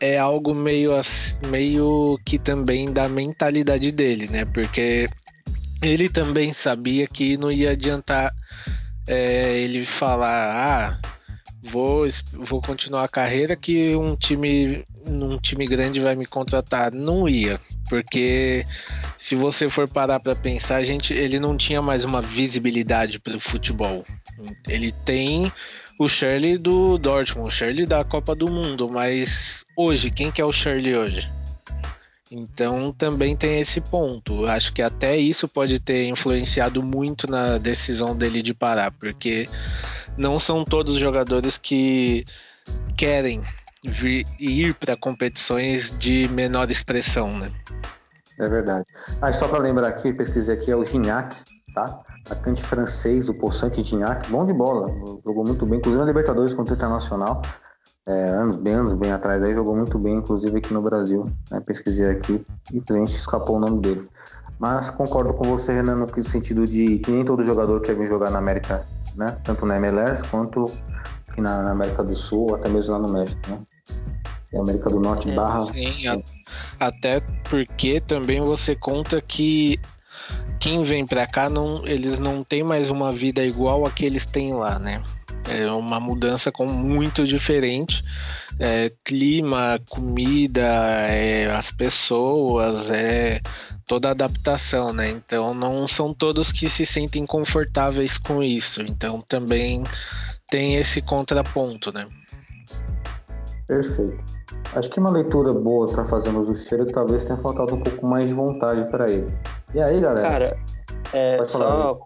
É 0.00 0.18
algo 0.18 0.54
meio, 0.54 0.92
meio 1.48 2.18
que 2.24 2.38
também 2.38 2.92
da 2.92 3.08
mentalidade 3.08 3.92
dele, 3.92 4.28
né? 4.28 4.44
Porque 4.44 5.08
ele 5.84 6.08
também 6.08 6.52
sabia 6.52 7.06
que 7.06 7.36
não 7.36 7.52
ia 7.52 7.72
adiantar 7.72 8.32
é, 9.06 9.58
ele 9.58 9.84
falar, 9.84 10.98
ah, 11.02 11.08
vou, 11.62 12.08
vou 12.32 12.60
continuar 12.62 13.04
a 13.04 13.08
carreira 13.08 13.54
que 13.54 13.94
um 13.94 14.16
time, 14.16 14.84
um 15.06 15.38
time 15.38 15.66
grande 15.66 16.00
vai 16.00 16.16
me 16.16 16.26
contratar. 16.26 16.90
Não 16.90 17.28
ia, 17.28 17.60
porque 17.88 18.64
se 19.18 19.34
você 19.34 19.68
for 19.68 19.88
parar 19.88 20.20
para 20.20 20.34
pensar, 20.34 20.82
gente, 20.82 21.12
ele 21.12 21.38
não 21.38 21.56
tinha 21.56 21.82
mais 21.82 22.04
uma 22.04 22.22
visibilidade 22.22 23.18
para 23.18 23.36
o 23.36 23.40
futebol. 23.40 24.04
Ele 24.66 24.90
tem 25.04 25.52
o 25.98 26.08
Shirley 26.08 26.58
do 26.58 26.98
Dortmund, 26.98 27.48
o 27.48 27.52
Shirley 27.52 27.86
da 27.86 28.02
Copa 28.04 28.34
do 28.34 28.50
Mundo, 28.50 28.90
mas 28.90 29.64
hoje, 29.76 30.10
quem 30.10 30.30
que 30.30 30.40
é 30.40 30.44
o 30.44 30.52
Shirley 30.52 30.96
hoje? 30.96 31.28
Então 32.34 32.92
também 32.92 33.36
tem 33.36 33.60
esse 33.60 33.80
ponto. 33.80 34.44
Acho 34.46 34.72
que 34.72 34.82
até 34.82 35.16
isso 35.16 35.46
pode 35.46 35.78
ter 35.78 36.06
influenciado 36.06 36.82
muito 36.82 37.30
na 37.30 37.58
decisão 37.58 38.16
dele 38.16 38.42
de 38.42 38.52
parar, 38.52 38.90
porque 38.90 39.48
não 40.16 40.38
são 40.38 40.64
todos 40.64 40.94
os 40.94 40.98
jogadores 40.98 41.56
que 41.56 42.24
querem 42.96 43.40
vir, 43.84 44.26
ir 44.40 44.74
para 44.74 44.96
competições 44.96 45.96
de 45.96 46.28
menor 46.28 46.68
expressão, 46.70 47.38
né? 47.38 47.48
É 48.38 48.48
verdade. 48.48 48.84
Ah, 49.22 49.32
só 49.32 49.46
pra 49.46 49.58
lembrar 49.58 49.88
aqui, 49.88 50.12
pesquisei 50.12 50.56
aqui, 50.56 50.72
é 50.72 50.76
o 50.76 50.84
Gignac, 50.84 51.36
tá? 51.72 52.02
Atacante 52.26 52.60
francês, 52.60 53.28
o 53.28 53.34
Poçante 53.34 53.80
Gignac, 53.80 54.28
bom 54.28 54.44
de 54.44 54.52
bola, 54.52 54.88
jogou 55.24 55.44
muito 55.44 55.64
bem, 55.66 55.78
inclusive 55.78 56.00
na 56.00 56.06
Libertadores 56.06 56.52
contra 56.52 56.74
o 56.74 56.76
Internacional, 56.76 57.42
é, 58.06 58.28
anos 58.28 58.56
bem, 58.56 58.74
anos 58.74 58.92
bem 58.92 59.12
atrás, 59.12 59.42
aí 59.42 59.54
jogou 59.54 59.74
muito 59.74 59.98
bem, 59.98 60.16
inclusive 60.16 60.58
aqui 60.58 60.74
no 60.74 60.82
Brasil, 60.82 61.30
né? 61.50 61.60
pesquisei 61.60 62.10
aqui 62.10 62.44
e 62.72 62.82
a 62.88 62.92
gente 62.92 63.16
escapou 63.16 63.56
o 63.56 63.60
nome 63.60 63.80
dele. 63.80 64.08
Mas 64.58 64.90
concordo 64.90 65.32
com 65.34 65.44
você, 65.44 65.72
Renan, 65.72 65.96
no 65.96 66.22
sentido 66.22 66.66
de 66.66 66.98
que 66.98 67.10
nem 67.10 67.24
todo 67.24 67.44
jogador 67.44 67.80
quer 67.80 67.96
vir 67.96 68.06
jogar 68.06 68.30
na 68.30 68.38
América, 68.38 68.86
né? 69.16 69.36
Tanto 69.42 69.66
na 69.66 69.76
MLS 69.76 70.22
quanto 70.28 70.70
aqui 71.28 71.40
na, 71.40 71.72
América 71.72 72.04
do 72.04 72.14
Sul, 72.14 72.50
ou 72.50 72.54
até 72.54 72.68
mesmo 72.68 72.92
lá 72.92 72.98
no 73.00 73.12
México, 73.12 73.40
né? 73.48 73.58
E 74.52 74.56
a 74.56 74.60
América 74.60 74.88
do 74.88 75.00
Norte 75.00 75.30
barra 75.32 75.64
Sim, 75.64 76.06
a- 76.06 76.22
até 76.78 77.20
porque 77.50 78.00
também 78.00 78.40
você 78.40 78.76
conta 78.76 79.20
que 79.20 79.80
quem 80.60 80.84
vem 80.84 81.04
pra 81.04 81.26
cá 81.26 81.48
não, 81.48 81.84
eles 81.84 82.18
não 82.20 82.44
têm 82.44 82.62
mais 82.62 82.88
uma 82.90 83.12
vida 83.12 83.44
igual 83.44 83.84
a 83.84 83.90
que 83.90 84.04
eles 84.06 84.24
têm 84.24 84.54
lá, 84.54 84.78
né? 84.78 85.02
É 85.48 85.70
uma 85.70 86.00
mudança 86.00 86.50
com 86.50 86.66
muito 86.66 87.24
diferente. 87.24 88.02
É, 88.58 88.90
clima, 89.04 89.80
comida, 89.90 90.62
é, 91.08 91.46
as 91.52 91.72
pessoas, 91.72 92.88
é 92.88 93.40
toda 93.86 94.08
a 94.08 94.10
adaptação, 94.12 94.92
né? 94.92 95.10
Então 95.10 95.52
não 95.52 95.86
são 95.86 96.14
todos 96.14 96.52
que 96.52 96.68
se 96.68 96.86
sentem 96.86 97.26
confortáveis 97.26 98.16
com 98.16 98.42
isso. 98.42 98.80
Então 98.82 99.20
também 99.28 99.82
tem 100.50 100.76
esse 100.76 101.02
contraponto, 101.02 101.92
né? 101.92 102.06
Perfeito. 103.66 104.22
Acho 104.74 104.90
que 104.90 104.98
uma 104.98 105.10
leitura 105.10 105.52
boa 105.52 105.86
para 105.88 106.04
fazermos 106.04 106.48
o 106.48 106.54
cheiro 106.54 106.86
talvez 106.86 107.24
tenha 107.24 107.36
faltado 107.38 107.74
um 107.74 107.80
pouco 107.80 108.06
mais 108.06 108.28
de 108.28 108.34
vontade 108.34 108.90
para 108.90 109.10
ele. 109.10 109.32
E 109.74 109.80
aí, 109.80 110.00
galera? 110.00 110.28
Cara, 110.28 110.56
é, 111.12 111.36
Pode 111.36 111.52
falar, 111.52 111.66
só, 111.66 112.00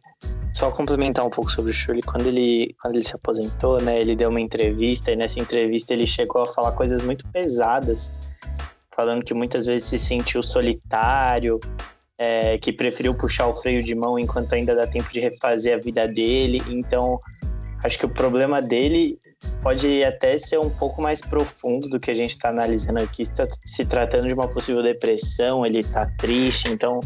só 0.58 0.72
complementar 0.72 1.24
um 1.24 1.30
pouco 1.30 1.48
sobre 1.52 1.70
o 1.70 1.74
Shirley. 1.74 2.02
Quando 2.02 2.26
ele, 2.26 2.74
quando 2.82 2.96
ele 2.96 3.04
se 3.04 3.14
aposentou, 3.14 3.80
né, 3.80 4.00
ele 4.00 4.16
deu 4.16 4.28
uma 4.28 4.40
entrevista 4.40 5.12
e 5.12 5.16
nessa 5.16 5.38
entrevista 5.38 5.92
ele 5.92 6.04
chegou 6.04 6.42
a 6.42 6.46
falar 6.48 6.72
coisas 6.72 7.00
muito 7.00 7.24
pesadas, 7.28 8.12
falando 8.90 9.24
que 9.24 9.32
muitas 9.32 9.66
vezes 9.66 9.86
se 9.86 9.98
sentiu 10.00 10.42
solitário, 10.42 11.60
é, 12.18 12.58
que 12.58 12.72
preferiu 12.72 13.14
puxar 13.14 13.46
o 13.46 13.54
freio 13.54 13.84
de 13.84 13.94
mão 13.94 14.18
enquanto 14.18 14.52
ainda 14.52 14.74
dá 14.74 14.84
tempo 14.84 15.12
de 15.12 15.20
refazer 15.20 15.76
a 15.76 15.78
vida 15.78 16.08
dele. 16.08 16.60
Então, 16.68 17.20
acho 17.84 17.96
que 17.96 18.06
o 18.06 18.08
problema 18.08 18.60
dele 18.60 19.16
pode 19.62 20.02
até 20.02 20.36
ser 20.38 20.58
um 20.58 20.70
pouco 20.70 21.00
mais 21.00 21.20
profundo 21.20 21.88
do 21.88 22.00
que 22.00 22.10
a 22.10 22.14
gente 22.14 22.30
está 22.30 22.48
analisando 22.48 22.98
aqui, 22.98 23.30
tra- 23.32 23.46
se 23.64 23.84
tratando 23.84 24.26
de 24.26 24.34
uma 24.34 24.48
possível 24.48 24.82
depressão, 24.82 25.64
ele 25.64 25.84
tá 25.84 26.04
triste, 26.18 26.68
então 26.68 26.98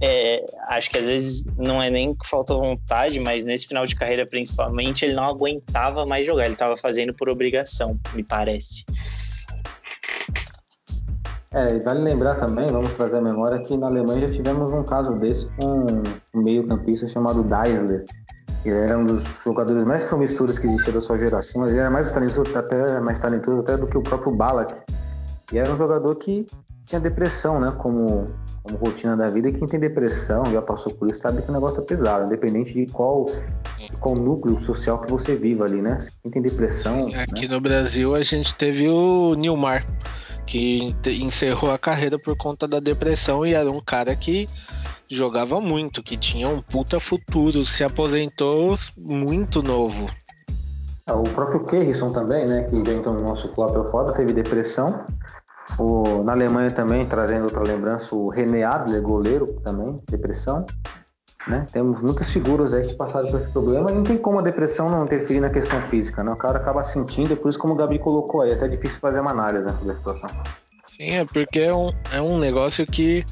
é, 0.00 0.44
acho 0.68 0.90
que 0.90 0.98
às 0.98 1.06
vezes 1.06 1.44
não 1.56 1.82
é 1.82 1.90
nem 1.90 2.14
que 2.14 2.28
falta 2.28 2.54
vontade, 2.54 3.20
mas 3.20 3.44
nesse 3.44 3.66
final 3.66 3.86
de 3.86 3.94
carreira 3.94 4.26
principalmente 4.26 5.04
ele 5.04 5.14
não 5.14 5.24
aguentava 5.24 6.04
mais 6.04 6.26
jogar, 6.26 6.44
ele 6.44 6.54
estava 6.54 6.76
fazendo 6.76 7.14
por 7.14 7.28
obrigação, 7.28 7.98
me 8.14 8.22
parece. 8.22 8.84
É, 11.52 11.76
e 11.76 11.78
vale 11.78 12.00
lembrar 12.00 12.34
também, 12.34 12.66
vamos 12.66 12.94
trazer 12.94 13.18
a 13.18 13.20
memória, 13.20 13.60
que 13.60 13.76
na 13.76 13.86
Alemanha 13.86 14.22
já 14.22 14.30
tivemos 14.30 14.72
um 14.72 14.82
caso 14.82 15.14
desse 15.14 15.46
com 15.56 16.02
um 16.34 16.42
meio-campista 16.42 17.06
chamado 17.06 17.44
Deisler. 17.44 18.04
Ele 18.64 18.76
era 18.76 18.98
um 18.98 19.04
dos 19.04 19.22
jogadores 19.44 19.84
mais 19.84 20.04
promissores 20.04 20.58
que 20.58 20.66
existia 20.66 20.94
da 20.94 21.00
sua 21.00 21.16
geração, 21.16 21.60
mas 21.60 21.70
ele 21.70 21.80
era 21.80 21.90
mais 21.90 22.10
talentoso 22.10 22.58
até, 22.58 22.98
mais 22.98 23.20
talentoso 23.20 23.60
até 23.60 23.76
do 23.76 23.86
que 23.86 23.96
o 23.96 24.02
próprio 24.02 24.34
Balak. 24.34 24.74
E 25.52 25.58
era 25.58 25.72
um 25.72 25.76
jogador 25.76 26.16
que 26.16 26.44
tinha 26.86 27.00
depressão, 27.00 27.60
né, 27.60 27.72
como, 27.78 28.26
como 28.64 28.78
rotina 28.78 29.14
da 29.14 29.26
vida. 29.26 29.50
E 29.50 29.52
quem 29.52 29.68
tem 29.68 29.78
depressão, 29.78 30.42
já 30.46 30.62
passou 30.62 30.92
por 30.94 31.08
isso, 31.08 31.20
sabe 31.20 31.42
que 31.42 31.50
o 31.50 31.52
negócio 31.52 31.82
é 31.82 31.84
pesado, 31.84 32.24
independente 32.24 32.72
de 32.72 32.90
qual, 32.90 33.26
de 33.78 33.92
qual 34.00 34.16
núcleo 34.16 34.58
social 34.58 34.98
que 35.02 35.10
você 35.10 35.36
viva 35.36 35.64
ali, 35.64 35.82
né? 35.82 35.98
Quem 36.22 36.32
tem 36.32 36.42
depressão. 36.42 37.08
Sim, 37.08 37.14
aqui 37.14 37.46
né? 37.46 37.54
no 37.54 37.60
Brasil 37.60 38.14
a 38.14 38.22
gente 38.22 38.54
teve 38.56 38.88
o 38.88 39.34
Nilmar, 39.34 39.86
que 40.46 40.96
encerrou 41.06 41.70
a 41.70 41.78
carreira 41.78 42.18
por 42.18 42.34
conta 42.36 42.66
da 42.66 42.80
depressão 42.80 43.46
e 43.46 43.52
era 43.52 43.70
um 43.70 43.82
cara 43.82 44.16
que 44.16 44.48
jogava 45.10 45.60
muito, 45.60 46.02
que 46.02 46.16
tinha 46.16 46.48
um 46.48 46.62
puta 46.62 46.98
futuro, 46.98 47.64
se 47.64 47.84
aposentou 47.84 48.74
muito 48.96 49.62
novo. 49.62 50.06
Ah, 51.06 51.16
o 51.16 51.24
próprio 51.24 51.62
Kerrison 51.66 52.10
também, 52.12 52.46
né? 52.46 52.62
Que 52.62 52.82
já 52.82 52.92
entrou 52.94 53.14
no 53.14 53.22
nosso 53.22 53.46
flop 53.50 53.76
é 53.76 53.90
foda, 53.90 54.14
teve 54.14 54.32
depressão. 54.32 55.04
O, 55.78 56.22
na 56.22 56.32
Alemanha 56.32 56.70
também, 56.70 57.06
trazendo 57.06 57.44
outra 57.44 57.62
lembrança, 57.62 58.14
o 58.14 58.28
René 58.28 58.64
Adler, 58.64 59.02
goleiro, 59.02 59.60
também, 59.62 59.98
depressão. 60.08 60.66
Né? 61.46 61.66
Temos 61.72 62.00
muitas 62.00 62.30
figuras 62.30 62.72
aí 62.72 62.86
que 62.86 62.94
passaram 62.94 63.28
por 63.28 63.40
esse 63.40 63.52
problema 63.52 63.90
e 63.90 63.94
não 63.94 64.02
tem 64.02 64.16
como 64.16 64.38
a 64.38 64.42
depressão 64.42 64.88
não 64.88 65.04
interferir 65.04 65.40
na 65.40 65.50
questão 65.50 65.80
física, 65.82 66.24
né? 66.24 66.32
O 66.32 66.36
cara 66.36 66.58
acaba 66.58 66.82
sentindo, 66.82 67.34
é 67.34 67.36
por 67.36 67.50
isso 67.50 67.58
como 67.58 67.74
o 67.74 67.76
Gabi 67.76 67.98
colocou 67.98 68.40
aí, 68.40 68.50
é 68.50 68.54
até 68.54 68.66
difícil 68.66 68.98
fazer 68.98 69.20
uma 69.20 69.32
análise 69.32 69.64
né, 69.64 69.74
da 69.84 69.94
situação. 69.94 70.30
Sim, 70.86 71.10
é 71.10 71.24
porque 71.24 71.60
é 71.60 71.74
um, 71.74 71.90
é 72.12 72.20
um 72.20 72.38
negócio 72.38 72.86
que, 72.86 73.26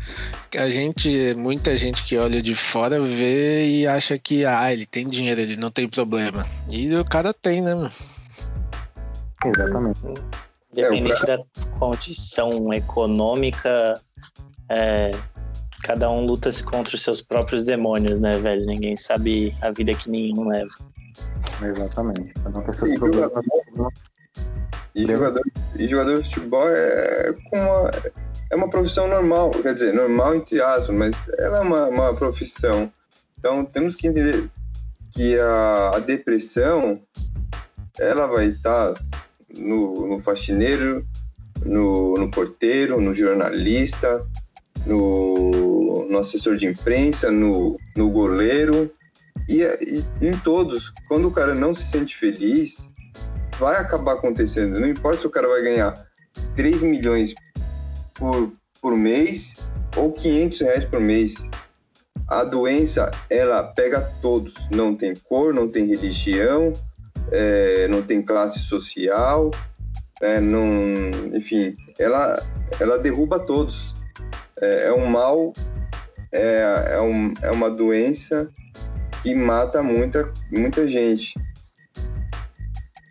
que 0.51 0.59
a 0.59 0.69
gente, 0.69 1.33
muita 1.35 1.77
gente 1.77 2.05
que 2.05 2.19
olha 2.19 2.43
de 2.43 2.55
fora 2.55 3.01
vê 3.01 3.67
e 3.67 3.87
acha 3.87 4.19
que, 4.19 4.45
ah, 4.45 4.71
ele 4.71 4.85
tem 4.85 5.09
dinheiro, 5.09 5.41
ele 5.41 5.57
não 5.57 5.71
tem 5.71 5.89
problema. 5.89 6.45
E 6.69 6.95
o 6.95 7.05
cara 7.05 7.33
tem, 7.33 7.63
né? 7.63 7.91
Exatamente. 9.45 10.01
Independente 10.73 11.27
da 11.27 11.39
condição 11.79 12.73
econômica, 12.73 14.01
é, 14.69 15.11
cada 15.83 16.11
um 16.11 16.25
luta 16.25 16.51
contra 16.65 16.97
os 16.97 17.03
seus 17.03 17.21
próprios 17.21 17.65
demônios, 17.65 18.19
né, 18.19 18.39
velho? 18.39 18.65
Ninguém 18.65 18.97
sabe 18.97 19.55
a 19.61 19.71
vida 19.71 19.95
que 19.95 20.09
nenhum 20.09 20.49
leva. 20.49 20.71
Exatamente. 21.63 22.33
Cada 22.43 22.61
um 22.61 22.65
tem 22.65 22.75
seus 22.75 22.93
E 22.93 22.99
problemas. 22.99 23.33
E 24.95 25.07
jogador, 25.07 25.43
e 25.77 25.89
jogador 25.89 26.23
de 26.23 26.29
futebol 26.29 26.69
é, 26.69 27.35
uma, 27.53 27.91
é 28.51 28.57
uma 28.57 28.69
profissão 28.69 29.09
normal, 29.09 29.51
quer 29.51 29.73
dizer, 29.73 29.95
normal 29.95 30.35
entre 30.35 30.61
aspas, 30.61 30.95
mas 30.95 31.17
ela 31.39 31.59
é 31.59 31.61
uma, 31.61 31.87
uma 31.89 32.15
profissão. 32.15 32.93
Então 33.39 33.65
temos 33.65 33.95
que 33.95 34.07
entender 34.07 34.51
que 35.11 35.39
a, 35.39 35.93
a 35.95 35.99
depressão 35.99 37.01
ela 37.99 38.27
vai 38.27 38.47
estar 38.47 38.95
no, 39.59 40.07
no 40.07 40.19
faxineiro, 40.21 41.07
no, 41.65 42.15
no 42.15 42.31
porteiro, 42.31 43.01
no 43.01 43.13
jornalista, 43.13 44.25
no, 44.87 46.07
no 46.09 46.19
assessor 46.19 46.57
de 46.57 46.67
imprensa, 46.67 47.31
no, 47.31 47.79
no 47.97 48.11
goleiro 48.11 48.91
e, 49.49 49.63
e 49.63 50.27
em 50.27 50.37
todos. 50.39 50.93
Quando 51.09 51.29
o 51.29 51.33
cara 51.33 51.55
não 51.55 51.75
se 51.75 51.85
sente 51.85 52.17
feliz, 52.17 52.77
vai 53.59 53.77
acabar 53.77 54.15
acontecendo. 54.15 54.81
Não 54.81 54.89
importa 54.89 55.21
se 55.21 55.27
o 55.27 55.31
cara 55.31 55.49
vai 55.49 55.63
ganhar 55.63 55.95
3 56.57 56.83
milhões 56.83 57.35
por, 58.15 58.53
por 58.81 58.97
mês 58.97 59.71
ou 59.97 60.13
500 60.13 60.61
reais 60.61 60.85
por 60.85 61.01
mês. 61.01 61.35
A 62.29 62.45
doença, 62.45 63.11
ela 63.29 63.63
pega 63.63 64.01
todos. 64.23 64.55
Não 64.71 64.95
tem 64.95 65.15
cor, 65.15 65.53
não 65.53 65.69
tem 65.69 65.87
religião, 65.87 66.73
é, 67.31 67.87
não 67.89 68.03
tem 68.03 68.23
classe 68.23 68.61
social, 68.61 69.51
é, 70.21 70.41
não, 70.41 70.67
enfim, 71.35 71.75
ela, 71.99 72.37
ela 72.79 72.99
derruba 72.99 73.41
todos. 73.41 73.93
É, 74.61 74.87
é 74.87 74.93
um 74.93 75.07
mal, 75.07 75.53
é, 76.33 76.93
é, 76.93 77.01
um, 77.01 77.35
é 77.43 77.51
uma 77.51 77.69
doença 77.69 78.49
que 79.23 79.35
mata 79.35 79.83
muita, 79.83 80.33
muita 80.51 80.87
gente. 80.87 81.35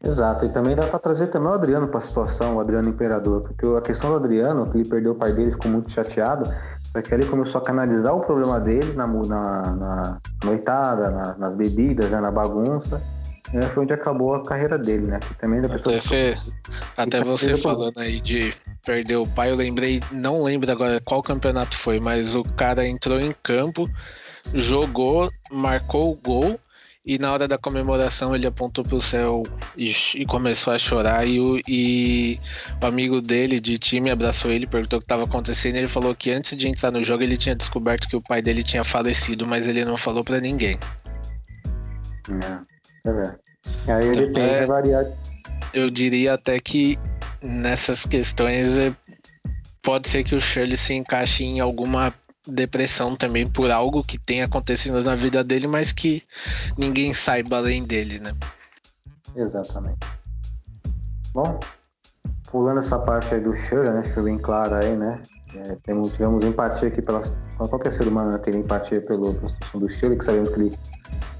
Exato, 0.03 0.45
e 0.45 0.49
também 0.49 0.75
dá 0.75 0.87
para 0.87 0.97
trazer 0.97 1.27
também 1.27 1.49
o 1.49 1.53
Adriano 1.53 1.87
para 1.87 1.99
a 1.99 2.01
situação, 2.01 2.55
o 2.55 2.59
Adriano 2.59 2.89
Imperador, 2.89 3.41
porque 3.41 3.65
a 3.77 3.81
questão 3.81 4.09
do 4.09 4.15
Adriano, 4.15 4.69
que 4.71 4.77
ele 4.77 4.89
perdeu 4.89 5.11
o 5.11 5.15
pai 5.15 5.31
dele, 5.31 5.51
ficou 5.51 5.69
muito 5.69 5.91
chateado, 5.91 6.49
porque 6.91 7.13
ele 7.13 7.25
começou 7.25 7.61
a 7.61 7.63
canalizar 7.63 8.15
o 8.15 8.21
problema 8.21 8.59
dele 8.59 8.93
na, 8.93 9.05
na, 9.05 9.61
na 9.73 10.17
noitada, 10.43 11.11
na, 11.11 11.35
nas 11.37 11.55
bebidas, 11.55 12.09
né, 12.09 12.19
na 12.19 12.31
bagunça, 12.31 13.01
aí 13.53 13.61
foi 13.69 13.83
onde 13.83 13.93
acabou 13.93 14.35
a 14.35 14.43
carreira 14.43 14.77
dele, 14.77 15.07
né? 15.07 15.19
Também 15.39 15.61
da 15.61 15.69
pessoa 15.69 15.97
Até, 15.97 16.07
Fê, 16.07 16.37
até 16.95 17.23
você 17.23 17.57
falando 17.57 17.97
aí 17.97 18.21
de 18.21 18.53
perder 18.85 19.17
o 19.17 19.27
pai, 19.27 19.51
eu 19.51 19.55
lembrei, 19.55 19.99
não 20.11 20.41
lembro 20.43 20.71
agora 20.71 21.01
qual 21.01 21.21
campeonato 21.21 21.77
foi, 21.77 21.99
mas 21.99 22.35
o 22.35 22.43
cara 22.43 22.87
entrou 22.87 23.19
em 23.19 23.33
campo, 23.43 23.89
jogou, 24.53 25.29
marcou 25.51 26.11
o 26.11 26.15
gol 26.15 26.59
e 27.03 27.17
na 27.17 27.31
hora 27.33 27.47
da 27.47 27.57
comemoração 27.57 28.35
ele 28.35 28.45
apontou 28.45 28.83
pro 28.83 29.01
céu 29.01 29.43
e, 29.75 29.91
e 30.15 30.25
começou 30.25 30.71
a 30.71 30.77
chorar 30.77 31.25
e 31.27 31.39
o, 31.39 31.59
e 31.67 32.39
o 32.81 32.85
amigo 32.85 33.19
dele 33.19 33.59
de 33.59 33.77
time 33.79 34.11
abraçou 34.11 34.51
ele, 34.51 34.67
perguntou 34.67 34.97
o 34.97 35.01
que 35.01 35.05
estava 35.05 35.23
acontecendo 35.23 35.75
e 35.75 35.77
ele 35.79 35.87
falou 35.87 36.13
que 36.13 36.31
antes 36.31 36.55
de 36.55 36.67
entrar 36.67 36.91
no 36.91 37.03
jogo 37.03 37.23
ele 37.23 37.37
tinha 37.37 37.55
descoberto 37.55 38.07
que 38.07 38.15
o 38.15 38.21
pai 38.21 38.41
dele 38.41 38.61
tinha 38.61 38.83
falecido, 38.83 39.47
mas 39.47 39.67
ele 39.67 39.83
não 39.83 39.97
falou 39.97 40.23
para 40.23 40.39
ninguém. 40.39 40.77
É, 42.29 42.70
é. 43.05 43.35
E 43.87 43.91
aí 43.91 44.07
ele 44.07 44.23
Então, 44.23 44.33
tem 44.33 44.43
é- 44.43 44.59
que 44.61 44.65
variar. 44.65 45.05
Eu 45.73 45.89
diria 45.89 46.33
até 46.33 46.59
que 46.59 46.99
nessas 47.41 48.05
questões 48.05 48.77
é, 48.77 48.93
pode 49.81 50.09
ser 50.09 50.23
que 50.23 50.35
o 50.35 50.41
Shirley 50.41 50.77
se 50.77 50.93
encaixe 50.93 51.43
em 51.43 51.59
alguma 51.59 52.13
depressão 52.47 53.15
também 53.15 53.47
por 53.47 53.71
algo 53.71 54.03
que 54.03 54.17
tenha 54.17 54.45
acontecido 54.45 55.01
na 55.03 55.15
vida 55.15 55.43
dele, 55.43 55.67
mas 55.67 55.91
que 55.91 56.23
ninguém 56.77 57.13
saiba 57.13 57.57
além 57.57 57.83
dele, 57.83 58.19
né? 58.19 58.33
Exatamente. 59.35 59.99
Bom, 61.33 61.59
pulando 62.49 62.79
essa 62.79 62.99
parte 62.99 63.33
aí 63.35 63.41
do 63.41 63.55
Shirley, 63.55 63.91
né? 63.93 64.03
Foi 64.03 64.23
bem 64.23 64.37
claro 64.37 64.75
aí, 64.75 64.95
né? 64.95 65.21
É, 65.55 65.75
temos, 65.83 66.13
tivemos 66.13 66.43
empatia 66.43 66.87
aqui 66.87 67.01
pela. 67.01 67.21
Qualquer 67.57 67.91
ser 67.91 68.07
humano 68.07 68.31
né, 68.31 68.37
teria 68.37 68.59
empatia 68.59 69.01
pelo, 69.01 69.33
pela 69.33 69.49
situação 69.49 69.79
do 69.79 69.89
Shirley, 69.89 70.17
que 70.17 70.25
sabemos 70.25 70.49
que 70.49 70.55
ele 70.55 70.77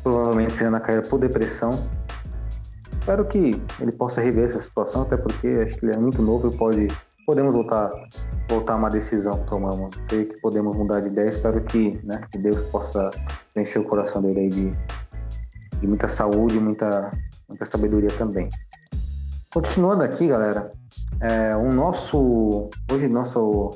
provavelmente 0.04 0.54
seria 0.54 0.72
na 0.72 0.80
carreira 0.80 1.08
por 1.08 1.20
depressão. 1.20 1.72
Espero 3.00 3.26
que 3.26 3.62
ele 3.80 3.92
possa 3.94 4.22
rever 4.22 4.50
essa 4.50 4.62
situação, 4.62 5.04
até 5.04 5.18
porque 5.18 5.48
acho 5.66 5.78
que 5.78 5.86
ele 5.86 5.94
é 5.94 5.98
muito 5.98 6.22
novo 6.22 6.50
e 6.50 6.58
pode. 6.58 6.88
Podemos 7.26 7.56
voltar, 7.56 7.90
voltar 8.50 8.74
a 8.74 8.76
uma 8.76 8.90
decisão 8.90 9.32
que 9.40 9.50
tomamos. 9.50 9.96
Creio 10.08 10.28
que 10.28 10.38
podemos 10.42 10.76
mudar 10.76 11.00
de 11.00 11.08
ideia. 11.08 11.30
Espero 11.30 11.62
que, 11.64 12.00
né, 12.04 12.22
que 12.32 12.38
Deus 12.38 12.62
possa 12.64 13.10
encher 13.56 13.80
o 13.80 13.86
coração 13.86 14.22
dele 14.22 14.50
de, 14.50 14.72
de 15.80 15.88
muita 15.88 16.08
saúde, 16.08 16.60
muita, 16.60 17.12
muita 17.48 17.64
sabedoria 17.64 18.10
também. 18.18 18.50
Continuando 19.54 20.04
aqui, 20.04 20.28
galera, 20.28 20.72
é, 21.22 21.56
o 21.56 21.72
nosso 21.72 22.70
hoje 22.92 23.08
nosso 23.08 23.72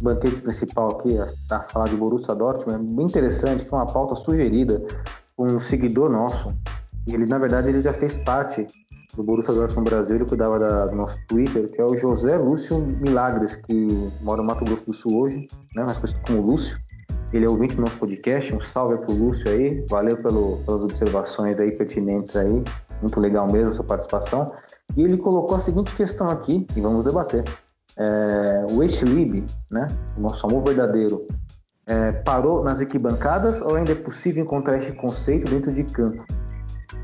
banquete 0.00 0.40
principal 0.42 0.90
aqui, 0.92 1.16
a, 1.50 1.60
falar 1.60 1.88
de 1.88 1.96
Borussia 1.96 2.34
Dortmund, 2.34 2.74
é 2.74 2.94
bem 2.94 3.06
interessante, 3.06 3.64
foi 3.64 3.78
uma 3.78 3.86
pauta 3.86 4.14
sugerida 4.14 4.82
por 5.36 5.50
um 5.50 5.58
seguidor 5.58 6.10
nosso. 6.10 6.54
Ele, 7.06 7.26
na 7.26 7.38
verdade, 7.38 7.68
ele 7.68 7.80
já 7.80 7.92
fez 7.92 8.16
parte 8.18 8.66
do 9.16 9.22
Borussia 9.22 9.54
Dortmund 9.54 9.88
Brasil, 9.88 10.16
ele 10.16 10.24
cuidava 10.24 10.58
da- 10.58 10.86
do 10.86 10.94
nosso 10.94 11.18
Twitter, 11.26 11.70
que 11.70 11.80
é 11.80 11.84
o 11.84 11.96
José 11.96 12.36
Lúcio 12.36 12.78
Milagres, 12.78 13.56
que 13.56 13.86
mora 14.22 14.42
no 14.42 14.46
Mato 14.46 14.64
Grosso 14.64 14.86
do 14.86 14.92
Sul 14.92 15.20
hoje, 15.20 15.48
né, 15.74 15.84
mais 15.84 15.98
conhecido 15.98 16.20
como 16.26 16.42
Lúcio. 16.42 16.78
Ele 17.32 17.44
é 17.44 17.48
ouvinte 17.48 17.76
do 17.76 17.82
nosso 17.82 17.98
podcast, 17.98 18.54
um 18.54 18.60
salve 18.60 18.98
pro 18.98 19.12
Lúcio 19.12 19.50
aí, 19.50 19.84
valeu 19.88 20.16
pelo, 20.16 20.58
pelas 20.58 20.82
observações 20.82 21.58
aí 21.58 21.72
pertinentes 21.72 22.36
aí, 22.36 22.62
muito 23.02 23.20
legal 23.20 23.50
mesmo 23.50 23.70
a 23.70 23.72
sua 23.72 23.84
participação. 23.84 24.52
E 24.96 25.02
ele 25.02 25.16
colocou 25.16 25.56
a 25.56 25.60
seguinte 25.60 25.94
questão 25.94 26.28
aqui, 26.28 26.66
e 26.76 26.80
vamos 26.80 27.04
debater. 27.04 27.44
É, 27.98 28.66
o 28.70 28.82
Ex-Lib, 28.82 29.44
né, 29.70 29.86
o 30.16 30.20
nosso 30.20 30.46
amor 30.46 30.62
verdadeiro, 30.64 31.26
é, 31.86 32.12
parou 32.12 32.62
nas 32.62 32.80
arquibancadas 32.80 33.60
ou 33.60 33.74
ainda 33.74 33.92
é 33.92 33.94
possível 33.94 34.44
encontrar 34.44 34.76
esse 34.76 34.92
conceito 34.92 35.50
dentro 35.50 35.72
de 35.72 35.82
campo? 35.84 36.24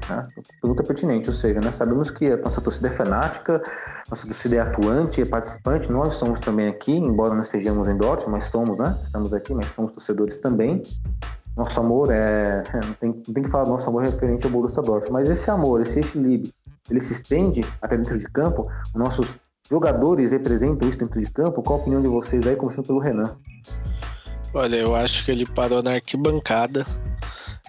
Né? 0.09 0.29
Pergunta 0.61 0.83
pertinente, 0.83 1.29
ou 1.29 1.35
seja, 1.35 1.61
né, 1.61 1.73
sabemos 1.73 2.11
que 2.11 2.31
a 2.31 2.37
nossa 2.37 2.61
torcida 2.61 2.89
é 2.89 2.91
fanática, 2.91 3.63
nossa 4.11 4.27
torcida 4.27 4.57
é 4.57 4.61
atuante, 4.61 5.23
é 5.23 5.25
participante, 5.25 5.91
nós 5.91 6.15
somos 6.15 6.39
também 6.41 6.69
aqui, 6.69 6.93
embora 6.93 7.35
não 7.35 7.41
estejamos 7.41 7.89
em 7.89 7.97
Dortmund, 7.97 8.33
mas 8.33 8.47
somos, 8.47 8.79
né? 8.79 8.97
Estamos 9.03 9.33
aqui, 9.33 9.55
mas 9.55 9.67
somos 9.67 9.93
torcedores 9.93 10.37
também. 10.37 10.83
Nosso 11.57 11.79
amor 11.79 12.13
é. 12.13 12.63
Não 12.73 12.95
tem, 12.95 13.11
não 13.27 13.35
tem 13.35 13.43
que 13.43 13.49
falar 13.49 13.69
nosso 13.69 13.89
amor 13.89 14.03
referente 14.03 14.45
ao 14.45 14.51
Borussia 14.51 14.83
Dortmund, 14.83 15.13
mas 15.13 15.31
esse 15.31 15.51
amor, 15.51 15.81
esse 15.81 16.01
equilíbrio, 16.01 16.53
ele 16.90 17.01
se 17.01 17.15
estende 17.15 17.65
até 17.81 17.97
dentro 17.97 18.19
de 18.19 18.27
campo. 18.27 18.69
Os 18.87 18.95
nossos 18.95 19.37
jogadores 19.69 20.33
representam 20.33 20.88
isso 20.88 20.98
dentro 20.98 21.21
de 21.21 21.31
campo. 21.31 21.62
Qual 21.62 21.79
a 21.79 21.83
opinião 21.83 22.02
de 22.02 22.08
vocês 22.08 22.46
aí, 22.46 22.56
começando 22.56 22.87
pelo 22.87 22.98
Renan? 22.98 23.37
Olha, 24.52 24.77
eu 24.77 24.94
acho 24.94 25.25
que 25.25 25.31
ele 25.31 25.46
parou 25.46 25.83
na 25.83 25.94
arquibancada, 25.94 26.85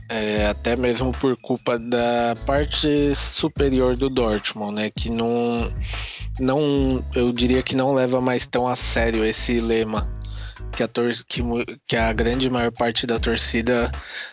é, 0.09 0.47
até 0.47 0.75
mesmo 0.75 1.11
por 1.11 1.35
culpa 1.37 1.79
da 1.79 2.35
parte 2.45 3.15
superior 3.15 3.95
do 3.97 4.09
Dortmund, 4.09 4.79
né? 4.79 4.91
Que 4.91 5.09
não, 5.09 5.71
não, 6.39 7.03
eu 7.15 7.31
diria 7.31 7.63
que 7.63 7.75
não 7.75 7.93
leva 7.93 8.21
mais 8.21 8.45
tão 8.45 8.67
a 8.67 8.75
sério 8.75 9.25
esse 9.25 9.59
lema 9.59 10.14
que 10.71 10.83
a, 10.83 10.87
tor 10.87 11.11
que, 11.27 11.41
que 11.87 11.95
a 11.95 12.11
grande 12.13 12.49
maior 12.49 12.71
parte 12.71 13.05
da 13.05 13.19
torcida 13.19 13.91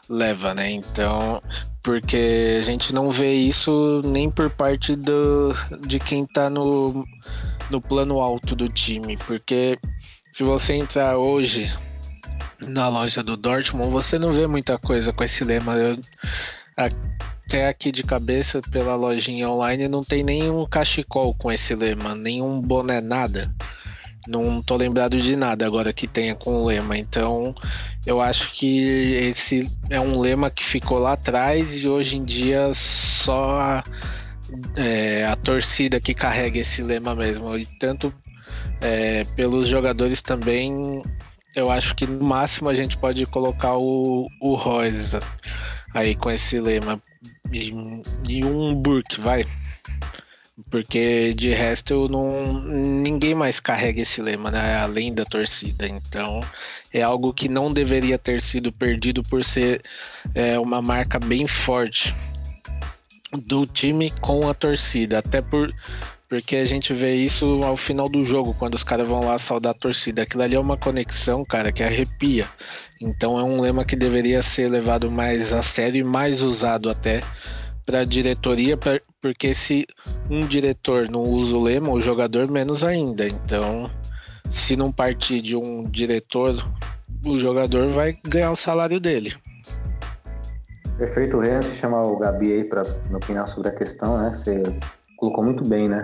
leva, 0.09 0.55
né? 0.55 0.71
Então, 0.71 1.43
porque 1.83 2.57
a 2.59 2.63
gente 2.63 2.93
não 2.95 3.11
vê 3.11 3.33
isso 3.33 4.01
nem 4.05 4.31
por 4.31 4.51
parte 4.51 4.95
do, 4.97 5.53
de 5.87 5.99
quem 5.99 6.27
tá 6.27 6.49
no, 6.49 7.05
no 7.71 7.81
plano 7.81 8.21
alto 8.21 8.55
do 8.55 8.69
time, 8.69 9.17
porque 9.17 9.79
se 10.33 10.43
você 10.43 10.75
entrar 10.75 11.19
hoje 11.19 11.73
na 12.61 12.89
loja 12.89 13.23
do 13.23 13.37
Dortmund, 13.37 13.93
você 13.93 14.19
não 14.19 14.33
vê 14.33 14.47
muita 14.47 14.79
coisa 14.79 15.13
com 15.13 15.25
esse 15.25 15.45
lema. 15.45 15.75
Eu, 15.75 15.99
até 16.77 17.69
aqui 17.69 17.93
de 17.93 18.03
cabeça, 18.03 18.63
pela 18.71 18.95
lojinha 18.95 19.49
online, 19.49 19.89
não 19.89 20.03
tem 20.03 20.23
nenhum 20.23 20.65
cachecol 20.67 21.35
com 21.35 21.53
esse 21.53 21.75
lema, 21.75 22.15
nenhum 22.15 22.61
boné, 22.61 23.01
nada. 23.01 23.55
Não 24.27 24.63
tô 24.63 24.77
lembrado 24.77 25.21
de 25.21 25.35
nada 25.35 25.67
agora 25.67 25.93
que 25.93 26.07
tenha 26.07 26.35
com 26.35 26.55
o 26.55 26.65
lema. 26.65 26.97
Então, 26.97 27.55
eu 28.07 28.21
acho 28.21 28.53
que 28.53 29.15
esse 29.15 29.69
é 29.91 30.01
um 30.01 30.21
lema 30.21 30.51
que 30.51 30.65
ficou 30.65 30.99
lá 30.99 31.15
atrás 31.15 31.83
e 31.83 31.89
hoje 31.89 32.17
em 32.17 32.25
dia 32.25 32.73
só 32.73 33.61
a, 33.61 33.85
é, 34.77 35.27
a 35.27 35.35
torcida 35.35 36.01
que 36.01 36.15
carrega 36.15 36.61
esse 36.61 36.83
lema 36.83 37.15
mesmo. 37.15 37.57
E 37.57 37.67
tanto 37.67 38.15
é, 38.81 39.25
pelos 39.37 39.67
jogadores 39.67 40.23
também, 40.23 41.03
eu 41.57 41.71
acho 41.71 41.95
que 41.95 42.07
no 42.07 42.25
máximo 42.25 42.69
a 42.69 42.75
gente 42.75 42.97
pode 42.97 43.27
colocar 43.27 43.77
o, 43.77 44.29
o 44.41 44.55
Royce 44.55 45.19
aí 45.95 46.15
com 46.15 46.31
esse 46.31 46.61
lema. 46.61 47.01
E, 47.53 47.73
e 48.29 48.45
um 48.45 48.75
Burke, 48.75 49.21
vai. 49.21 49.45
Porque 50.71 51.33
de 51.35 51.51
resto 51.51 51.95
eu 51.95 52.09
não. 52.09 52.63
ninguém 52.63 53.35
mais 53.35 53.59
carrega 53.59 54.03
esse 54.03 54.21
lema, 54.21 54.51
né? 54.51 54.77
Além 54.77 55.13
da 55.13 55.25
torcida. 55.25 55.89
Então 55.89 56.41
é 56.93 57.01
algo 57.01 57.33
que 57.33 57.49
não 57.49 57.73
deveria 57.73 58.19
ter 58.19 58.41
sido 58.41 58.71
perdido 58.71 59.23
por 59.23 59.43
ser 59.43 59.83
é, 60.35 60.59
uma 60.59 60.83
marca 60.83 61.19
bem 61.19 61.47
forte 61.47 62.15
do 63.47 63.67
time 63.67 64.11
com 64.21 64.49
a 64.49 64.53
torcida. 64.53 65.19
Até 65.19 65.41
por, 65.41 65.73
porque 66.29 66.57
a 66.57 66.65
gente 66.67 66.93
vê 66.93 67.15
isso 67.15 67.63
ao 67.63 67.77
final 67.77 68.09
do 68.09 68.23
jogo, 68.23 68.55
quando 68.55 68.75
os 68.75 68.85
caras 68.85 69.09
vão 69.09 69.21
lá 69.21 69.39
saudar 69.39 69.71
a 69.71 69.79
torcida. 69.79 70.23
Aquilo 70.23 70.43
ali 70.43 70.55
é 70.55 70.61
uma 70.61 70.77
conexão, 70.77 71.45
cara, 71.45 71.73
que 71.73 71.83
arrepia. 71.83 72.47
Então 73.01 73.39
é 73.39 73.43
um 73.43 73.61
lema 73.61 73.85
que 73.85 73.97
deveria 73.97 74.43
ser 74.43 74.71
levado 74.71 75.11
mais 75.11 75.53
a 75.53 75.63
sério 75.63 76.01
e 76.01 76.05
mais 76.05 76.43
usado 76.43 76.91
até 76.91 77.23
para 77.85 78.01
a 78.01 78.05
diretoria, 78.05 78.79
porque 79.21 79.55
se 79.55 79.87
um 80.31 80.41
diretor 80.41 81.09
não 81.09 81.23
usa 81.23 81.57
o 81.57 81.63
lema, 81.63 81.91
o 81.91 82.01
jogador 82.01 82.51
menos 82.51 82.85
ainda. 82.85 83.27
Então, 83.27 83.91
se 84.51 84.77
não 84.77 84.93
partir 84.93 85.41
de 85.43 85.57
um 85.57 85.85
diretor, 85.85 86.55
o 87.25 87.39
jogador 87.39 87.89
vai 87.91 88.19
ganhar 88.25 88.51
o 88.51 88.57
salário 88.57 89.01
dele. 89.01 89.35
Perfeito, 90.99 91.39
Renan, 91.39 91.63
se 91.63 91.77
chamar 91.77 92.03
o 92.03 92.19
Gabi 92.19 92.53
aí 92.53 92.65
para 92.65 92.83
opinar 93.13 93.49
sobre 93.49 93.69
a 93.69 93.73
questão, 93.73 94.19
né? 94.19 94.31
Você 94.31 94.63
colocou 95.17 95.43
muito 95.43 95.65
bem, 95.67 95.89
né? 95.89 96.03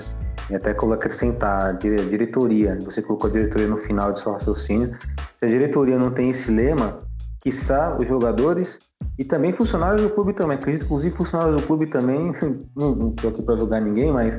E 0.50 0.54
até 0.54 0.70
acrescentar 0.70 1.66
a 1.66 1.72
diretoria. 1.72 2.78
Você 2.80 3.02
colocou 3.02 3.28
a 3.28 3.32
diretoria 3.32 3.68
no 3.68 3.76
final 3.76 4.12
de 4.12 4.20
seu 4.20 4.32
raciocínio. 4.32 4.96
Se 5.38 5.44
a 5.44 5.48
diretoria 5.48 5.98
não 5.98 6.10
tem 6.10 6.30
esse 6.30 6.50
lema, 6.50 6.98
quiçá 7.40 7.96
os 7.98 8.08
jogadores 8.08 8.78
e 9.18 9.24
também 9.24 9.52
funcionários 9.52 10.02
do 10.02 10.10
clube 10.10 10.32
também. 10.32 10.56
Acredito, 10.56 10.84
inclusive, 10.84 11.14
funcionários 11.14 11.60
do 11.60 11.66
clube 11.66 11.86
também, 11.86 12.32
não 12.76 13.10
estou 13.10 13.30
aqui 13.30 13.42
para 13.42 13.56
julgar 13.56 13.80
ninguém, 13.80 14.12
mas 14.12 14.38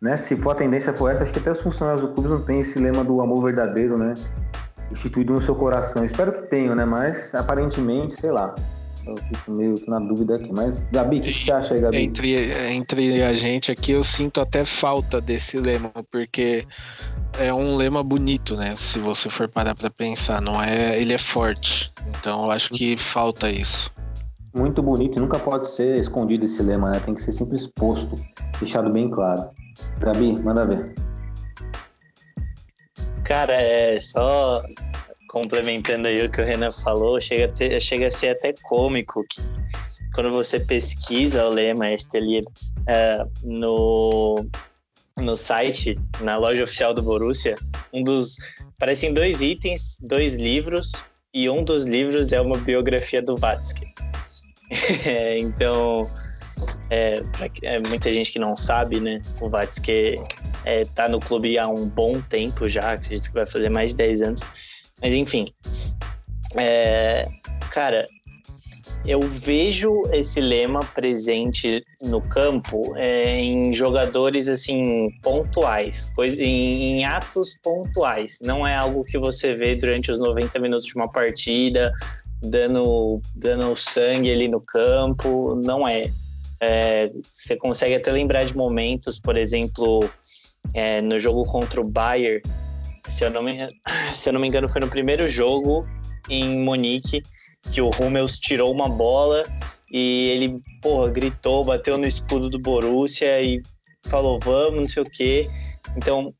né, 0.00 0.16
se 0.16 0.36
for 0.36 0.50
a 0.50 0.54
tendência 0.54 0.92
for 0.92 1.10
essa, 1.10 1.24
acho 1.24 1.32
que 1.32 1.38
até 1.40 1.50
os 1.50 1.60
funcionários 1.60 2.02
do 2.02 2.08
clube 2.12 2.28
não 2.28 2.40
têm 2.40 2.60
esse 2.60 2.78
lema 2.78 3.02
do 3.02 3.20
amor 3.20 3.42
verdadeiro, 3.42 3.98
né? 3.98 4.14
Instituído 4.92 5.32
no 5.32 5.40
seu 5.40 5.54
coração. 5.54 6.04
Espero 6.04 6.32
que 6.32 6.42
tenham, 6.42 6.74
né? 6.74 6.84
Mas 6.84 7.34
aparentemente, 7.34 8.14
sei 8.14 8.30
lá. 8.30 8.54
Eu 9.06 9.16
fico 9.16 9.50
meio 9.50 9.74
na 9.86 9.98
dúvida 9.98 10.36
aqui. 10.36 10.50
Mas, 10.52 10.86
Gabi, 10.90 11.18
o 11.18 11.22
que, 11.22 11.44
você 11.44 11.52
acha 11.52 11.74
aí, 11.74 11.80
Gabi? 11.80 11.96
Entre, 11.98 12.52
entre 12.72 13.22
a 13.22 13.34
gente 13.34 13.70
aqui, 13.70 13.92
eu 13.92 14.04
sinto 14.04 14.40
até 14.40 14.64
falta 14.64 15.20
desse 15.20 15.58
lema, 15.58 15.90
porque 16.10 16.66
é 17.38 17.52
um 17.52 17.76
lema 17.76 18.02
bonito, 18.02 18.56
né? 18.56 18.74
Se 18.76 18.98
você 18.98 19.28
for 19.28 19.48
parar 19.48 19.74
para 19.74 19.90
pensar, 19.90 20.40
não 20.40 20.62
é? 20.62 20.98
Ele 20.98 21.12
é 21.12 21.18
forte. 21.18 21.92
Então, 22.08 22.44
eu 22.44 22.50
acho 22.50 22.70
que 22.70 22.96
falta 22.96 23.50
isso. 23.50 23.90
Muito 24.54 24.80
bonito, 24.80 25.18
nunca 25.18 25.36
pode 25.36 25.68
ser 25.68 25.98
escondido 25.98 26.44
esse 26.44 26.62
lema, 26.62 26.92
né? 26.92 27.00
Tem 27.00 27.12
que 27.12 27.20
ser 27.20 27.32
sempre 27.32 27.56
exposto, 27.56 28.16
deixado 28.60 28.88
bem 28.88 29.10
claro. 29.10 29.50
Gabi, 29.98 30.40
manda 30.40 30.64
ver. 30.64 30.94
Cara, 33.24 33.54
é 33.54 33.98
só 33.98 34.62
complementando 35.28 36.06
aí 36.06 36.24
o 36.24 36.30
que 36.30 36.40
o 36.40 36.44
Renan 36.44 36.70
falou, 36.70 37.20
chega 37.20 37.46
a, 37.46 37.48
ter, 37.48 37.80
chega 37.80 38.06
a 38.06 38.10
ser 38.10 38.28
até 38.28 38.54
cômico 38.62 39.24
que 39.28 39.42
quando 40.14 40.30
você 40.30 40.60
pesquisa 40.60 41.44
o 41.46 41.50
lema 41.50 41.90
Estelier 41.90 42.44
uh, 42.82 43.28
no, 43.42 44.46
no 45.18 45.36
site, 45.36 45.98
na 46.20 46.36
loja 46.36 46.62
oficial 46.62 46.94
do 46.94 47.02
Borussia, 47.02 47.56
um 47.92 48.02
dos. 48.04 48.36
Dois 49.14 49.40
itens, 49.40 49.98
dois 50.02 50.34
livros, 50.34 50.92
e 51.32 51.48
um 51.48 51.64
dos 51.64 51.86
livros 51.86 52.32
é 52.32 52.40
uma 52.40 52.58
biografia 52.58 53.22
do 53.22 53.34
Watzke. 54.70 55.40
então, 55.40 56.08
é, 56.90 57.20
pra, 57.20 57.50
é, 57.62 57.80
muita 57.80 58.12
gente 58.12 58.32
que 58.32 58.38
não 58.38 58.56
sabe, 58.56 59.00
né? 59.00 59.20
O 59.40 59.48
Watzke 59.48 60.16
é, 60.64 60.84
tá 60.94 61.08
no 61.08 61.20
clube 61.20 61.58
há 61.58 61.68
um 61.68 61.88
bom 61.88 62.20
tempo 62.20 62.68
já, 62.68 62.92
acredito 62.92 63.28
que 63.28 63.34
vai 63.34 63.46
fazer 63.46 63.68
mais 63.68 63.90
de 63.90 63.96
10 63.96 64.22
anos. 64.22 64.40
Mas 65.00 65.12
enfim. 65.12 65.44
É, 66.56 67.26
cara, 67.70 68.06
eu 69.06 69.20
vejo 69.20 70.02
esse 70.12 70.40
lema 70.40 70.80
presente 70.80 71.84
no 72.02 72.22
campo 72.22 72.94
é, 72.96 73.38
em 73.38 73.74
jogadores 73.74 74.48
assim 74.48 75.10
pontuais, 75.22 76.10
em, 76.38 77.00
em, 77.00 77.04
atos 77.04 77.58
pontuais. 77.62 78.38
Não 78.40 78.66
é 78.66 78.74
algo 78.74 79.04
que 79.04 79.18
você 79.18 79.54
vê 79.54 79.74
durante 79.76 80.10
os 80.10 80.18
90 80.18 80.58
minutos 80.58 80.86
de 80.86 80.94
uma 80.94 81.10
partida, 81.10 81.92
dando, 82.44 83.20
dando 83.34 83.74
sangue 83.74 84.32
ali 84.32 84.48
no 84.48 84.60
campo. 84.60 85.54
Não 85.64 85.86
é. 85.86 86.02
é 86.60 87.10
você 87.22 87.56
consegue 87.56 87.94
até 87.94 88.12
lembrar 88.12 88.44
de 88.44 88.56
momentos, 88.56 89.18
por 89.18 89.36
exemplo, 89.36 90.08
é, 90.72 91.00
no 91.00 91.18
jogo 91.18 91.44
contra 91.44 91.80
o 91.80 91.88
Bayern, 91.88 92.40
se 93.08 93.24
eu 93.24 93.30
não 93.30 93.42
me, 93.42 93.68
se 94.12 94.28
eu 94.28 94.32
não 94.32 94.40
me 94.40 94.48
engano, 94.48 94.68
foi 94.68 94.80
no 94.80 94.88
primeiro 94.88 95.28
jogo 95.28 95.86
em 96.28 96.58
Monique 96.58 97.22
que 97.70 97.80
o 97.80 97.90
Hummels 97.90 98.38
tirou 98.38 98.70
uma 98.72 98.88
bola 98.88 99.44
e 99.90 100.30
ele, 100.30 100.60
porra, 100.82 101.10
gritou, 101.10 101.64
bateu 101.64 101.96
no 101.96 102.06
escudo 102.06 102.50
do 102.50 102.58
Borussia 102.58 103.40
e 103.40 103.62
falou, 104.04 104.38
vamos, 104.38 104.80
não 104.80 104.88
sei 104.88 105.02
o 105.02 105.10
quê. 105.10 105.48
Então, 105.96 106.34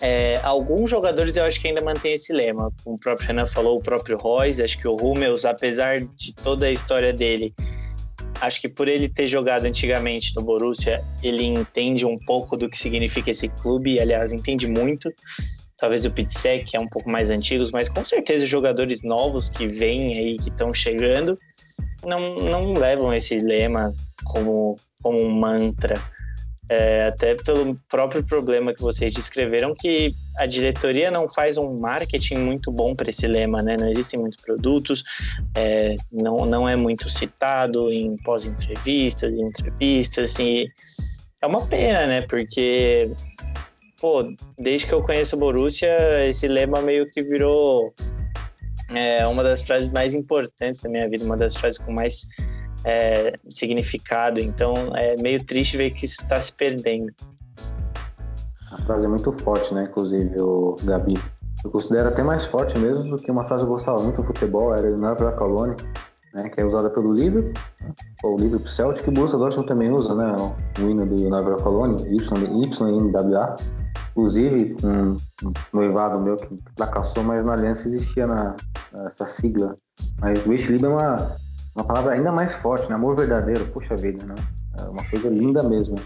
é, 0.00 0.40
alguns 0.42 0.90
jogadores 0.90 1.36
eu 1.36 1.44
acho 1.44 1.60
que 1.60 1.68
ainda 1.68 1.80
mantém 1.80 2.14
esse 2.14 2.32
lema. 2.32 2.72
O 2.84 2.98
próprio 2.98 3.26
Renan 3.26 3.46
falou, 3.46 3.78
o 3.78 3.82
próprio 3.82 4.16
Royce, 4.16 4.62
acho 4.62 4.78
que 4.78 4.88
o 4.88 4.96
Hummels, 4.96 5.44
apesar 5.44 6.00
de 6.00 6.34
toda 6.34 6.66
a 6.66 6.70
história 6.70 7.12
dele, 7.12 7.54
acho 8.40 8.60
que 8.60 8.68
por 8.68 8.88
ele 8.88 9.08
ter 9.08 9.26
jogado 9.26 9.66
antigamente 9.66 10.34
no 10.36 10.42
Borussia, 10.42 11.02
ele 11.22 11.44
entende 11.44 12.06
um 12.06 12.16
pouco 12.16 12.56
do 12.56 12.68
que 12.68 12.78
significa 12.78 13.30
esse 13.30 13.48
clube, 13.48 13.98
aliás, 14.00 14.32
entende 14.32 14.66
muito 14.66 15.12
talvez 15.78 16.04
o 16.04 16.10
Pitsec, 16.10 16.76
é 16.76 16.80
um 16.80 16.88
pouco 16.88 17.08
mais 17.08 17.30
antigos, 17.30 17.70
mas 17.70 17.88
com 17.88 18.04
certeza 18.04 18.44
jogadores 18.44 19.02
novos 19.02 19.48
que 19.48 19.68
vêm 19.68 20.18
aí, 20.18 20.36
que 20.36 20.50
estão 20.50 20.74
chegando, 20.74 21.38
não, 22.04 22.34
não 22.34 22.72
levam 22.72 23.14
esse 23.14 23.38
lema 23.38 23.94
como, 24.24 24.76
como 25.00 25.22
um 25.22 25.30
mantra. 25.30 25.94
É, 26.70 27.06
até 27.06 27.34
pelo 27.34 27.76
próprio 27.88 28.22
problema 28.22 28.74
que 28.74 28.82
vocês 28.82 29.14
descreveram, 29.14 29.74
que 29.74 30.12
a 30.36 30.44
diretoria 30.44 31.10
não 31.10 31.28
faz 31.28 31.56
um 31.56 31.78
marketing 31.78 32.36
muito 32.36 32.70
bom 32.70 32.94
para 32.94 33.08
esse 33.08 33.26
lema, 33.26 33.62
né? 33.62 33.76
Não 33.78 33.88
existem 33.88 34.20
muitos 34.20 34.42
produtos, 34.42 35.02
é, 35.54 35.96
não, 36.12 36.44
não 36.44 36.68
é 36.68 36.76
muito 36.76 37.08
citado 37.08 37.90
em 37.90 38.16
pós-entrevistas, 38.18 39.32
em 39.32 39.42
entrevistas, 39.42 40.38
e 40.38 40.70
é 41.40 41.46
uma 41.46 41.66
pena, 41.66 42.06
né? 42.06 42.22
Porque 42.22 43.10
pô, 44.00 44.32
desde 44.58 44.86
que 44.86 44.92
eu 44.92 45.02
conheço 45.02 45.36
o 45.36 45.38
Borussia, 45.38 46.26
esse 46.26 46.46
lema 46.46 46.80
meio 46.80 47.08
que 47.10 47.22
virou 47.22 47.92
é, 48.94 49.26
uma 49.26 49.42
das 49.42 49.62
frases 49.62 49.90
mais 49.92 50.14
importantes 50.14 50.80
da 50.82 50.88
minha 50.88 51.08
vida, 51.08 51.24
uma 51.24 51.36
das 51.36 51.56
frases 51.56 51.78
com 51.78 51.92
mais 51.92 52.26
é, 52.84 53.34
significado. 53.48 54.40
Então 54.40 54.74
é 54.94 55.16
meio 55.20 55.44
triste 55.44 55.76
ver 55.76 55.90
que 55.90 56.04
isso 56.04 56.22
está 56.22 56.40
se 56.40 56.52
perdendo. 56.52 57.12
A 58.70 58.78
frase 58.82 59.06
é 59.06 59.08
muito 59.08 59.32
forte, 59.32 59.72
né? 59.74 59.88
Inclusive, 59.90 60.40
o 60.40 60.76
Gabi. 60.84 61.14
Eu 61.64 61.70
considero 61.70 62.08
até 62.08 62.22
mais 62.22 62.46
forte 62.46 62.78
mesmo 62.78 63.10
do 63.10 63.16
que 63.16 63.30
uma 63.30 63.42
frase 63.42 63.64
que 63.64 63.68
eu 63.68 63.74
gostava 63.74 64.00
muito 64.00 64.20
no 64.20 64.26
futebol, 64.26 64.72
era 64.72 64.86
o 64.86 64.96
Navra 64.96 65.32
Colônia, 65.32 65.76
né? 66.32 66.48
Que 66.48 66.60
é 66.60 66.64
usada 66.64 66.88
pelo 66.88 67.12
Liverpool, 67.12 67.52
ou 68.22 68.34
o 68.34 68.40
Liverpool 68.40 68.68
Celtic, 68.68 69.02
que 69.02 69.10
o 69.10 69.12
Borussia 69.12 69.38
Dortmund 69.38 69.66
também 69.66 69.90
usa, 69.90 70.14
né? 70.14 70.36
O 70.78 70.82
hino 70.88 71.04
do 71.04 71.28
Navra 71.28 71.56
Colônia, 71.56 71.96
YNWA 72.06 73.56
Inclusive, 74.18 74.74
um 74.82 75.16
noivado 75.72 76.20
meu 76.20 76.36
que 76.36 76.48
fracassou, 76.76 77.22
mas 77.22 77.44
na 77.44 77.52
aliança 77.52 77.86
existia 77.86 78.26
na, 78.26 78.56
essa 79.06 79.24
sigla. 79.26 79.76
Mas 80.20 80.44
o 80.44 80.50
Wish 80.50 80.74
é 80.74 80.88
uma, 80.88 81.14
uma 81.78 81.84
palavra 81.84 82.14
ainda 82.14 82.32
mais 82.32 82.54
forte, 82.56 82.88
né? 82.88 82.96
Amor 82.96 83.14
verdadeiro, 83.14 83.64
puxa 83.66 83.94
vida, 83.94 84.24
né? 84.24 84.34
É 84.76 84.82
uma 84.82 85.04
coisa 85.04 85.28
linda 85.28 85.62
mesmo. 85.62 85.96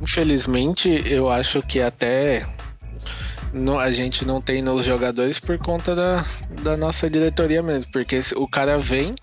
Infelizmente, 0.00 0.88
eu 1.06 1.28
acho 1.28 1.60
que 1.62 1.80
até 1.80 2.46
a 3.78 3.90
gente 3.90 4.24
não 4.24 4.40
tem 4.40 4.62
nos 4.62 4.84
jogadores 4.84 5.38
por 5.38 5.58
conta 5.58 5.94
da, 5.94 6.24
da 6.62 6.76
nossa 6.76 7.10
diretoria 7.10 7.62
mesmo, 7.62 7.90
porque 7.92 8.18
o 8.34 8.48
cara 8.48 8.78
vem 8.78 9.14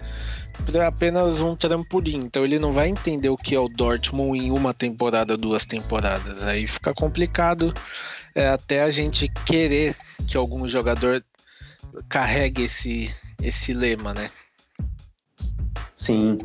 para 0.66 0.88
apenas 0.88 1.40
um 1.42 1.56
trampolim, 1.56 2.18
então 2.18 2.44
ele 2.44 2.60
não 2.60 2.74
vai 2.74 2.90
entender 2.90 3.30
o 3.30 3.38
que 3.38 3.56
é 3.56 3.60
o 3.60 3.68
Dortmund 3.68 4.38
em 4.38 4.52
uma 4.52 4.74
temporada, 4.74 5.36
duas 5.36 5.66
temporadas. 5.66 6.44
Aí 6.44 6.68
fica 6.68 6.94
complicado 6.94 7.74
é, 8.36 8.50
até 8.50 8.84
a 8.84 8.92
gente 8.92 9.28
querer 9.46 9.96
que 10.28 10.38
algum 10.38 10.68
jogador 10.68 11.24
carregue 12.08 12.66
esse, 12.66 13.12
esse 13.42 13.74
lema, 13.74 14.14
né? 14.14 14.30
Sim. 15.98 16.38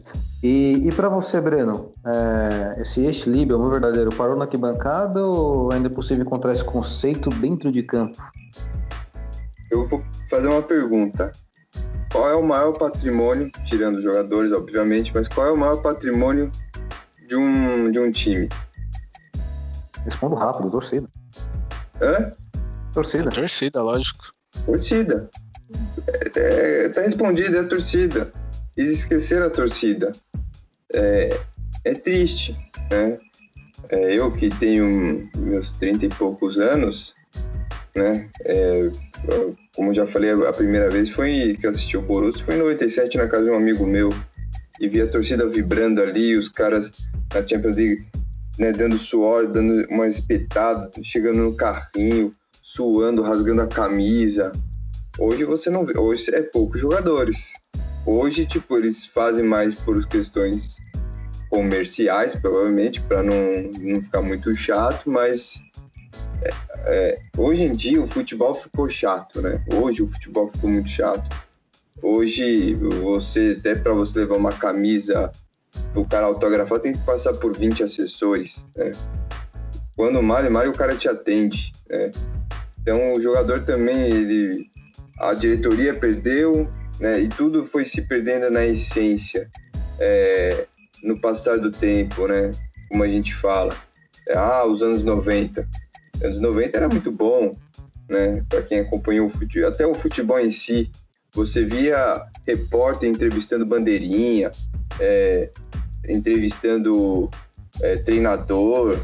E, 0.42 0.88
e 0.88 0.92
para 0.92 1.10
você, 1.10 1.40
Breno, 1.40 1.92
é, 2.04 2.80
esse 2.80 3.04
ex-Lib, 3.04 3.52
é 3.52 3.56
um 3.56 3.70
verdadeiro, 3.70 4.10
parou 4.10 4.34
na 4.34 4.44
arquibancada 4.44 5.24
ou 5.24 5.70
ainda 5.70 5.88
é 5.88 5.90
possível 5.90 6.24
encontrar 6.24 6.50
esse 6.52 6.64
conceito 6.64 7.28
dentro 7.28 7.70
de 7.70 7.82
campo? 7.82 8.16
Eu 9.70 9.86
vou 9.86 10.02
fazer 10.28 10.48
uma 10.48 10.62
pergunta. 10.62 11.30
Qual 12.10 12.28
é 12.28 12.34
o 12.34 12.42
maior 12.42 12.72
patrimônio, 12.72 13.52
tirando 13.64 13.96
os 13.96 14.02
jogadores, 14.02 14.52
obviamente, 14.52 15.12
mas 15.14 15.28
qual 15.28 15.46
é 15.46 15.52
o 15.52 15.56
maior 15.56 15.80
patrimônio 15.82 16.50
de 17.28 17.36
um, 17.36 17.90
de 17.90 18.00
um 18.00 18.10
time? 18.10 18.48
Respondo 20.04 20.34
rápido, 20.34 20.70
torcida. 20.70 21.08
Hã? 22.00 22.32
Torcida. 22.92 23.28
A 23.28 23.32
torcida, 23.32 23.82
lógico. 23.82 24.24
Torcida. 24.64 25.30
É, 26.34 26.84
é, 26.84 26.88
tá 26.88 27.02
respondido, 27.02 27.56
é 27.56 27.60
a 27.60 27.64
torcida. 27.64 28.32
Eles 28.76 28.92
esqueceram 29.00 29.46
a 29.46 29.50
torcida 29.50 30.12
é, 30.92 31.28
é 31.84 31.94
triste, 31.94 32.54
né? 32.90 33.18
É, 33.88 34.16
eu 34.16 34.30
que 34.32 34.48
tenho 34.48 35.28
meus 35.36 35.72
30 35.72 36.06
e 36.06 36.08
poucos 36.08 36.58
anos, 36.58 37.14
né? 37.94 38.28
É, 38.44 38.90
como 39.74 39.92
já 39.92 40.06
falei, 40.06 40.30
a 40.30 40.52
primeira 40.52 40.88
vez 40.90 41.10
foi 41.10 41.56
que 41.60 41.66
eu 41.66 41.70
assisti 41.70 41.96
o 41.96 42.02
Borussia 42.02 42.44
foi 42.44 42.56
em 42.56 42.58
97 42.58 43.16
na 43.16 43.28
casa 43.28 43.44
de 43.44 43.50
um 43.50 43.56
amigo 43.56 43.86
meu 43.86 44.10
e 44.80 44.88
vi 44.88 45.00
a 45.00 45.06
torcida 45.06 45.48
vibrando 45.48 46.02
ali, 46.02 46.36
os 46.36 46.48
caras 46.48 46.90
na 47.32 47.46
Champions 47.46 47.76
League 47.76 48.06
né, 48.58 48.72
dando 48.72 48.98
suor, 48.98 49.46
dando 49.46 49.86
uma 49.88 50.06
espetada, 50.06 50.90
chegando 51.02 51.38
no 51.38 51.54
carrinho, 51.54 52.32
suando, 52.60 53.22
rasgando 53.22 53.62
a 53.62 53.66
camisa. 53.66 54.52
Hoje 55.18 55.44
você 55.44 55.70
não 55.70 55.84
vê, 55.84 55.98
hoje 55.98 56.34
é 56.34 56.42
poucos 56.42 56.80
jogadores. 56.80 57.52
Hoje, 58.04 58.44
tipo, 58.44 58.76
eles 58.76 59.06
fazem 59.06 59.44
mais 59.44 59.76
por 59.76 60.04
questões 60.06 60.78
comerciais, 61.48 62.34
provavelmente, 62.34 63.00
para 63.00 63.22
não, 63.22 63.70
não 63.80 64.02
ficar 64.02 64.22
muito 64.22 64.54
chato, 64.54 65.08
mas 65.08 65.62
é, 66.42 66.50
é, 66.86 67.18
hoje 67.36 67.64
em 67.64 67.72
dia 67.72 68.02
o 68.02 68.06
futebol 68.06 68.54
ficou 68.54 68.88
chato, 68.88 69.40
né? 69.40 69.62
Hoje 69.72 70.02
o 70.02 70.06
futebol 70.06 70.48
ficou 70.48 70.70
muito 70.70 70.88
chato. 70.88 71.24
Hoje 72.02 72.74
você, 72.74 73.56
até 73.58 73.74
para 73.76 73.92
você 73.92 74.20
levar 74.20 74.36
uma 74.36 74.52
camisa 74.52 75.30
o 75.94 76.04
cara 76.04 76.26
autografar, 76.26 76.80
tem 76.80 76.92
que 76.92 77.04
passar 77.04 77.32
por 77.34 77.56
20 77.56 77.84
assessores, 77.84 78.64
né? 78.76 78.90
Quando 79.94 80.18
o 80.18 80.22
Mário, 80.22 80.50
Mário 80.50 80.70
o 80.70 80.76
cara 80.76 80.96
te 80.96 81.08
atende, 81.08 81.72
né? 81.88 82.10
Então 82.80 83.14
o 83.14 83.20
jogador 83.20 83.64
também, 83.64 84.10
ele, 84.10 84.70
a 85.20 85.32
diretoria 85.34 85.94
perdeu, 85.94 86.68
né? 87.00 87.20
E 87.20 87.28
tudo 87.28 87.64
foi 87.64 87.86
se 87.86 88.02
perdendo 88.02 88.50
na 88.50 88.64
essência. 88.64 89.48
É, 89.98 90.66
no 91.02 91.20
passar 91.20 91.58
do 91.58 91.70
tempo, 91.70 92.26
né? 92.26 92.50
Como 92.88 93.02
a 93.02 93.08
gente 93.08 93.34
fala. 93.34 93.74
É, 94.28 94.36
ah, 94.36 94.64
os 94.64 94.82
anos 94.82 95.02
90. 95.02 95.68
Os 96.16 96.22
anos 96.22 96.40
90 96.40 96.76
era 96.76 96.88
muito 96.88 97.10
bom, 97.10 97.52
né? 98.08 98.44
Para 98.48 98.62
quem 98.62 98.80
acompanhou 98.80 99.26
o 99.26 99.30
futebol, 99.30 99.68
até 99.68 99.86
o 99.86 99.94
futebol 99.94 100.38
em 100.38 100.50
si. 100.50 100.90
Você 101.34 101.64
via 101.64 102.22
repórter 102.46 103.08
entrevistando 103.08 103.64
bandeirinha, 103.64 104.50
é, 105.00 105.50
entrevistando 106.06 107.30
é, 107.82 107.96
treinador, 107.96 108.98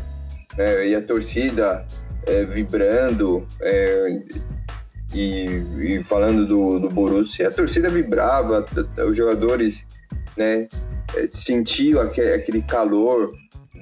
né? 0.57 0.89
e 0.89 0.95
a 0.95 1.01
torcida 1.01 1.87
é, 2.27 2.45
vibrando 2.45 3.47
é, 3.63 4.21
e, 5.15 5.45
e, 5.79 6.05
falando 6.05 6.47
do, 6.47 6.79
do 6.79 6.89
Borussia, 6.89 7.49
a 7.49 7.53
torcida 7.53 7.89
vibrava, 7.89 8.67
os 9.07 9.17
jogadores 9.17 9.87
né, 10.37 10.69
é, 11.17 11.29
sentiu 11.33 12.01
aquele 12.01 12.63
calor 12.63 13.33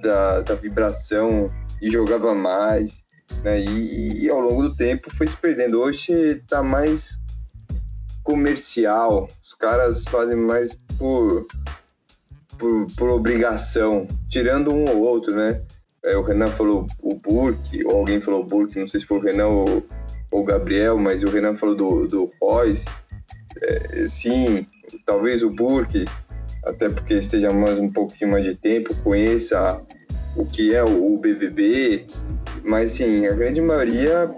da, 0.03 0.41
da 0.43 0.55
vibração 0.55 1.51
e 1.83 1.91
jogava 1.91 2.35
mais. 2.35 3.05
Né? 3.43 3.61
E, 3.61 4.25
e, 4.25 4.31
ao 4.31 4.41
longo 4.41 4.63
do 4.63 4.77
tempo 4.77 5.15
foi 5.15 5.27
se 5.27 5.37
perdendo. 5.37 5.81
Hoje 5.81 6.13
está 6.13 6.63
mais 6.63 7.19
comercial, 8.23 9.29
os 9.45 9.55
caras 9.55 10.05
fazem 10.05 10.37
mais 10.37 10.75
por, 10.99 11.47
por, 12.59 12.87
por, 12.97 13.09
obrigação, 13.11 14.07
tirando 14.29 14.75
um 14.75 14.85
ou 14.89 15.01
outro, 15.01 15.35
né? 15.35 15.63
É, 16.05 16.17
o 16.17 16.23
Renan 16.23 16.49
falou 16.49 16.87
o 17.01 17.15
Burke, 17.15 17.85
ou 17.85 17.99
alguém 17.99 18.21
falou 18.21 18.41
o 18.41 18.45
Burke, 18.45 18.79
não 18.79 18.89
sei 18.89 19.01
se 19.01 19.07
foi 19.07 19.19
o 19.19 19.23
Renan 19.23 19.47
ou 19.47 19.87
o 20.31 20.45
Gabriel, 20.45 20.99
mas 20.99 21.23
o 21.23 21.29
Renan 21.29 21.57
falou 21.57 21.75
do, 21.75 22.07
do 22.07 22.33
Royce. 22.41 22.85
É, 23.63 24.07
sim, 24.09 24.67
talvez 25.05 25.43
o 25.43 25.51
Burke 25.51 26.05
até 26.67 26.89
porque 26.89 27.15
esteja 27.15 27.53
mais 27.53 27.79
um 27.79 27.89
pouquinho 27.89 28.33
mais 28.33 28.45
de 28.45 28.57
tempo, 28.57 28.95
conheça 29.03 29.81
o 30.35 30.45
que 30.45 30.75
é 30.75 30.83
o 30.83 31.17
BBB, 31.17 32.07
mas 32.65 32.93
sim, 32.93 33.25
a 33.25 33.33
grande 33.33 33.61
maioria 33.61 34.29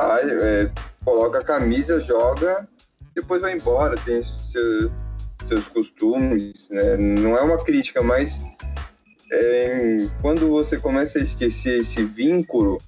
é, 0.00 0.70
coloca 1.04 1.38
a 1.38 1.44
camisa, 1.44 2.00
joga, 2.00 2.66
depois 3.14 3.42
vai 3.42 3.54
embora, 3.54 3.94
tem 4.04 4.22
seu, 4.22 4.90
seus 5.46 5.68
costumes, 5.68 6.68
né? 6.70 6.96
Não 6.96 7.36
é 7.36 7.42
uma 7.42 7.62
crítica, 7.62 8.02
mas 8.02 8.40
é, 9.30 9.98
quando 10.22 10.48
você 10.48 10.78
começa 10.78 11.18
a 11.18 11.22
esquecer 11.22 11.80
esse 11.80 12.02
vínculo, 12.04 12.78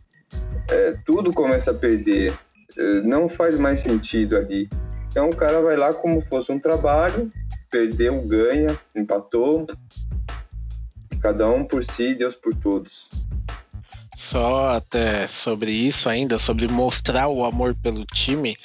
é, 0.68 0.96
tudo 1.04 1.32
começa 1.32 1.70
a 1.70 1.74
perder, 1.74 2.34
é, 2.76 3.00
não 3.02 3.28
faz 3.28 3.58
mais 3.58 3.80
sentido 3.80 4.36
ali. 4.36 4.68
Então 5.08 5.30
o 5.30 5.36
cara 5.36 5.60
vai 5.60 5.76
lá 5.76 5.92
como 5.92 6.20
fosse 6.20 6.52
um 6.52 6.58
trabalho, 6.58 7.30
perdeu, 7.70 8.20
ganha, 8.22 8.78
empatou. 8.94 9.66
Cada 11.20 11.48
um 11.48 11.64
por 11.64 11.82
si, 11.82 12.14
Deus 12.14 12.36
por 12.36 12.54
todos. 12.54 13.08
Só 14.16 14.70
até 14.70 15.26
sobre 15.26 15.70
isso 15.70 16.08
ainda, 16.08 16.38
sobre 16.38 16.68
mostrar 16.68 17.28
o 17.28 17.44
amor 17.44 17.74
pelo 17.74 18.04
time, 18.04 18.58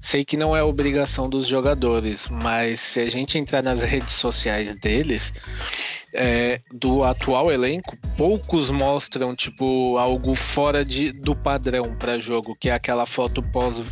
sei 0.00 0.24
que 0.24 0.36
não 0.36 0.56
é 0.56 0.62
obrigação 0.62 1.28
dos 1.28 1.46
jogadores, 1.46 2.28
mas 2.28 2.80
se 2.80 3.00
a 3.00 3.10
gente 3.10 3.36
entrar 3.36 3.62
nas 3.62 3.82
redes 3.82 4.12
sociais 4.12 4.74
deles, 4.76 5.32
é, 6.12 6.60
do 6.72 7.04
atual 7.04 7.50
elenco, 7.50 7.96
poucos 8.16 8.70
mostram 8.70 9.34
tipo 9.34 9.96
algo 9.98 10.34
fora 10.34 10.84
de, 10.84 11.12
do 11.12 11.34
padrão 11.34 11.94
para 11.96 12.18
jogo, 12.18 12.56
que 12.58 12.68
é 12.68 12.72
aquela 12.72 13.06
foto 13.06 13.42
pós 13.42 13.82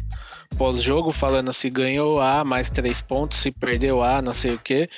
pós-jogo 0.56 1.12
falando 1.12 1.52
se 1.52 1.68
ganhou 1.68 2.20
A 2.20 2.42
mais 2.42 2.70
três 2.70 3.02
pontos, 3.02 3.38
se 3.38 3.50
perdeu 3.50 4.02
A, 4.02 4.22
não 4.22 4.32
sei 4.32 4.54
o 4.54 4.58
que. 4.58 4.88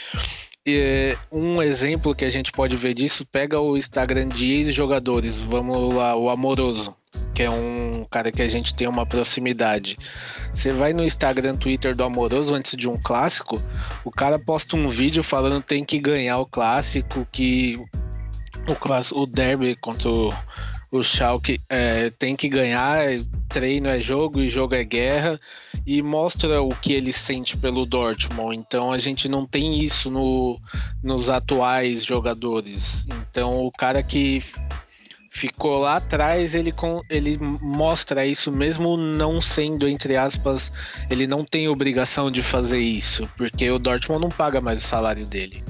Um 1.32 1.62
exemplo 1.62 2.14
que 2.14 2.24
a 2.24 2.30
gente 2.30 2.52
pode 2.52 2.76
ver 2.76 2.92
disso, 2.92 3.24
pega 3.24 3.58
o 3.58 3.76
Instagram 3.76 4.28
de 4.28 4.70
jogadores, 4.72 5.38
vamos 5.38 5.94
lá, 5.94 6.14
o 6.14 6.28
Amoroso, 6.28 6.94
que 7.34 7.42
é 7.42 7.50
um 7.50 8.06
cara 8.10 8.30
que 8.30 8.42
a 8.42 8.48
gente 8.48 8.74
tem 8.74 8.86
uma 8.86 9.06
proximidade. 9.06 9.96
Você 10.52 10.70
vai 10.70 10.92
no 10.92 11.02
Instagram, 11.02 11.56
Twitter 11.56 11.96
do 11.96 12.04
Amoroso 12.04 12.54
antes 12.54 12.76
de 12.76 12.88
um 12.88 13.00
clássico, 13.02 13.60
o 14.04 14.10
cara 14.10 14.38
posta 14.38 14.76
um 14.76 14.88
vídeo 14.88 15.22
falando 15.22 15.62
tem 15.62 15.84
que 15.84 15.98
ganhar 15.98 16.38
o 16.38 16.46
clássico, 16.46 17.26
que 17.32 17.80
o, 18.68 18.74
clássico, 18.74 19.20
o 19.20 19.26
derby 19.26 19.74
contra 19.76 20.10
o 20.10 20.30
o 20.90 21.02
Schalke 21.02 21.60
é, 21.68 22.10
tem 22.10 22.34
que 22.34 22.48
ganhar, 22.48 23.06
treino 23.48 23.88
é 23.88 24.00
jogo 24.00 24.40
e 24.40 24.48
jogo 24.48 24.74
é 24.74 24.82
guerra, 24.82 25.40
e 25.86 26.02
mostra 26.02 26.60
o 26.60 26.70
que 26.70 26.92
ele 26.92 27.12
sente 27.12 27.56
pelo 27.56 27.86
Dortmund. 27.86 28.56
Então 28.56 28.92
a 28.92 28.98
gente 28.98 29.28
não 29.28 29.46
tem 29.46 29.78
isso 29.78 30.10
no, 30.10 30.60
nos 31.02 31.30
atuais 31.30 32.04
jogadores. 32.04 33.06
Então 33.30 33.64
o 33.64 33.70
cara 33.70 34.02
que 34.02 34.42
ficou 35.30 35.78
lá 35.78 35.96
atrás, 35.96 36.54
ele, 36.54 36.72
ele 37.08 37.38
mostra 37.38 38.26
isso, 38.26 38.50
mesmo 38.50 38.96
não 38.96 39.40
sendo, 39.40 39.88
entre 39.88 40.16
aspas, 40.16 40.72
ele 41.08 41.26
não 41.26 41.44
tem 41.44 41.68
obrigação 41.68 42.30
de 42.30 42.42
fazer 42.42 42.80
isso, 42.80 43.28
porque 43.36 43.70
o 43.70 43.78
Dortmund 43.78 44.22
não 44.22 44.28
paga 44.28 44.60
mais 44.60 44.84
o 44.84 44.86
salário 44.86 45.24
dele. 45.24 45.62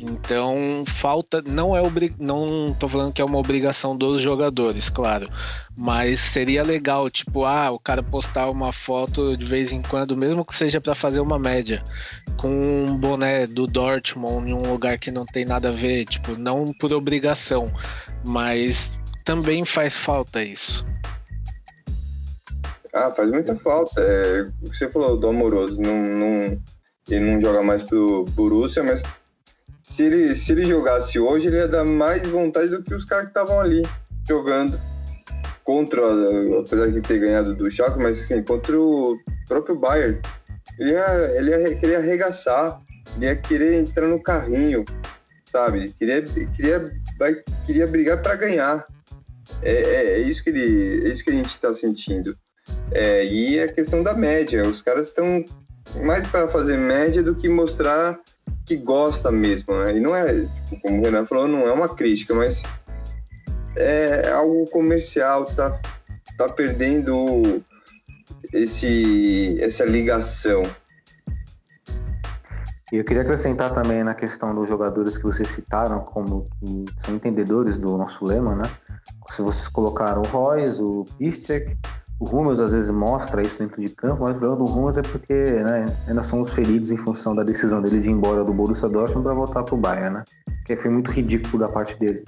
Então, 0.00 0.82
falta. 0.86 1.42
Não 1.46 1.76
é 1.76 1.82
obri... 1.82 2.14
Não 2.18 2.74
tô 2.78 2.88
falando 2.88 3.12
que 3.12 3.20
é 3.20 3.24
uma 3.24 3.38
obrigação 3.38 3.94
dos 3.94 4.20
jogadores, 4.20 4.88
claro. 4.88 5.28
Mas 5.76 6.20
seria 6.20 6.62
legal, 6.62 7.10
tipo, 7.10 7.44
ah, 7.44 7.70
o 7.70 7.78
cara 7.78 8.02
postar 8.02 8.48
uma 8.48 8.72
foto 8.72 9.36
de 9.36 9.44
vez 9.44 9.72
em 9.72 9.82
quando, 9.82 10.16
mesmo 10.16 10.44
que 10.44 10.56
seja 10.56 10.80
para 10.80 10.94
fazer 10.94 11.20
uma 11.20 11.38
média, 11.38 11.82
com 12.38 12.48
um 12.48 12.96
boné 12.96 13.46
do 13.46 13.66
Dortmund 13.66 14.48
em 14.48 14.54
um 14.54 14.70
lugar 14.70 14.98
que 14.98 15.10
não 15.10 15.26
tem 15.26 15.44
nada 15.44 15.68
a 15.68 15.72
ver, 15.72 16.06
tipo, 16.06 16.34
não 16.36 16.72
por 16.72 16.92
obrigação, 16.92 17.70
mas 18.24 18.92
também 19.24 19.64
faz 19.64 19.94
falta 19.94 20.42
isso. 20.42 20.84
Ah, 22.92 23.10
faz 23.10 23.30
muita 23.30 23.54
falta. 23.54 24.00
É, 24.00 24.42
o 24.62 24.70
que 24.70 24.76
você 24.76 24.88
falou 24.88 25.16
do 25.16 25.28
Amoroso, 25.28 25.80
não, 25.80 25.96
não, 25.96 26.62
ele 27.08 27.32
não 27.32 27.40
joga 27.40 27.62
mais 27.62 27.82
pro 27.82 28.24
Borussia, 28.30 28.82
mas 28.82 29.02
se 29.90 30.04
ele, 30.04 30.36
se 30.36 30.52
ele 30.52 30.64
jogasse 30.64 31.18
hoje, 31.18 31.48
ele 31.48 31.56
ia 31.56 31.66
dar 31.66 31.84
mais 31.84 32.24
vontade 32.28 32.70
do 32.70 32.80
que 32.80 32.94
os 32.94 33.04
caras 33.04 33.24
que 33.24 33.30
estavam 33.30 33.58
ali 33.58 33.82
jogando 34.26 34.78
contra, 35.64 36.00
apesar 36.60 36.92
de 36.92 37.00
ter 37.00 37.18
ganhado 37.18 37.56
do 37.56 37.68
Chaco, 37.68 37.98
mas 37.98 38.22
assim, 38.22 38.40
contra 38.40 38.80
o 38.80 39.18
próprio 39.48 39.74
Bayern. 39.74 40.20
Ele 40.78 40.92
ia, 40.92 41.32
ele 41.34 41.50
ia 41.50 41.74
querer 41.74 41.96
arregaçar, 41.96 42.80
ele 43.16 43.26
ia 43.26 43.34
querer 43.34 43.80
entrar 43.80 44.06
no 44.06 44.22
carrinho, 44.22 44.84
sabe? 45.44 45.92
Queria, 45.94 46.22
queria, 46.54 46.92
vai, 47.18 47.42
queria 47.66 47.86
brigar 47.88 48.22
para 48.22 48.36
ganhar. 48.36 48.84
É, 49.60 49.72
é, 49.72 50.06
é, 50.12 50.18
isso 50.20 50.44
que 50.44 50.50
ele, 50.50 51.04
é 51.04 51.12
isso 51.12 51.24
que 51.24 51.30
a 51.30 51.34
gente 51.34 51.50
está 51.50 51.74
sentindo. 51.74 52.36
É, 52.92 53.24
e 53.24 53.58
a 53.58 53.66
questão 53.66 54.04
da 54.04 54.14
média, 54.14 54.62
os 54.62 54.80
caras 54.82 55.08
estão 55.08 55.44
mais 56.04 56.28
para 56.28 56.46
fazer 56.46 56.76
média 56.78 57.24
do 57.24 57.34
que 57.34 57.48
mostrar 57.48 58.20
que 58.70 58.76
gosta 58.76 59.32
mesmo, 59.32 59.74
né? 59.74 59.96
E 59.96 60.00
não 60.00 60.14
é, 60.14 60.46
tipo, 60.68 60.80
como 60.80 61.00
o 61.00 61.02
Renan 61.02 61.26
falou, 61.26 61.48
não 61.48 61.66
é 61.66 61.72
uma 61.72 61.88
crítica, 61.88 62.32
mas 62.32 62.62
é 63.74 64.30
algo 64.30 64.64
comercial, 64.70 65.44
tá, 65.44 65.76
tá 66.38 66.48
perdendo 66.48 67.60
esse, 68.52 69.58
essa 69.60 69.84
ligação. 69.84 70.62
E 72.92 72.96
eu 72.98 73.04
queria 73.04 73.22
acrescentar 73.22 73.74
também 73.74 74.04
na 74.04 74.14
questão 74.14 74.54
dos 74.54 74.68
jogadores 74.68 75.18
que 75.18 75.24
vocês 75.24 75.48
citaram, 75.48 75.98
como 76.04 76.46
que 76.60 77.04
são 77.04 77.16
entendedores 77.16 77.76
do 77.76 77.98
nosso 77.98 78.24
lema, 78.24 78.54
né? 78.54 78.70
Se 79.30 79.42
vocês 79.42 79.66
colocaram 79.66 80.22
o 80.22 80.26
Royce, 80.26 80.80
o 80.80 81.04
Pistek, 81.18 81.76
o 82.20 82.24
Rummels 82.26 82.60
às 82.60 82.72
vezes 82.72 82.90
mostra 82.90 83.40
isso 83.40 83.58
dentro 83.58 83.80
de 83.80 83.88
campo, 83.88 84.24
mas 84.24 84.36
o 84.36 84.38
problema 84.38 84.56
do 84.56 84.70
Rummels 84.70 84.98
é 84.98 85.02
porque 85.02 85.32
né, 85.34 85.86
ainda 86.06 86.22
somos 86.22 86.52
feridos 86.52 86.90
em 86.90 86.98
função 86.98 87.34
da 87.34 87.42
decisão 87.42 87.80
dele 87.80 87.98
de 87.98 88.10
ir 88.10 88.12
embora 88.12 88.44
do 88.44 88.52
Borussia 88.52 88.90
Dortmund 88.90 89.24
para 89.24 89.32
voltar 89.32 89.62
para 89.62 89.74
o 89.74 89.78
Bayern, 89.78 90.16
né? 90.16 90.24
Que 90.66 90.76
foi 90.76 90.90
muito 90.90 91.10
ridículo 91.10 91.58
da 91.58 91.68
parte 91.68 91.98
dele. 91.98 92.22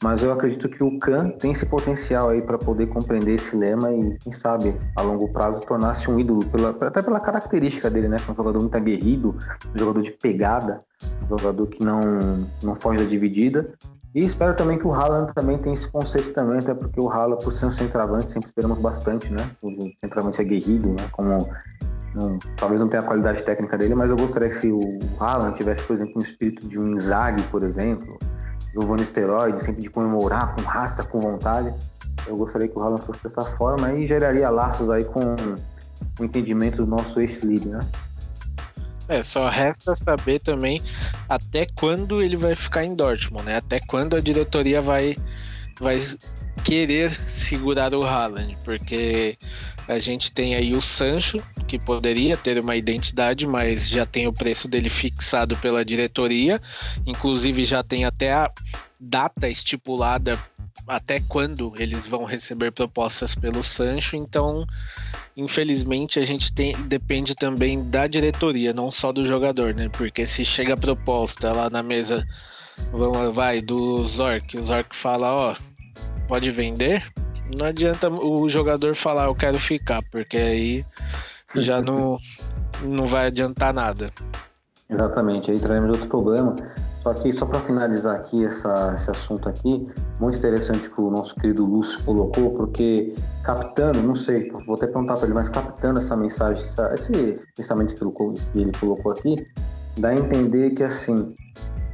Mas 0.00 0.22
eu 0.22 0.32
acredito 0.32 0.68
que 0.68 0.84
o 0.84 0.98
Kahn 1.00 1.30
tem 1.30 1.52
esse 1.52 1.66
potencial 1.66 2.28
aí 2.28 2.42
para 2.42 2.58
poder 2.58 2.86
compreender 2.86 3.34
esse 3.34 3.56
lema 3.56 3.90
e, 3.92 4.16
quem 4.18 4.32
sabe, 4.32 4.76
a 4.94 5.02
longo 5.02 5.28
prazo 5.32 5.62
tornar-se 5.62 6.08
um 6.08 6.20
ídolo, 6.20 6.44
pela, 6.46 6.70
até 6.70 7.02
pela 7.02 7.18
característica 7.18 7.90
dele, 7.90 8.06
né? 8.06 8.18
Que 8.18 8.30
é 8.30 8.32
um 8.32 8.36
jogador 8.36 8.60
muito 8.60 8.76
aguerrido, 8.76 9.34
um 9.74 9.78
jogador 9.78 10.02
de 10.02 10.12
pegada, 10.12 10.80
um 11.24 11.36
jogador 11.36 11.66
que 11.66 11.82
não, 11.82 12.00
não 12.62 12.76
foge 12.76 13.02
da 13.02 13.08
dividida 13.08 13.74
e 14.14 14.24
espero 14.24 14.54
também 14.54 14.78
que 14.78 14.86
o 14.86 14.92
Haaland 14.92 15.32
também 15.34 15.58
tenha 15.58 15.74
esse 15.74 15.88
conceito 15.88 16.32
também, 16.32 16.58
até 16.58 16.72
porque 16.72 17.00
o 17.00 17.10
Haaland, 17.10 17.42
por 17.42 17.52
ser 17.52 17.66
um 17.66 17.70
centroavante, 17.70 18.30
sempre 18.30 18.48
esperamos 18.48 18.78
bastante, 18.78 19.32
né? 19.32 19.50
O 19.60 19.70
centroavante 20.00 20.40
é 20.40 20.44
guerrido, 20.44 20.88
né? 20.88 21.08
Como 21.10 21.48
não, 22.14 22.38
talvez 22.56 22.80
não 22.80 22.88
tenha 22.88 23.02
a 23.02 23.06
qualidade 23.06 23.42
técnica 23.42 23.76
dele, 23.76 23.94
mas 23.96 24.08
eu 24.08 24.16
gostaria 24.16 24.48
que 24.48 24.54
se 24.54 24.70
o 24.70 24.98
Haaland 25.18 25.56
tivesse, 25.56 25.82
por 25.82 25.94
exemplo, 25.94 26.12
um 26.16 26.20
espírito 26.20 26.68
de 26.68 26.78
um 26.78 26.94
Inzaghi, 26.94 27.42
por 27.44 27.64
exemplo, 27.64 28.16
do 28.72 28.86
Van 28.86 28.96
Nistelrooy, 28.96 29.58
sempre 29.58 29.82
de 29.82 29.90
comemorar 29.90 30.54
com 30.54 30.62
raça, 30.62 31.02
com 31.02 31.20
vontade, 31.20 31.74
eu 32.26 32.36
gostaria 32.36 32.68
que 32.68 32.78
o 32.78 32.82
Haaland 32.82 33.04
fosse 33.04 33.20
dessa 33.24 33.42
forma 33.42 33.92
e 33.94 34.06
geraria 34.06 34.48
laços 34.48 34.90
aí 34.90 35.04
com 35.04 35.34
o 36.20 36.24
entendimento 36.24 36.84
do 36.84 36.86
nosso 36.86 37.18
ex-líder, 37.20 37.70
né? 37.70 37.80
É, 39.08 39.22
só 39.22 39.48
resta 39.48 39.94
saber 39.94 40.40
também 40.40 40.80
até 41.28 41.66
quando 41.66 42.22
ele 42.22 42.36
vai 42.36 42.54
ficar 42.54 42.84
em 42.84 42.94
Dortmund, 42.94 43.44
né? 43.44 43.56
Até 43.56 43.78
quando 43.80 44.16
a 44.16 44.20
diretoria 44.20 44.80
vai, 44.80 45.14
vai 45.78 46.00
querer 46.64 47.12
segurar 47.32 47.92
o 47.94 48.02
Haaland, 48.02 48.56
porque 48.64 49.36
a 49.86 49.98
gente 49.98 50.32
tem 50.32 50.54
aí 50.54 50.74
o 50.74 50.80
Sancho, 50.80 51.42
que 51.66 51.78
poderia 51.78 52.36
ter 52.36 52.58
uma 52.58 52.76
identidade, 52.76 53.46
mas 53.46 53.88
já 53.88 54.04
tem 54.06 54.26
o 54.26 54.32
preço 54.32 54.68
dele 54.68 54.90
fixado 54.90 55.56
pela 55.56 55.84
diretoria, 55.84 56.60
inclusive 57.06 57.64
já 57.64 57.82
tem 57.82 58.04
até 58.04 58.32
a 58.32 58.50
data 59.00 59.48
estipulada 59.48 60.38
até 60.86 61.20
quando 61.20 61.72
eles 61.78 62.06
vão 62.06 62.24
receber 62.24 62.70
propostas 62.70 63.34
pelo 63.34 63.64
Sancho, 63.64 64.16
então 64.16 64.66
infelizmente 65.36 66.18
a 66.18 66.24
gente 66.24 66.52
tem 66.52 66.74
depende 66.82 67.34
também 67.34 67.82
da 67.88 68.06
diretoria, 68.06 68.72
não 68.72 68.90
só 68.90 69.12
do 69.12 69.26
jogador, 69.26 69.74
né? 69.74 69.88
Porque 69.88 70.26
se 70.26 70.44
chega 70.44 70.74
a 70.74 70.76
proposta 70.76 71.52
lá 71.52 71.70
na 71.70 71.82
mesa, 71.82 72.26
vai 73.32 73.60
do 73.60 74.06
Zork, 74.06 74.58
o 74.58 74.64
Zork 74.64 74.94
fala, 74.94 75.32
ó, 75.32 75.56
pode 76.28 76.50
vender, 76.50 77.02
não 77.56 77.66
adianta 77.66 78.10
o 78.10 78.48
jogador 78.48 78.94
falar 78.94 79.26
eu 79.26 79.34
quero 79.34 79.58
ficar, 79.58 80.02
porque 80.10 80.36
aí 80.36 80.84
já 81.56 81.80
não, 81.80 82.18
não 82.82 83.06
vai 83.06 83.26
adiantar 83.26 83.72
nada. 83.72 84.12
Exatamente, 84.88 85.50
aí 85.50 85.58
trazemos 85.58 85.90
outro 85.90 86.08
problema. 86.08 86.54
Só 87.02 87.12
que 87.12 87.32
só 87.32 87.44
para 87.44 87.60
finalizar 87.60 88.16
aqui 88.16 88.46
essa, 88.46 88.94
esse 88.94 89.10
assunto 89.10 89.48
aqui, 89.48 89.86
muito 90.18 90.38
interessante 90.38 90.88
que 90.88 91.00
o 91.00 91.10
nosso 91.10 91.34
querido 91.34 91.64
Lúcio 91.64 92.02
colocou, 92.02 92.52
porque 92.52 93.12
captando, 93.42 94.02
não 94.02 94.14
sei, 94.14 94.50
vou 94.50 94.74
até 94.74 94.86
perguntar 94.86 95.16
para 95.16 95.24
ele, 95.24 95.34
mas 95.34 95.50
captando 95.50 95.98
essa 95.98 96.16
mensagem, 96.16 96.64
essa, 96.64 96.94
esse 96.94 97.38
pensamento 97.54 97.94
que 97.94 98.58
ele 98.58 98.72
colocou 98.78 99.12
aqui, 99.12 99.46
dá 99.98 100.08
a 100.08 100.14
entender 100.14 100.70
que 100.70 100.82
assim, 100.82 101.34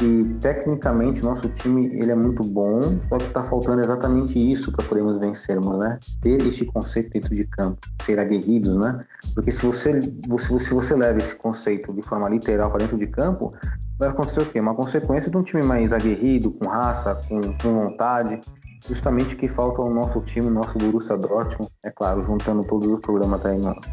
e 0.01 0.25
tecnicamente 0.41 1.23
nosso 1.23 1.49
time 1.51 1.87
ele 1.87 2.11
é 2.11 2.15
muito 2.15 2.43
bom, 2.43 2.81
só 3.09 3.19
que 3.19 3.25
está 3.25 3.43
faltando 3.43 3.83
exatamente 3.83 4.39
isso 4.39 4.73
para 4.73 4.85
podermos 4.85 5.19
vencermos, 5.19 5.79
né? 5.79 5.99
Ter 6.23 6.41
este 6.47 6.65
conceito 6.65 7.11
dentro 7.11 7.35
de 7.35 7.45
campo, 7.45 7.79
ser 8.03 8.19
aguerridos, 8.19 8.77
né? 8.77 9.01
Porque 9.35 9.51
se 9.51 9.65
você, 9.65 10.01
se 10.01 10.51
você, 10.51 10.75
você 10.75 10.97
leva 10.97 11.19
esse 11.19 11.35
conceito 11.35 11.93
de 11.93 12.01
forma 12.03 12.29
literal 12.29 12.71
para 12.71 12.79
dentro 12.79 12.97
de 12.97 13.07
campo, 13.07 13.53
vai 13.99 14.09
acontecer 14.09 14.41
o 14.41 14.47
quê? 14.47 14.59
Uma 14.59 14.75
consequência 14.75 15.31
de 15.31 15.37
um 15.37 15.43
time 15.43 15.63
mais 15.63 15.93
aguerrido, 15.93 16.51
com 16.53 16.67
raça, 16.67 17.21
com, 17.29 17.41
com 17.59 17.75
vontade, 17.75 18.41
justamente 18.89 19.37
que 19.37 19.49
falta 19.49 19.83
ao 19.83 19.93
nosso 19.93 20.21
time, 20.21 20.49
nosso 20.49 20.79
Borussia 20.79 21.19
Dortmund, 21.19 21.71
é 21.85 21.91
claro, 21.91 22.25
juntando 22.25 22.65
todos 22.65 22.91
os 22.91 23.01
problemas 23.01 23.43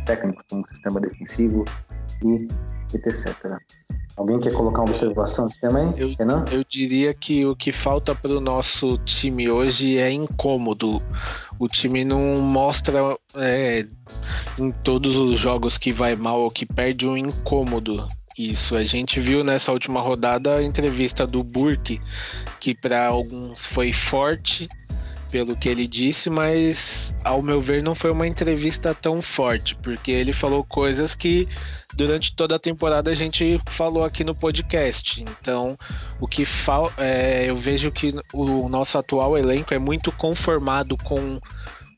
técnicos, 0.05 0.45
como 0.49 0.65
sistema 0.69 1.01
defensivo 1.01 1.65
e 2.23 2.47
etc. 2.93 3.59
Alguém 4.18 4.39
quer 4.39 4.51
colocar 4.51 4.82
uma 4.82 4.89
observação 4.89 5.45
nesse 5.45 5.61
tema 5.61 5.80
aí? 5.80 5.93
Eu, 5.95 6.09
Renan? 6.18 6.43
eu 6.51 6.63
diria 6.68 7.13
que 7.13 7.45
o 7.45 7.55
que 7.55 7.72
falta 7.72 8.15
para 8.15 8.32
o 8.32 8.41
nosso 8.41 8.97
time 9.05 9.47
hoje 9.47 9.99
é 9.99 10.11
incômodo. 10.11 10.99
O 11.59 11.68
time 11.68 12.03
não 12.03 12.39
mostra 12.39 13.15
é, 13.36 13.86
em 14.57 14.72
todos 14.72 15.15
os 15.15 15.39
jogos 15.39 15.78
que 15.78 15.91
vai 15.91 16.15
mal 16.15 16.41
ou 16.41 16.49
que 16.49 16.65
perde 16.65 17.07
um 17.07 17.15
incômodo. 17.15 18.07
Isso, 18.36 18.76
a 18.76 18.84
gente 18.84 19.20
viu 19.20 19.43
nessa 19.43 19.72
última 19.72 20.01
rodada 20.01 20.55
a 20.55 20.63
entrevista 20.63 21.26
do 21.28 21.43
Burke, 21.43 22.01
que 22.59 22.74
para 22.74 23.07
alguns 23.07 23.65
foi 23.68 23.93
forte, 23.93 24.68
pelo 25.32 25.55
que 25.55 25.69
ele 25.69 25.88
disse, 25.88 26.30
mas 26.30 27.13
ao 27.23 27.41
meu 27.41 27.59
ver 27.59 27.84
não 27.84 27.93
foi 27.93 28.11
uma 28.11 28.28
entrevista 28.28 28.93
tão 28.93 29.21
forte, 29.21 29.75
porque 29.75 30.11
ele 30.11 30.34
falou 30.34 30.63
coisas 30.63 31.13
que 31.13 31.47
durante 31.93 32.36
toda 32.36 32.55
a 32.55 32.59
temporada 32.59 33.11
a 33.11 33.13
gente 33.13 33.59
falou 33.67 34.03
aqui 34.03 34.23
no 34.23 34.36
podcast. 34.36 35.21
Então, 35.21 35.78
o 36.19 36.28
que 36.28 36.43
é, 36.97 37.45
eu 37.49 37.55
vejo 37.55 37.91
que 37.91 38.13
o 38.34 38.69
nosso 38.69 38.97
atual 38.97 39.38
elenco 39.38 39.73
é 39.73 39.80
muito 39.80 40.11
conformado 40.11 40.97
com 40.97 41.39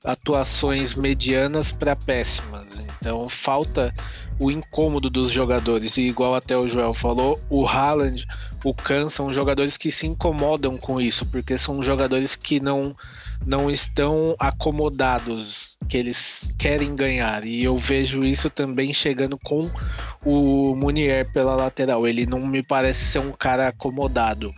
atuações 0.04 0.94
medianas 0.94 1.72
para 1.72 1.96
péssimas. 1.96 2.80
Então 2.80 3.28
falta 3.28 3.94
o 4.40 4.50
incômodo 4.50 5.10
dos 5.10 5.32
jogadores. 5.32 5.98
E 5.98 6.02
igual 6.04 6.34
até 6.34 6.58
o 6.58 6.68
Joel 6.68 6.94
falou, 6.94 7.40
o 7.50 7.68
Haaland, 7.68 8.26
o 8.64 8.74
Kahn 8.74 9.10
são 9.10 9.34
jogadores 9.34 9.78
que 9.78 9.92
se 9.92 10.08
incomodam 10.08 10.78
com 10.78 11.02
isso, 11.02 11.26
porque 11.26 11.58
são 11.58 11.84
jogadores 11.84 12.36
que 12.36 12.60
não, 12.60 12.96
não 13.46 13.70
estão 13.70 14.36
acomodados, 14.40 15.78
que 15.90 15.98
eles 15.98 16.54
querem 16.58 16.96
ganhar. 16.96 17.44
E 17.44 17.64
eu 17.64 17.78
vejo 17.78 18.24
isso 18.24 18.50
também 18.50 18.94
chegando 18.94 19.38
com 19.38 19.70
o 20.24 20.76
Munier 20.76 21.30
pela 21.34 21.56
lateral. 21.56 22.08
Ele 22.08 22.26
não 22.26 22.40
me 22.40 22.64
parece 22.64 23.06
ser 23.06 23.20
um 23.20 23.32
cara 23.32 23.68
acomodado. 23.68 24.54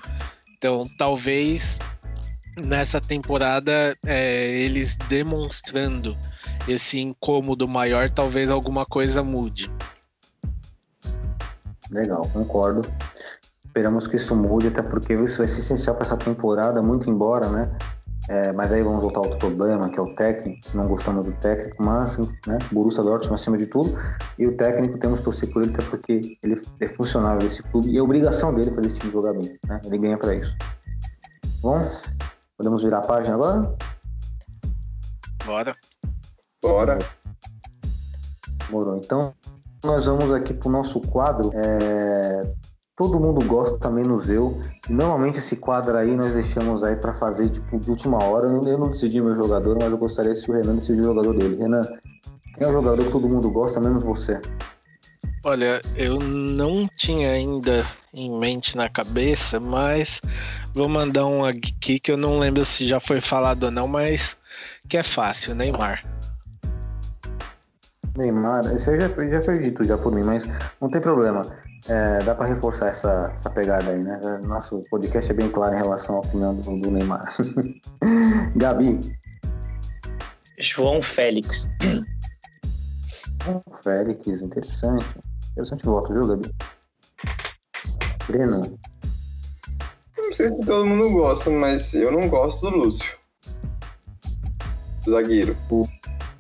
Então 0.56 0.88
talvez 0.96 1.80
nessa 2.58 3.00
temporada 3.00 3.96
é, 4.06 4.50
eles 4.50 4.96
demonstrando 5.08 6.16
esse 6.68 7.00
incômodo 7.00 7.68
maior, 7.68 8.10
talvez 8.10 8.50
alguma 8.50 8.86
coisa 8.86 9.24
mude. 9.24 9.72
Legal, 11.90 12.22
concordo. 12.32 12.90
Esperamos 13.66 14.08
que 14.08 14.16
isso 14.16 14.36
mude, 14.36 14.68
até 14.68 14.82
porque 14.82 15.14
isso 15.14 15.40
vai 15.40 15.48
ser 15.48 15.60
essencial 15.60 15.96
para 15.96 16.06
essa 16.06 16.18
temporada, 16.18 16.82
muito 16.82 17.10
embora, 17.10 17.48
né? 17.50 17.72
É, 18.30 18.52
mas 18.52 18.72
aí 18.72 18.84
vamos 18.84 19.02
voltar 19.02 19.20
a 19.20 19.24
outro 19.24 19.40
problema, 19.40 19.90
que 19.90 20.00
é 20.00 20.02
o 20.02 20.14
técnico. 20.16 20.62
Não 20.76 20.88
gostamos 20.88 21.26
do 21.26 21.32
técnico, 21.34 21.84
mas 21.84 22.18
né, 22.48 22.58
Borussia 22.72 23.04
Dortmund 23.04 23.36
acima 23.36 23.58
de 23.58 23.66
tudo. 23.66 23.98
E 24.38 24.46
o 24.46 24.56
técnico 24.56 24.98
temos 24.98 25.20
que 25.20 25.26
torcer 25.26 25.50
por 25.52 25.64
ele, 25.64 25.74
até 25.74 25.84
porque 25.84 26.38
ele 26.44 26.62
é 26.80 26.88
funcionário 26.88 27.42
desse 27.42 27.64
clube 27.64 27.90
e 27.90 27.98
é 27.98 28.02
obrigação 28.02 28.54
dele 28.54 28.72
fazer 28.72 28.88
esse 28.88 29.00
time 29.00 29.12
jogar 29.12 29.34
bem. 29.34 29.58
Né? 29.68 29.82
Ele 29.86 29.98
ganha 29.98 30.18
para 30.18 30.36
isso. 30.36 30.56
Bom, 31.62 31.82
podemos 32.62 32.84
virar 32.84 33.00
a 33.00 33.02
página 33.02 33.34
agora? 33.34 33.76
Bora. 35.44 35.76
Bora. 36.62 37.00
Morou. 38.70 38.98
Então, 38.98 39.34
nós 39.84 40.06
vamos 40.06 40.32
aqui 40.32 40.54
para 40.54 40.70
o 40.70 40.72
nosso 40.72 41.02
quadro. 41.02 41.52
É... 41.56 42.54
Todo 42.96 43.20
mundo 43.20 43.44
gosta, 43.48 43.90
menos 43.90 44.30
eu. 44.30 44.62
E 44.88 44.94
normalmente 44.94 45.40
esse 45.40 45.56
quadro 45.56 45.98
aí 45.98 46.16
nós 46.16 46.36
deixamos 46.36 46.84
aí 46.84 46.96
para 46.96 47.14
fazer 47.14 47.50
tipo 47.50 47.80
de 47.80 47.90
última 47.90 48.24
hora. 48.24 48.46
Eu 48.46 48.78
não 48.78 48.92
decidi 48.92 49.20
meu 49.20 49.34
jogador, 49.34 49.76
mas 49.80 49.90
eu 49.90 49.98
gostaria 49.98 50.36
se 50.36 50.48
o 50.52 50.54
Renan 50.54 50.76
decidir 50.76 51.02
o 51.02 51.06
jogador 51.06 51.36
dele. 51.36 51.56
Renan, 51.56 51.82
quem 52.56 52.68
é 52.68 52.68
o 52.68 52.74
jogador 52.74 53.04
que 53.04 53.12
todo 53.12 53.28
mundo 53.28 53.50
gosta, 53.50 53.80
menos 53.80 54.04
você? 54.04 54.40
Olha, 55.44 55.82
eu 55.96 56.20
não 56.20 56.88
tinha 56.96 57.32
ainda 57.32 57.84
em 58.14 58.38
mente 58.38 58.78
na 58.78 58.88
cabeça, 58.88 59.60
mas 59.60 60.22
vou 60.74 60.88
mandar 60.90 61.26
um 61.26 61.44
aqui 61.46 62.00
que 62.00 62.12
eu 62.12 62.18
não 62.18 62.40
lembro 62.40 62.66
se 62.66 62.88
já 62.88 63.00
foi 63.00 63.22
falado 63.22 63.64
ou 63.64 63.72
não, 63.72 63.88
mas 63.88 64.36
que 64.88 64.98
é 64.98 65.04
fácil, 65.04 65.56
Neymar. 65.56 66.04
Neymar, 68.18 68.66
isso 68.76 68.90
aí 68.90 69.00
já, 69.00 69.10
foi- 69.10 69.30
já 69.30 69.42
foi 69.42 69.60
dito 69.60 69.84
já 69.84 69.98
por 69.98 70.12
mim, 70.12 70.24
mas 70.24 70.46
não 70.82 70.90
tem 70.90 71.02
problema. 71.02 71.46
É, 71.90 72.22
dá 72.24 72.36
para 72.36 72.46
reforçar 72.48 72.88
essa, 72.90 73.32
essa 73.34 73.50
pegada 73.50 73.90
aí, 73.90 74.04
né? 74.04 74.20
Nosso 74.44 74.84
podcast 74.92 75.32
é 75.32 75.34
bem 75.34 75.50
claro 75.50 75.74
em 75.74 75.78
relação 75.78 76.18
à 76.18 76.20
opinião 76.20 76.56
do, 76.56 76.80
do 76.80 76.92
Neymar. 76.92 77.34
Gabi, 78.56 79.00
João 80.60 81.02
Félix. 81.02 81.68
Félix, 83.84 84.28
interessante. 84.42 85.06
Interessante 85.54 85.86
voto, 85.86 86.14
viu, 86.14 86.28
Gabi? 86.28 86.54
Breno, 88.28 88.80
Não 90.32 90.38
sei 90.38 90.48
se 90.48 90.66
todo 90.66 90.86
mundo 90.86 91.12
gosta, 91.12 91.50
mas 91.50 91.94
eu 91.94 92.10
não 92.10 92.30
gosto 92.30 92.70
do 92.70 92.78
Lúcio. 92.78 93.18
Zagueiro. 95.08 95.58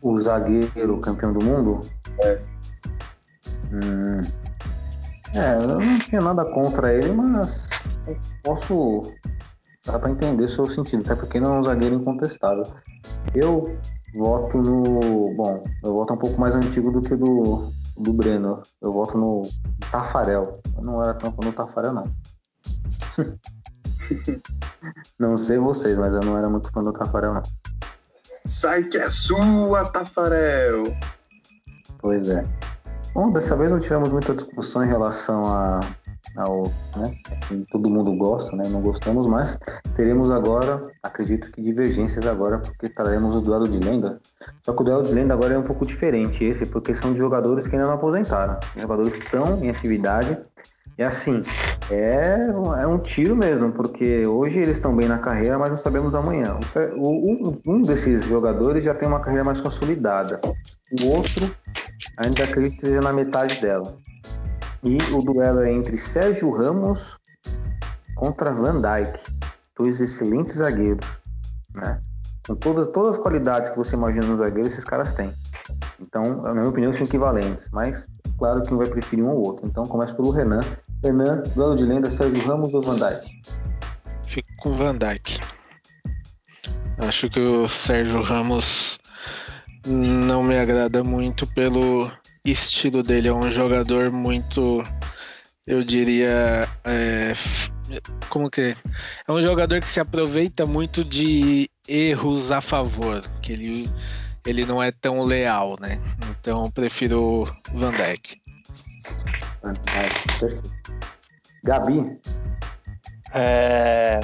o 0.01 0.17
zagueiro 0.17 0.97
campeão 0.99 1.33
do 1.33 1.43
mundo? 1.43 1.81
É. 2.21 2.39
Hum. 3.73 4.21
É, 5.35 5.55
eu 5.55 5.79
não 5.79 5.99
tinha 5.99 6.21
nada 6.21 6.45
contra 6.45 6.93
ele, 6.93 7.11
mas 7.11 7.67
eu 8.07 8.17
posso. 8.41 9.13
Dá 9.85 9.99
pra 9.99 10.11
entender 10.11 10.45
o 10.45 10.49
seu 10.49 10.69
sentido, 10.69 11.01
até 11.01 11.15
porque 11.15 11.39
não 11.41 11.55
é 11.55 11.59
um 11.59 11.63
zagueiro 11.63 11.95
incontestável. 11.95 12.63
Eu 13.35 13.77
voto 14.15 14.57
no. 14.57 15.35
Bom, 15.35 15.63
eu 15.83 15.93
voto 15.95 16.13
um 16.13 16.17
pouco 16.17 16.39
mais 16.39 16.55
antigo 16.55 16.91
do 16.91 17.01
que 17.01 17.13
do, 17.13 17.73
do 17.97 18.13
Breno. 18.13 18.63
Eu 18.81 18.93
voto 18.93 19.17
no 19.17 19.41
Tafarel. 19.91 20.61
Eu 20.77 20.81
não 20.81 21.03
era 21.03 21.13
tão 21.13 21.33
fã 21.33 21.41
do 21.41 21.51
Tafarel, 21.51 21.91
não. 21.91 22.03
não 25.19 25.37
sei 25.37 25.57
vocês, 25.57 25.97
mas 25.97 26.13
eu 26.13 26.21
não 26.21 26.37
era 26.37 26.49
muito 26.49 26.71
fã 26.71 26.83
do 26.83 26.93
Tafarel, 26.93 27.33
não. 27.33 27.43
Sai 28.45 28.83
que 28.83 28.97
é 28.97 29.09
sua, 29.09 29.85
Tafarel! 29.85 30.95
Pois 31.99 32.29
é. 32.29 32.43
Bom, 33.13 33.31
dessa 33.31 33.55
vez 33.55 33.71
não 33.71 33.79
tivemos 33.79 34.11
muita 34.11 34.33
discussão 34.33 34.83
em 34.83 34.87
relação 34.87 35.45
a, 35.45 35.81
ao, 36.37 36.63
né, 36.95 37.13
que 37.47 37.65
todo 37.69 37.89
mundo 37.89 38.15
gosta, 38.15 38.55
né, 38.55 38.63
não 38.69 38.81
gostamos, 38.81 39.27
mas 39.27 39.59
teremos 39.95 40.31
agora, 40.31 40.81
acredito 41.03 41.51
que 41.51 41.61
divergências 41.61 42.25
agora, 42.25 42.59
porque 42.59 42.87
traremos 42.87 43.35
o 43.35 43.41
duelo 43.41 43.67
de 43.67 43.79
lenda. 43.79 44.19
Só 44.63 44.73
que 44.73 44.81
o 44.81 44.85
duelo 44.85 45.03
de 45.03 45.13
lenda 45.13 45.33
agora 45.33 45.53
é 45.53 45.57
um 45.57 45.63
pouco 45.63 45.85
diferente 45.85 46.43
esse, 46.43 46.65
porque 46.65 46.95
são 46.95 47.11
de 47.11 47.19
jogadores 47.19 47.67
que 47.67 47.75
ainda 47.75 47.87
não 47.87 47.95
aposentaram. 47.95 48.57
Os 48.75 48.81
jogadores 48.81 49.17
estão 49.17 49.61
em 49.61 49.69
atividade 49.69 50.37
e 51.01 51.03
assim, 51.03 51.41
é, 51.89 52.45
é 52.79 52.85
um 52.85 52.99
tiro 52.99 53.35
mesmo, 53.35 53.71
porque 53.71 54.23
hoje 54.27 54.59
eles 54.59 54.75
estão 54.77 54.95
bem 54.95 55.07
na 55.07 55.17
carreira, 55.17 55.57
mas 55.57 55.71
não 55.71 55.77
sabemos 55.77 56.13
amanhã. 56.13 56.59
O 56.95 57.07
o- 57.07 57.31
um, 57.33 57.61
um 57.65 57.81
desses 57.81 58.23
jogadores 58.25 58.83
já 58.83 58.93
tem 58.93 59.07
uma 59.07 59.19
carreira 59.19 59.43
mais 59.43 59.59
consolidada. 59.59 60.39
O 61.01 61.07
outro 61.07 61.49
ainda 62.17 62.43
acredito 62.43 62.73
que 62.79 62.85
esteja 62.85 63.01
na 63.01 63.11
metade 63.11 63.59
dela. 63.59 63.97
E 64.83 64.99
o 65.11 65.23
duelo 65.23 65.61
é 65.61 65.71
entre 65.71 65.97
Sérgio 65.97 66.51
Ramos 66.51 67.17
contra 68.15 68.53
Van 68.53 68.79
Dijk. 68.79 69.19
Dois 69.75 69.99
excelentes 69.99 70.53
zagueiros, 70.57 71.07
né? 71.73 71.99
Com 72.45 72.55
todas, 72.55 72.87
todas 72.87 73.15
as 73.15 73.17
qualidades 73.17 73.71
que 73.71 73.77
você 73.77 73.95
imagina 73.95 74.27
no 74.27 74.37
zagueiro, 74.37 74.67
esses 74.67 74.85
caras 74.85 75.15
têm. 75.15 75.33
Então, 75.99 76.41
na 76.41 76.53
minha 76.53 76.67
opinião, 76.67 76.91
são 76.91 77.05
equivalentes. 77.05 77.69
Mas, 77.71 78.07
claro 78.37 78.61
que 78.63 78.73
um 78.73 78.77
vai 78.77 78.87
preferir 78.87 79.23
um 79.23 79.29
ou 79.29 79.45
outro. 79.47 79.67
Então, 79.67 79.83
começa 79.83 80.13
pelo 80.15 80.31
Renan. 80.31 80.59
Renan, 81.03 81.41
duelo 81.55 81.75
de 81.75 81.83
lenda, 81.83 82.11
Sérgio 82.11 82.45
Ramos 82.45 82.73
ou 82.73 82.81
Van 82.81 82.95
Dijk? 82.95 83.41
Fico 84.23 84.49
com 84.57 84.69
o 84.69 84.73
Van 84.73 84.95
Dyke. 84.95 85.39
Acho 86.99 87.29
que 87.29 87.39
o 87.39 87.67
Sérgio 87.67 88.21
Ramos 88.21 88.99
não 89.87 90.43
me 90.43 90.57
agrada 90.57 91.03
muito 91.03 91.47
pelo 91.53 92.11
estilo 92.45 93.01
dele. 93.01 93.29
É 93.29 93.33
um 93.33 93.51
jogador 93.51 94.11
muito, 94.11 94.83
eu 95.65 95.83
diria, 95.83 96.67
é, 96.83 97.33
como 98.29 98.49
que 98.49 98.61
é? 98.61 98.77
É 99.27 99.31
um 99.31 99.41
jogador 99.41 99.81
que 99.81 99.87
se 99.87 99.99
aproveita 99.99 100.65
muito 100.65 101.03
de 101.03 101.67
erros 101.87 102.51
a 102.51 102.61
favor, 102.61 103.21
que 103.41 103.53
ele 103.53 103.89
ele 104.45 104.65
não 104.65 104.81
é 104.81 104.91
tão 104.91 105.23
leal, 105.23 105.77
né? 105.79 105.99
Então 106.29 106.69
prefiro 106.71 107.43
Van 107.73 107.91
Dijk. 107.91 108.41
Gabi, 111.63 112.19
É, 113.33 114.19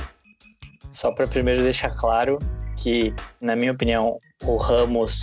Só 0.91 1.11
para 1.11 1.28
primeiro 1.28 1.61
deixar 1.61 1.91
claro 1.91 2.39
que, 2.75 3.13
na 3.39 3.55
minha 3.55 3.71
opinião, 3.71 4.17
o 4.43 4.57
Ramos 4.57 5.21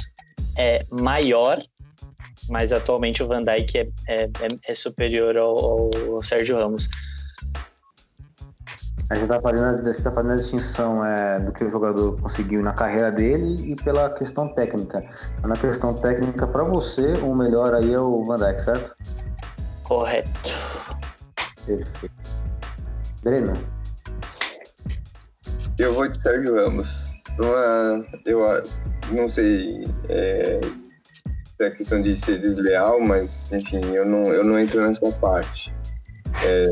é 0.56 0.84
maior, 0.90 1.58
mas 2.48 2.72
atualmente 2.72 3.22
o 3.22 3.26
Van 3.28 3.42
Dijk 3.42 3.78
é, 3.78 3.88
é, 4.08 4.24
é- 4.24 4.58
é 4.68 4.74
superior 4.74 5.36
ao, 5.36 5.90
ao 6.14 6.22
Sérgio 6.22 6.56
Ramos. 6.56 6.88
a 9.10 9.14
gente 9.16 9.24
está 9.24 9.38
fazendo, 9.40 10.02
tá 10.02 10.10
fazendo 10.12 10.32
a 10.32 10.36
distinção 10.36 11.04
é, 11.04 11.38
do 11.40 11.52
que 11.52 11.64
o 11.64 11.70
jogador 11.70 12.18
conseguiu 12.20 12.62
na 12.62 12.72
carreira 12.72 13.12
dele 13.12 13.72
e 13.72 13.76
pela 13.76 14.08
questão 14.10 14.48
técnica. 14.54 15.04
Na 15.42 15.56
questão 15.56 15.92
técnica, 15.94 16.46
para 16.46 16.64
você, 16.64 17.12
o 17.22 17.34
melhor 17.34 17.74
aí 17.74 17.92
é 17.92 18.00
o 18.00 18.24
Van 18.24 18.36
Dijk, 18.38 18.62
certo? 18.62 18.94
Correto. 19.84 20.30
Perfeito. 21.66 22.14
Breno, 23.22 23.52
Eu 25.78 25.92
vou 25.94 26.08
de 26.08 26.20
Sérgio 26.20 26.56
Ramos. 26.56 27.14
Uma, 27.38 28.04
eu 28.26 28.62
não 29.12 29.28
sei 29.28 29.84
é, 30.08 30.60
se 30.62 31.64
é 31.64 31.70
questão 31.70 32.00
de 32.00 32.16
ser 32.16 32.40
desleal, 32.40 33.00
mas 33.00 33.50
enfim, 33.52 33.80
eu 33.92 34.04
não, 34.04 34.24
eu 34.24 34.44
não 34.44 34.58
entro 34.58 34.86
nessa 34.86 35.10
parte. 35.12 35.74
É, 36.42 36.66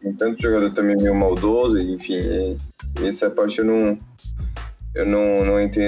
tem 0.00 0.12
tanto 0.14 0.40
jogador 0.42 0.70
também 0.72 0.96
meio 0.96 1.14
maldoso, 1.14 1.78
enfim, 1.78 2.16
é, 2.16 2.56
essa 3.06 3.30
parte 3.30 3.58
eu 3.58 3.64
não, 3.64 3.98
eu 4.94 5.06
não, 5.06 5.44
não, 5.44 5.60
entro, 5.60 5.80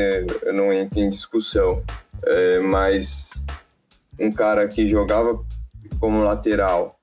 eu 0.42 0.52
não 0.52 0.72
entro 0.72 1.00
em 1.00 1.08
discussão. 1.08 1.82
É, 2.24 2.58
mas 2.60 3.44
um 4.18 4.30
cara 4.30 4.68
que 4.68 4.86
jogava 4.86 5.42
como 6.00 6.22
lateral 6.22 6.98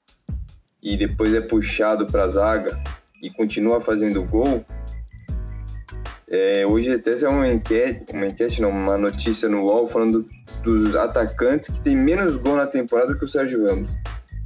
e 0.82 0.98
depois 0.98 1.34
é 1.34 1.42
puxado 1.42 2.06
para 2.08 2.24
a 2.24 2.28
zaga 2.28 2.82
e 3.22 3.30
continua 3.30 3.80
fazendo 3.80 4.24
gol, 4.24 4.66
é, 6.30 6.66
hoje 6.66 6.92
até 6.92 7.14
é 7.14 7.30
uma 7.30 7.48
enquete, 7.48 8.12
uma 8.14 8.28
enquete 8.28 8.62
não, 8.62 8.70
uma 8.70 8.98
notícia 8.98 9.48
no 9.48 9.64
UOL 9.64 9.88
falando 9.88 10.28
dos 10.62 10.96
atacantes 10.96 11.70
que 11.70 11.80
tem 11.80 11.96
menos 11.96 12.36
gol 12.36 12.58
na 12.58 12.68
temporada 12.68 13.16
que 13.16 13.24
o 13.24 13.28
Sérgio 13.28 13.66
Ramos. 13.66 13.90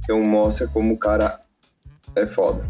Então 0.04 0.22
mostra 0.22 0.68
como 0.68 0.94
o 0.94 0.98
cara 0.98 1.40
é 2.14 2.26
foda. 2.26 2.62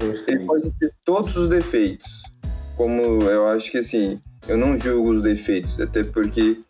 Ele 0.00 0.44
pode 0.44 0.70
ter 0.72 0.92
todos 1.04 1.36
os 1.36 1.48
defeitos. 1.48 2.22
Como 2.76 3.22
eu 3.22 3.48
acho 3.48 3.70
que 3.70 3.78
assim, 3.78 4.20
eu 4.48 4.56
não 4.56 4.78
julgo 4.78 5.10
os 5.10 5.22
defeitos, 5.22 5.78
até 5.80 6.02
porque 6.02 6.60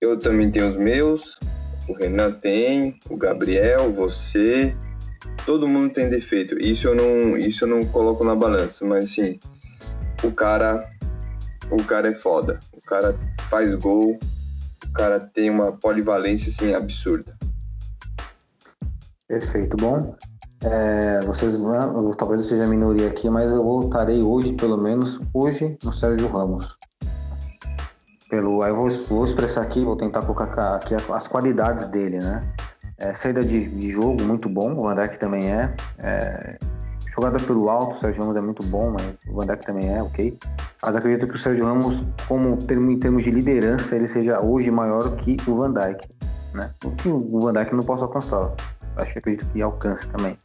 eu 0.00 0.18
também 0.18 0.50
tenho 0.50 0.68
os 0.68 0.76
meus, 0.76 1.38
o 1.90 1.92
Renan 1.92 2.32
tem, 2.32 2.98
o 3.08 3.16
Gabriel, 3.16 3.92
você, 3.92 4.74
todo 5.44 5.66
mundo 5.66 5.92
tem 5.92 6.08
defeito. 6.08 6.56
Isso 6.58 6.86
eu 6.86 6.94
não, 6.94 7.36
isso 7.36 7.64
eu 7.64 7.68
não 7.68 7.80
coloco 7.86 8.24
na 8.24 8.34
balança, 8.34 8.84
mas 8.86 9.04
assim, 9.04 9.38
o 10.22 10.30
cara, 10.30 10.88
o 11.70 11.82
cara 11.82 12.10
é 12.10 12.14
foda. 12.14 12.60
O 12.72 12.80
cara 12.82 13.18
faz 13.48 13.74
gol, 13.74 14.18
o 14.86 14.92
cara 14.92 15.18
tem 15.18 15.50
uma 15.50 15.72
polivalência 15.72 16.50
assim 16.50 16.74
absurda. 16.74 17.36
Perfeito. 19.26 19.76
Bom, 19.76 20.14
É, 20.62 21.22
vocês 21.22 21.58
talvez 22.18 22.40
eu 22.40 22.46
seja 22.46 22.66
minoria 22.66 23.08
aqui, 23.08 23.30
mas 23.30 23.46
eu 23.46 23.62
voltarei 23.64 24.22
hoje, 24.22 24.52
pelo 24.52 24.76
menos 24.76 25.18
hoje, 25.32 25.78
no 25.82 25.90
Sérgio 25.90 26.28
Ramos. 26.28 26.79
Pelo, 28.30 28.64
eu 28.64 28.76
vou, 28.76 28.88
vou 28.88 29.24
expressar 29.24 29.62
aqui, 29.62 29.80
vou 29.80 29.96
tentar 29.96 30.22
colocar 30.22 30.46
ca- 30.46 30.76
aqui 30.76 30.94
as 30.94 31.26
qualidades 31.26 31.88
dele, 31.88 32.18
né? 32.18 32.40
É, 32.96 33.12
saída 33.12 33.40
de, 33.40 33.68
de 33.68 33.90
jogo 33.90 34.22
muito 34.22 34.48
bom, 34.48 34.72
o 34.72 34.82
Van 34.82 34.94
Dijk 34.94 35.18
também 35.18 35.52
é. 35.52 35.74
É, 35.98 36.56
jogada 37.12 37.38
pelo 37.40 37.68
alto, 37.68 37.96
o 37.96 37.98
Sérgio 37.98 38.22
Ramos 38.22 38.36
é 38.36 38.40
muito 38.40 38.62
bom, 38.66 38.92
mas 38.92 39.04
o 39.28 39.34
Van 39.34 39.46
Dijk 39.46 39.66
também 39.66 39.92
é, 39.92 40.00
ok. 40.00 40.38
Mas 40.80 40.94
acredito 40.96 41.26
que 41.26 41.34
o 41.34 41.38
Sérgio 41.38 41.64
Ramos, 41.66 42.04
como 42.28 42.56
termo, 42.56 42.90
em 42.90 42.98
termos 42.98 43.24
de 43.24 43.32
liderança, 43.32 43.96
ele 43.96 44.06
seja 44.06 44.40
hoje 44.40 44.70
maior 44.70 45.16
que 45.16 45.36
o 45.48 45.56
Van 45.56 45.72
Dijk, 45.72 46.08
né? 46.54 46.70
O 46.84 46.90
que 46.92 47.08
o 47.08 47.40
Van 47.40 47.52
Dijk 47.52 47.74
não 47.74 47.82
possa 47.82 48.04
alcançar. 48.04 48.52
Acho 48.96 49.12
que 49.12 49.18
acredito 49.18 49.50
que 49.50 49.60
alcance 49.60 50.06
também. 50.08 50.38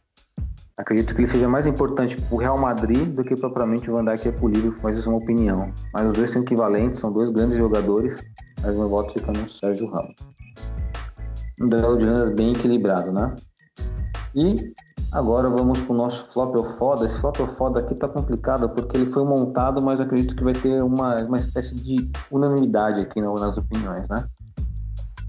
Acredito 0.78 1.14
que 1.14 1.22
ele 1.22 1.28
seja 1.28 1.48
mais 1.48 1.66
importante 1.66 2.20
para 2.20 2.34
o 2.34 2.38
Real 2.38 2.58
Madrid 2.58 3.08
do 3.08 3.24
que 3.24 3.34
propriamente 3.34 3.90
o 3.90 3.94
Van 3.94 4.04
Dijk 4.04 4.28
é 4.28 4.32
pro 4.32 4.46
Liverpool, 4.46 4.80
mas 4.82 4.98
isso 4.98 5.08
é 5.08 5.12
uma 5.12 5.18
opinião. 5.18 5.72
Mas 5.90 6.08
os 6.08 6.12
dois 6.12 6.30
são 6.30 6.42
equivalentes, 6.42 7.00
são 7.00 7.10
dois 7.10 7.30
grandes 7.30 7.56
jogadores, 7.56 8.22
mas 8.62 8.76
meu 8.76 8.86
voto 8.86 9.14
fica 9.14 9.32
no 9.32 9.48
Sérgio 9.48 9.88
Ramos. 9.88 10.16
Um 11.62 11.68
duelo 11.70 11.96
de 11.96 12.06
anos 12.06 12.34
bem 12.34 12.52
equilibrado, 12.52 13.10
né? 13.10 13.34
E 14.34 14.74
agora 15.12 15.48
vamos 15.48 15.80
pro 15.80 15.94
nosso 15.94 16.30
flop 16.30 16.54
ou 16.54 16.64
foda. 16.64 17.06
Esse 17.06 17.18
flop 17.20 17.40
ou 17.40 17.48
foda 17.48 17.80
aqui 17.80 17.94
tá 17.94 18.06
complicado 18.06 18.68
porque 18.68 18.98
ele 18.98 19.06
foi 19.06 19.24
montado, 19.24 19.80
mas 19.80 19.98
acredito 19.98 20.36
que 20.36 20.44
vai 20.44 20.52
ter 20.52 20.82
uma, 20.82 21.24
uma 21.24 21.38
espécie 21.38 21.74
de 21.74 22.10
unanimidade 22.30 23.00
aqui 23.00 23.22
nas 23.22 23.56
opiniões, 23.56 24.06
né? 24.10 24.26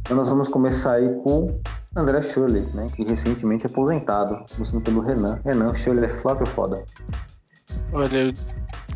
Então 0.08 0.16
nós 0.16 0.30
vamos 0.30 0.48
começar 0.48 0.94
aí 0.94 1.14
com 1.16 1.60
André 1.94 2.22
Schürrle, 2.22 2.62
né? 2.74 2.88
Que 2.96 3.04
recentemente 3.04 3.68
é 3.68 3.70
aposentado, 3.70 4.42
começando 4.56 4.82
pelo 4.82 5.02
Renan. 5.02 5.42
Renan, 5.44 5.74
Schürrle 5.74 6.06
é 6.06 6.08
flop 6.08 6.40
ou 6.40 6.46
foda? 6.46 6.82
Olha, 7.92 8.34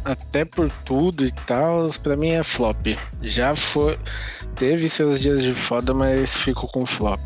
até 0.05 0.45
por 0.45 0.71
tudo 0.85 1.25
e 1.25 1.31
tal, 1.45 1.89
pra 2.01 2.15
mim 2.15 2.29
é 2.29 2.45
flop. 2.45 2.97
Já 3.21 3.53
foi. 3.53 3.99
Teve 4.55 4.89
seus 4.89 5.19
dias 5.19 5.43
de 5.43 5.53
foda, 5.53 5.93
mas 5.93 6.33
fico 6.33 6.65
com 6.71 6.85
flop. 6.85 7.19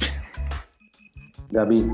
Gabi, 1.51 1.87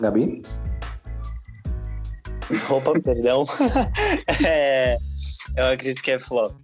Gabi? 0.00 0.40
Opa, 2.70 2.98
perdão. 3.00 3.44
É, 4.46 4.96
eu 5.56 5.66
acredito 5.66 6.02
que 6.02 6.10
é 6.10 6.18
flop. 6.18 6.54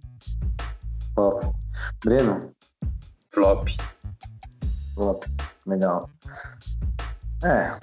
Flop. 1.15 1.43
Breno? 2.03 2.53
Flop. 3.31 3.67
Flop. 4.93 5.23
Legal. 5.65 6.09
É, 7.43 7.77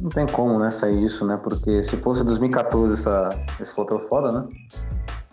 não 0.00 0.10
tem 0.10 0.26
como, 0.26 0.58
né, 0.58 0.70
sair 0.70 1.04
isso, 1.04 1.26
né? 1.26 1.36
Porque 1.36 1.82
se 1.82 1.96
fosse 1.98 2.24
2014 2.24 2.94
essa, 2.94 3.30
esse 3.60 3.74
flop 3.74 3.92
é 3.92 4.08
foda, 4.08 4.40
né? 4.40 4.48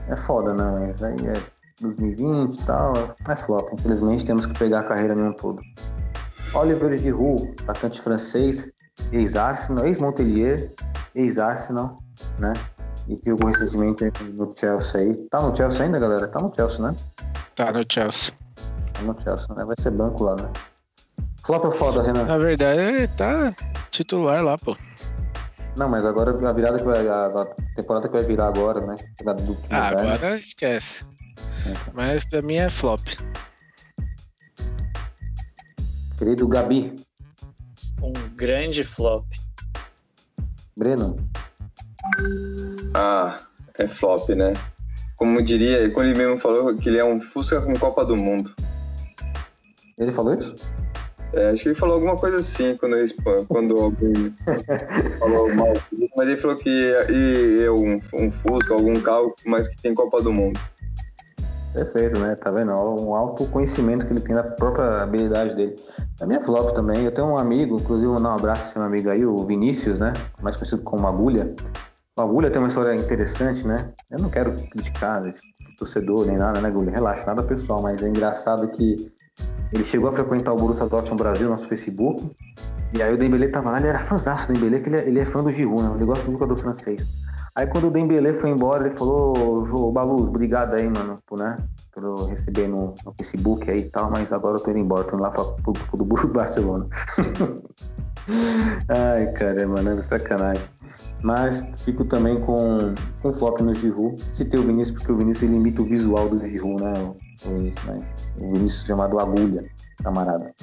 É 0.10 0.16
foda, 0.16 0.54
né? 0.54 0.88
Mas 0.88 1.04
aí 1.04 1.28
é 1.28 1.34
2020 1.82 2.56
e 2.56 2.66
tal, 2.66 2.94
é 3.28 3.36
flop. 3.36 3.72
Infelizmente 3.74 4.26
temos 4.26 4.46
que 4.46 4.58
pegar 4.58 4.82
a 4.82 4.84
carreira 4.84 5.14
em 5.14 5.24
um 5.24 5.34
todo. 5.34 5.62
Oliver 6.54 6.98
Giroud, 6.98 7.56
atacante 7.64 8.02
francês, 8.02 8.70
ex-Arsenal, 9.12 9.86
ex-Montpellier, 9.86 10.74
ex-Arsenal, 11.16 11.98
né? 12.40 12.54
E 13.08 13.16
que 13.16 13.30
jogou 13.30 13.48
recentemente 13.48 14.04
no 14.36 14.54
Chelsea 14.56 15.02
aí. 15.02 15.16
Tá 15.30 15.42
no 15.42 15.56
Chelsea 15.56 15.86
ainda, 15.86 16.00
galera? 16.00 16.28
Tá 16.28 16.40
no 16.42 16.54
Chelsea, 16.54 16.80
né? 16.80 16.96
Tá 17.56 17.72
no 17.72 17.84
Chelsea. 17.92 18.34
Tá 18.94 19.02
no 19.02 19.20
Chelsea, 19.22 19.56
né? 19.56 19.66
Vai 19.66 19.76
ser 19.80 19.92
banco 19.92 20.24
lá, 20.24 20.36
né? 20.36 20.50
Flop 21.44 21.66
é 21.66 21.72
foda, 21.72 22.04
Renan. 22.04 22.26
Na 22.26 22.38
verdade, 22.38 22.80
ele 22.80 23.08
tá 23.08 23.56
titular 23.90 24.44
lá, 24.44 24.58
pô. 24.58 24.78
Não, 25.76 25.88
mas 25.90 26.06
agora 26.06 26.32
a 26.48 26.52
virada 26.54 26.78
que 26.78 26.84
vai. 26.86 27.08
A, 27.08 27.28
a 27.28 27.46
temporada 27.76 28.08
que 28.08 28.14
vai 28.14 28.24
virar 28.24 28.48
agora, 28.50 28.86
né? 28.86 28.96
Do 29.24 29.56
time 29.56 29.68
Ah, 29.72 29.90
velho. 29.96 30.10
agora 30.14 30.36
esquece. 30.40 31.04
Mas 31.94 32.24
pra 32.26 32.42
mim 32.42 32.56
é 32.56 32.70
flop. 32.70 33.02
Querido 36.18 36.48
Gabi, 36.48 36.96
Um 38.04 38.12
grande 38.36 38.84
flop. 38.84 39.26
Breno, 40.78 41.16
Ah, 42.94 43.38
é 43.78 43.88
flop, 43.88 44.30
né? 44.30 44.54
Como 45.16 45.42
diria, 45.42 45.90
quando 45.92 46.08
ele 46.08 46.18
mesmo 46.18 46.38
falou 46.38 46.74
que 46.76 46.90
ele 46.90 46.98
é 46.98 47.04
um 47.04 47.22
Fusca 47.22 47.62
com 47.62 47.74
Copa 47.74 48.06
do 48.06 48.16
Mundo. 48.16 48.54
ele 49.98 50.12
falou 50.12 50.34
isso? 50.34 50.74
É, 51.34 51.52
acho 51.52 51.62
que 51.62 51.70
ele 51.70 51.76
falou 51.76 51.96
alguma 51.96 52.16
coisa 52.16 52.38
assim 52.38 52.76
quando, 52.78 52.96
eu 52.96 53.46
quando 53.48 53.78
alguém 53.78 54.34
falou 55.20 55.54
mal. 55.54 55.74
Mas 56.16 56.28
ele 56.28 56.38
falou 56.38 56.56
que 56.56 56.94
é 57.64 57.70
um, 57.70 58.00
um 58.14 58.32
Fusca, 58.32 58.74
algum 58.74 59.00
carro, 59.02 59.36
mas 59.46 59.68
que 59.68 59.82
tem 59.82 59.94
Copa 59.94 60.22
do 60.22 60.34
Mundo. 60.34 60.60
Perfeito, 61.74 62.18
né? 62.18 62.36
Tá 62.36 62.50
vendo? 62.50 62.72
Um 62.72 63.14
alto 63.14 63.46
conhecimento 63.48 64.06
que 64.06 64.14
ele 64.14 64.22
tem 64.22 64.36
da 64.36 64.44
própria 64.44 65.04
habilidade 65.04 65.56
dele. 65.56 65.76
A 66.20 66.26
minha 66.26 66.42
flop 66.42 66.74
também. 66.74 67.04
Eu 67.04 67.12
tenho 67.12 67.28
um 67.28 67.38
amigo, 67.38 67.76
inclusive 67.76 68.08
vou 68.08 68.20
dar 68.20 68.30
um 68.30 68.36
abraço 68.36 68.64
pro 68.64 68.72
seu 68.72 68.82
amigo 68.82 69.10
aí, 69.10 69.24
o 69.24 69.38
Vinícius, 69.46 70.00
né? 70.00 70.14
Mais 70.42 70.56
conhecido 70.56 70.82
como 70.82 71.08
Agulha. 71.08 71.56
Agulha 72.20 72.50
tem 72.50 72.60
uma 72.60 72.68
história 72.68 72.96
interessante, 72.96 73.66
né? 73.68 73.92
Eu 74.10 74.20
não 74.20 74.30
quero 74.30 74.54
criticar 74.70 75.26
esse 75.28 75.42
torcedor 75.78 76.26
nem 76.26 76.38
nada, 76.38 76.60
né, 76.62 76.68
Agulha? 76.68 76.92
Relaxa, 76.92 77.26
nada 77.26 77.44
pessoal, 77.44 77.82
mas 77.82 78.02
é 78.02 78.08
engraçado 78.08 78.68
que 78.70 79.12
ele 79.72 79.84
chegou 79.84 80.10
a 80.10 80.12
frequentar 80.12 80.54
o 80.54 80.56
Borussia 80.56 80.86
Dortmund 80.88 81.22
Brasil, 81.22 81.50
nosso 81.50 81.68
Facebook, 81.68 82.30
e 82.94 83.02
aí 83.02 83.14
o 83.14 83.18
Dembélé 83.18 83.48
tava 83.48 83.72
lá, 83.72 83.78
ele 83.78 83.88
era 83.88 84.00
fãzaço 84.00 84.48
do 84.48 84.54
Dembélé, 84.54 84.80
que 84.80 84.90
ele 84.90 84.98
é, 84.98 85.08
ele 85.08 85.20
é 85.20 85.26
fã 85.26 85.44
do 85.44 85.52
Giroud, 85.52 85.84
né? 85.84 85.92
Ele 85.96 86.06
gosta 86.06 86.26
do 86.26 86.32
jogador 86.32 86.58
francês. 86.58 87.08
Aí 87.56 87.68
quando 87.68 87.88
o 87.88 87.92
Dembélé 87.92 88.34
foi 88.34 88.50
embora, 88.50 88.88
ele 88.88 88.96
falou, 88.96 89.66
Jô, 89.68 89.92
Baluz, 89.92 90.28
obrigado 90.28 90.74
aí, 90.76 90.90
mano, 90.90 91.16
por, 91.28 91.40
né, 91.40 91.58
por 91.92 92.30
receber 92.30 92.68
no, 92.68 92.96
no 93.06 93.14
Facebook 93.14 93.70
aí 93.70 93.80
e 93.80 93.90
tal, 93.90 94.10
mas 94.10 94.32
agora 94.32 94.58
eu 94.58 94.64
tô 94.64 94.72
indo 94.72 94.80
embora, 94.80 95.04
tô 95.04 95.16
indo 95.16 95.24
lá 95.24 95.32
pro, 95.32 95.74
pro, 95.74 96.06
pro 96.06 96.28
Barcelona. 96.30 96.88
Ai, 98.88 99.32
cara, 99.34 99.68
mano, 99.68 100.00
é 100.00 100.04
sacanagem. 100.04 100.64
Mas 101.22 101.62
fico 101.84 102.06
também 102.06 102.40
com, 102.40 102.94
com 103.22 103.34
flop 103.34 103.60
no 103.62 103.76
Giroud. 103.76 104.22
Citei 104.34 104.60
o 104.60 104.64
Vinícius 104.64 104.98
porque 104.98 105.12
o 105.12 105.18
Vinícius 105.18 105.50
ele 105.50 105.60
imita 105.60 105.82
o 105.82 105.86
visual 105.86 106.30
do 106.30 106.40
Giroud, 106.48 106.82
né? 106.82 106.94
O, 107.00 107.18
o, 107.50 107.58
Vinícius, 107.58 107.86
né? 107.86 108.08
o 108.38 108.54
Vinícius 108.54 108.86
chamado 108.86 109.20
Agulha, 109.20 109.66
camarada. 110.02 110.54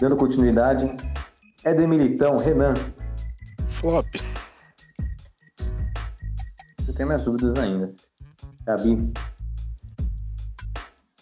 Dando 0.00 0.16
continuidade, 0.16 0.90
Éder 1.64 1.88
Militão, 1.88 2.36
Renan. 2.36 2.74
Flop. 3.70 4.06
Eu 6.86 6.94
tenho 6.94 7.08
minhas 7.08 7.24
dúvidas 7.24 7.56
ainda. 7.62 7.92
Gabi, 8.64 9.12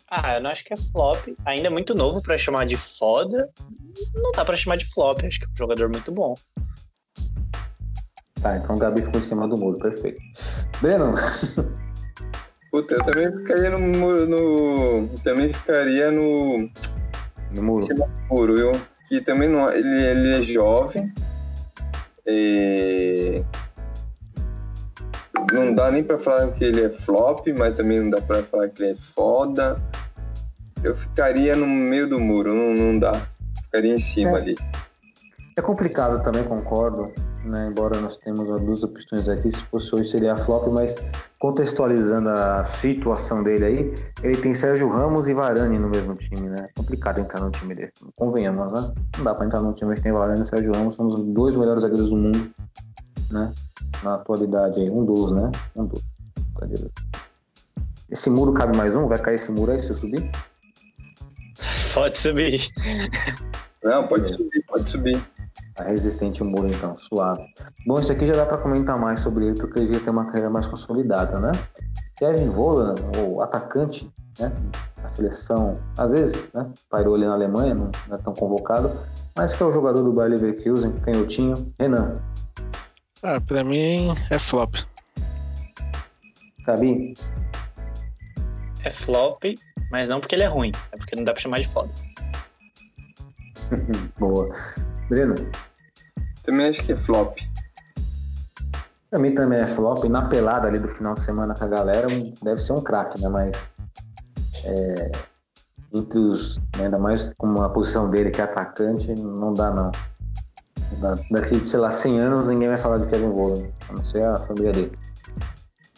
Ah, 0.09 0.37
eu 0.37 0.41
não 0.41 0.51
acho 0.51 0.65
que 0.65 0.73
é 0.73 0.77
flop. 0.77 1.27
Ainda 1.45 1.67
é 1.67 1.71
muito 1.71 1.95
novo 1.95 2.23
pra 2.23 2.37
chamar 2.39 2.65
de 2.67 2.77
foda. 2.77 3.51
Não 4.15 4.31
dá 4.33 4.45
pra 4.45 4.57
chamar 4.57 4.77
de 4.77 4.87
flop. 4.93 5.25
Acho 5.25 5.41
que 5.41 5.47
é 5.47 5.49
um 5.49 5.57
jogador 5.57 5.89
muito 5.91 6.13
bom. 6.13 6.35
tá, 8.41 8.57
então 8.57 8.77
o 8.77 8.79
Gabi 8.79 9.03
ficou 9.03 9.21
em 9.21 9.25
cima 9.25 9.49
do 9.49 9.57
muro, 9.57 9.79
perfeito. 9.79 10.21
Breno, 10.81 11.13
Puta, 12.71 12.95
eu 12.95 13.03
também 13.03 13.33
ficaria 13.37 13.71
no. 13.71 13.79
mu- 13.81 14.27
no 14.27 15.09
também 15.25 15.53
ficaria 15.53 16.11
no. 16.11 16.69
no 17.53 17.63
muro. 17.63 17.87
cima 17.87 18.07
do 18.07 18.35
muro, 18.35 18.55
viu? 18.57 18.73
Que 19.09 19.21
também 19.21 19.49
não. 19.49 19.71
Ele, 19.71 19.89
ele 20.05 20.37
é 20.37 20.43
jovem. 20.43 21.13
E... 22.27 23.43
Não 25.53 25.75
dá 25.75 25.91
nem 25.91 26.03
pra 26.03 26.19
falar 26.19 26.49
que 26.53 26.65
ele 26.65 26.85
é 26.85 26.91
flop, 26.91 27.47
mas 27.57 27.77
também 27.77 28.01
não 28.01 28.11
dá 28.11 28.21
pra 28.21 28.43
falar 28.43 28.69
que 28.69 28.83
ele 28.83 28.93
é 28.93 28.97
foda. 28.97 29.77
Eu 30.83 30.95
ficaria 30.95 31.55
no 31.57 31.67
meio 31.67 32.09
do 32.09 32.21
muro, 32.21 32.55
não, 32.55 32.75
não 32.75 32.99
dá. 32.99 33.13
Ficaria 33.65 33.95
em 33.95 34.01
cima 34.01 34.39
É. 34.39 34.43
ali. 34.43 34.57
É 35.59 35.63
complicado 35.63 36.23
também, 36.23 36.45
concordo, 36.45 37.11
né? 37.43 37.67
Embora 37.71 37.99
nós 37.99 38.19
temos 38.19 38.51
as 38.51 38.61
duas 38.61 38.85
opções 38.85 39.27
aqui, 39.27 39.51
se 39.51 39.65
fosse 39.65 39.95
hoje 39.95 40.11
seria 40.11 40.37
flop, 40.37 40.67
mas 40.69 40.95
contextualizando 41.39 42.29
a 42.29 42.63
situação 42.63 43.43
dele 43.43 43.65
aí, 43.65 43.95
ele 44.23 44.37
tem 44.37 44.55
Sérgio 44.55 44.87
Ramos 44.91 45.27
e 45.29 45.33
Varane 45.33 45.79
no 45.79 45.89
mesmo 45.89 46.15
time, 46.15 46.49
né? 46.51 46.67
É 46.69 46.73
complicado 46.79 47.21
entrar 47.21 47.41
num 47.41 47.51
time 47.51 47.75
desse. 47.75 47.93
Convenhamos, 48.17 48.71
né? 48.71 48.93
Não 49.17 49.25
dá 49.25 49.35
pra 49.35 49.47
entrar 49.47 49.63
num 49.63 49.73
time 49.73 49.95
que 49.95 50.03
tem 50.03 50.13
Varane 50.13 50.43
e 50.43 50.47
Sérgio 50.47 50.73
Ramos, 50.75 50.95
são 50.95 51.07
os 51.07 51.25
dois 51.25 51.57
melhores 51.57 51.83
zagueiros 51.83 52.11
do 52.11 52.17
mundo, 52.17 52.51
né? 53.31 53.53
Na 54.03 54.15
atualidade 54.15 54.81
aí, 54.81 54.91
um 54.91 55.05
dos, 55.05 55.33
né? 55.33 55.51
Um 55.75 55.87
dos. 55.87 56.03
Esse 58.11 58.31
muro 58.31 58.53
cabe 58.53 58.77
mais 58.77 58.95
um? 58.95 59.09
Vai 59.09 59.19
cair 59.19 59.37
esse 59.37 59.51
muro 59.51 59.73
aí 59.73 59.83
se 59.83 59.91
eu 59.91 59.97
subir? 59.97 60.31
Pode 61.93 62.19
subir. 62.19 62.69
Não, 63.83 64.07
pode 64.07 64.29
subir, 64.29 64.65
pode 64.67 64.91
subir. 64.91 65.27
Tá 65.75 65.85
resistente 65.85 66.43
o 66.43 66.47
muro, 66.47 66.69
então, 66.69 66.97
suave. 66.99 67.43
Bom, 67.87 67.99
isso 68.01 68.11
aqui 68.11 68.27
já 68.27 68.35
dá 68.35 68.47
pra 68.47 68.59
comentar 68.59 68.99
mais 68.99 69.21
sobre 69.21 69.47
ele, 69.47 69.59
porque 69.59 69.79
ele 69.79 69.95
já 69.95 70.01
tem 70.01 70.11
uma 70.11 70.27
carreira 70.27 70.51
mais 70.51 70.67
consolidada, 70.67 71.39
né? 71.39 71.53
Kevin 72.19 72.49
Volan, 72.49 72.95
o 73.19 73.43
atacante, 73.43 74.11
né? 74.41 74.51
A 75.05 75.09
seleção, 75.09 75.79
às 75.97 76.13
vezes, 76.13 76.49
né? 76.55 76.71
Pairou 76.89 77.15
ali 77.15 77.27
na 77.27 77.35
Alemanha, 77.35 77.75
não, 77.75 77.91
não 78.09 78.17
é 78.17 78.19
tão 78.19 78.33
convocado, 78.33 78.91
mas 79.35 79.55
que 79.55 79.63
é 79.63 79.67
o 79.67 79.73
jogador 79.73 80.03
do 80.03 80.13
Bayer 80.13 80.33
Leverkusen, 80.33 80.93
canhotinho. 80.93 81.55
Renan, 81.79 82.17
Ah, 83.23 83.41
pra 83.41 83.65
mim 83.65 84.15
é 84.31 84.39
flop. 84.39 84.75
Gabi, 86.67 87.15
É 88.85 88.91
flop, 88.91 89.43
mas 89.91 90.09
não 90.09 90.21
porque 90.21 90.35
ele 90.35 90.43
é 90.43 90.47
ruim, 90.49 90.73
é 90.93 90.97
porque 90.97 91.15
não 91.17 91.25
dá 91.25 91.33
pra 91.33 91.41
chamar 91.41 91.61
de 91.61 91.69
foda. 91.69 91.89
boa. 94.19 94.55
Breno, 95.09 95.35
Também 96.45 96.69
acho 96.69 96.83
que 96.85 96.93
é 96.93 96.97
flop. 96.97 97.39
pra 99.11 99.19
mim 99.21 99.35
também 99.35 99.61
é 99.61 99.67
flop. 99.67 100.05
E 100.05 100.09
na 100.09 100.29
pelada 100.29 100.67
ali 100.69 100.79
do 100.79 100.89
final 100.89 101.15
de 101.15 101.23
semana 101.23 101.55
com 101.55 101.65
a 101.65 101.69
galera, 101.69 102.09
deve 102.43 102.61
ser 102.61 102.73
um 102.73 102.83
craque, 102.83 103.21
né? 103.23 103.29
Mas 103.29 103.69
é, 104.65 105.13
entre 105.95 106.19
os, 106.19 106.59
né, 106.77 106.85
ainda 106.85 106.99
mais 106.99 107.33
com 107.39 107.61
a 107.63 107.69
posição 107.69 108.11
dele 108.11 108.31
que 108.31 108.41
é 108.41 108.45
atacante, 108.45 109.13
não 109.15 109.55
dá 109.55 109.71
não. 109.71 109.91
Daqui 111.31 111.59
de, 111.59 111.65
sei 111.65 111.81
lá, 111.81 111.91
100 111.91 112.21
anos 112.21 112.49
ninguém 112.49 112.69
vai 112.69 112.77
falar 112.77 112.99
de 112.99 113.09
Kevin 113.09 113.31
Volan, 113.31 113.67
a 113.89 113.93
não 113.93 114.05
ser 114.05 114.25
a 114.25 114.37
família 114.39 114.73
dele. 114.73 114.93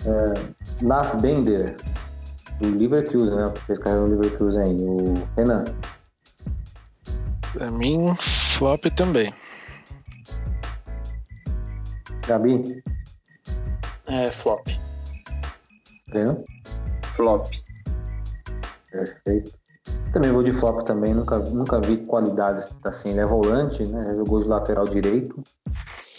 É, 0.06 0.84
Lars 0.84 1.20
Bender, 1.20 1.76
do 2.60 2.76
Leverkusen, 2.76 3.34
né? 3.34 3.44
Porque 3.48 3.72
esse 3.72 3.80
cara 3.80 3.96
é 3.96 4.00
o 4.00 4.06
Leverkusen 4.06 4.62
aí. 4.62 4.76
O 4.80 5.14
Renan, 5.36 5.64
Pra 7.52 7.70
mim, 7.70 8.14
flop 8.20 8.84
também. 8.94 9.34
Gabi, 12.26 12.82
É 14.06 14.30
flop. 14.30 14.66
Breno. 16.10 16.44
Flop. 17.16 17.46
Perfeito. 18.90 19.57
Também 20.12 20.32
vou 20.32 20.42
de 20.42 20.52
flop 20.52 20.82
também, 20.84 21.14
nunca, 21.14 21.38
nunca 21.38 21.80
vi 21.80 21.98
qualidades 21.98 22.68
assim. 22.84 23.10
Ele 23.10 23.20
é 23.20 23.26
volante, 23.26 23.86
né? 23.86 24.14
Jogou 24.16 24.40
de 24.40 24.48
lateral 24.48 24.86
direito. 24.86 25.42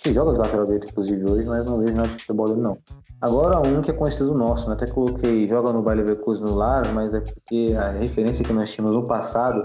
Ele 0.05 0.13
joga 0.13 0.31
de 0.33 0.37
lateral 0.37 0.65
direito, 0.65 0.87
inclusive, 0.89 1.29
hoje, 1.29 1.45
mas 1.47 1.65
não 1.65 1.79
vejo 1.79 1.93
nada 1.93 2.07
de 2.07 2.13
futebol 2.13 2.47
dele, 2.47 2.61
não. 2.61 2.77
Agora, 3.21 3.59
um 3.59 3.81
que 3.81 3.91
é 3.91 3.93
conhecido 3.93 4.33
nosso, 4.33 4.69
né? 4.69 4.75
Até 4.75 4.87
coloquei, 4.87 5.45
joga 5.45 5.73
no 5.73 5.81
Bayer 5.81 6.05
Leverkusen 6.05 6.45
no 6.45 6.55
Lars, 6.55 6.89
mas 6.93 7.13
é 7.13 7.19
porque 7.19 7.75
a 7.77 7.89
referência 7.91 8.45
que 8.45 8.53
nós 8.53 8.71
tínhamos 8.71 8.95
no 8.95 9.05
passado, 9.05 9.61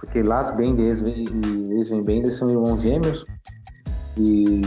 porque 0.00 0.20
Lars 0.20 0.50
Bender 0.56 0.84
e 0.86 0.90
Sven- 0.96 1.24
e 1.70 1.80
Sven 1.82 2.02
Bender 2.02 2.34
são 2.34 2.50
irmãos 2.50 2.82
gêmeos, 2.82 3.24
e 4.16 4.62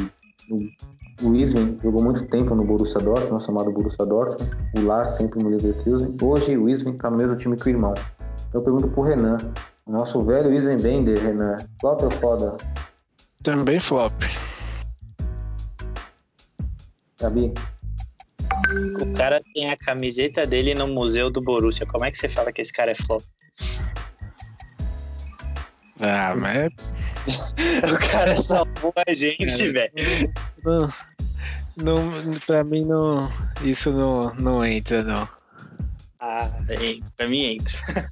o- 0.50 1.36
Isven 1.36 1.78
jogou 1.84 2.02
muito 2.02 2.26
tempo 2.28 2.56
no 2.56 2.64
Borussia 2.64 3.00
Dortmund, 3.02 3.44
chamado 3.44 3.70
Borussia 3.72 4.06
Dortmund, 4.06 4.50
o 4.78 4.86
Lars 4.86 5.12
sempre 5.12 5.44
no 5.44 5.50
Leverkusen. 5.50 6.16
Hoje 6.22 6.58
o 6.58 6.70
Isven 6.70 6.96
tá 6.98 7.12
no 7.12 7.18
mesmo 7.18 7.36
time 7.36 7.56
que 7.58 7.68
o 7.68 7.70
irmão. 7.70 7.94
Então 8.52 8.60
eu 8.60 8.66
pergunto 8.66 8.89
pro 8.89 9.04
Renan, 9.04 9.38
o 9.86 9.93
nosso 9.93 10.22
velho 10.26 10.54
Isven 10.54 10.76
Bender, 10.76 11.18
Renan, 11.18 11.56
flop 11.80 12.02
ou 12.04 12.12
foda? 12.12 12.58
Também 13.41 13.80
flop. 13.80 14.12
Gabi? 17.18 17.54
O 19.02 19.14
cara 19.14 19.41
tem 19.54 19.72
a 19.72 19.78
camiseta 19.78 20.45
dele 20.45 20.76
no 20.76 20.86
museu 20.86 21.32
do 21.32 21.41
Borussia. 21.41 21.86
Como 21.86 22.04
é 22.04 22.12
que 22.12 22.18
você 22.18 22.28
fala 22.28 22.52
que 22.52 22.62
esse 22.62 22.74
cara 22.74 22.91
é 22.91 22.95
flop? 22.95 23.24
Ah, 26.02 26.36
mas 26.36 26.93
O 27.89 28.12
cara 28.12 28.36
salvou 28.36 28.93
a 29.08 29.14
gente, 29.14 29.70
velho. 29.70 29.93
não, 30.62 30.89
não, 31.78 32.39
pra 32.45 32.66
mim 32.66 32.84
não, 32.84 33.32
isso 33.64 33.91
não, 33.91 34.34
não 34.36 34.66
entra, 34.66 35.04
não. 35.04 35.26
Ah, 36.22 36.48
entra. 36.70 37.12
Pra 37.18 37.28
mim 37.28 37.44
entra. 37.56 37.78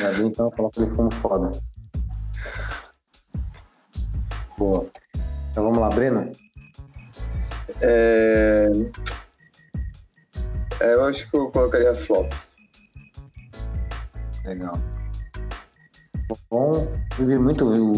Gabi, 0.00 0.24
então, 0.24 0.50
coloca 0.50 0.80
ele 0.80 0.90
como 0.96 1.10
foda. 1.10 1.50
Boa. 4.56 4.86
Então 5.50 5.64
vamos 5.64 5.78
lá, 5.78 5.90
Breno? 5.90 6.32
É... 7.82 8.70
é, 10.80 10.94
eu 10.94 11.04
acho 11.04 11.30
que 11.30 11.36
eu 11.36 11.50
colocaria 11.50 11.94
flop. 11.94 12.32
Legal. 14.44 14.74
Bom, 16.50 16.72
eu 17.18 17.26
vi 17.26 17.38
muito 17.38 17.64
o 17.64 17.92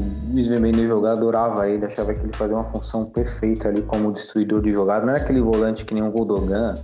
Bender 0.60 0.86
jogar, 0.86 1.12
adorava 1.12 1.68
ele, 1.68 1.86
achava 1.86 2.12
que 2.12 2.20
ele 2.20 2.32
fazia 2.32 2.56
uma 2.56 2.70
função 2.70 3.06
perfeita 3.06 3.68
ali 3.68 3.82
como 3.82 4.12
destruidor 4.12 4.60
de 4.62 4.72
jogada. 4.72 5.06
Não 5.06 5.14
era 5.14 5.22
aquele 5.22 5.40
volante 5.40 5.84
que 5.84 5.94
nem 5.94 6.02
um 6.02 6.10
Goldogan, 6.10 6.74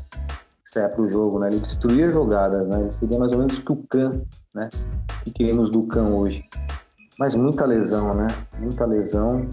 que 0.74 0.80
saia 0.80 0.88
pro 0.88 1.06
jogo, 1.06 1.38
né? 1.38 1.48
Ele 1.48 1.60
destruía 1.60 2.10
jogadas, 2.10 2.68
né? 2.68 2.80
Ele 2.80 2.92
seria 2.92 3.18
mais 3.18 3.32
ou 3.32 3.38
menos 3.38 3.58
que 3.58 3.72
o 3.72 3.76
Khan, 3.88 4.22
né? 4.52 4.68
O 5.20 5.24
que 5.24 5.30
queremos 5.30 5.70
do 5.70 5.84
Khan 5.84 6.08
hoje. 6.08 6.44
Mas 7.18 7.34
muita 7.34 7.64
lesão, 7.64 8.12
né? 8.12 8.26
Muita 8.58 8.84
lesão. 8.84 9.48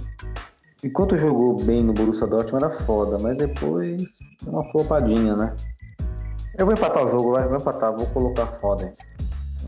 Enquanto 0.84 1.15
jogou 1.15 1.63
bem 1.63 1.84
no 1.84 1.93
Borussia 1.93 2.26
Dortmund 2.26 2.65
era 2.65 2.74
foda, 2.74 3.19
mas 3.19 3.38
depois 3.38 4.03
deu 4.41 4.53
uma 4.53 4.63
flopadinha, 4.72 5.36
né? 5.36 5.55
Eu 6.57 6.65
vou 6.65 6.74
empatar 6.74 7.05
o 7.05 7.07
jogo, 7.07 7.34
vai, 7.34 7.47
vou 7.47 7.57
empatar, 7.57 7.95
vou 7.95 8.07
colocar 8.07 8.47
foda. 8.59 8.86
hein? 8.86 8.93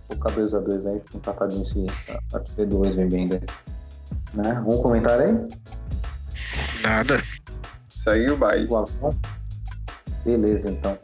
Vou 0.09 0.17
colocar 0.17 0.41
2x2 0.41 0.87
aí, 0.87 0.99
fica 1.01 1.17
empatadinho 1.17 1.63
esse 1.63 1.85
a 2.09 2.31
partir 2.31 2.65
do 2.65 2.81
vem 2.81 3.07
bem 3.07 3.27
daí. 3.27 3.41
Né? 4.33 4.57
Algum 4.57 4.81
comentário 4.81 5.25
aí? 5.25 6.81
Nada. 6.81 7.23
O. 7.89 8.67
O 8.67 8.77
Avon? 8.77 9.13
Beleza, 10.25 10.71
então. 10.71 10.97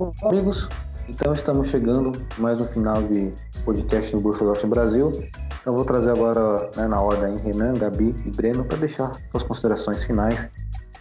Bom, 0.00 0.14
amigos, 0.24 0.66
então 1.10 1.34
estamos 1.34 1.68
chegando 1.68 2.12
mais 2.38 2.58
um 2.58 2.64
final 2.64 3.02
de 3.02 3.30
podcast 3.66 4.10
do 4.12 4.20
Borussia 4.22 4.46
Dortmund 4.46 4.74
Brasil. 4.74 5.30
Então 5.60 5.74
vou 5.74 5.84
trazer 5.84 6.10
agora 6.10 6.70
né, 6.74 6.86
na 6.86 6.98
ordem 6.98 7.36
Renan, 7.36 7.74
Gabi 7.76 8.14
e 8.24 8.30
Breno 8.30 8.64
para 8.64 8.78
deixar 8.78 9.12
suas 9.30 9.42
considerações 9.42 10.02
finais. 10.04 10.48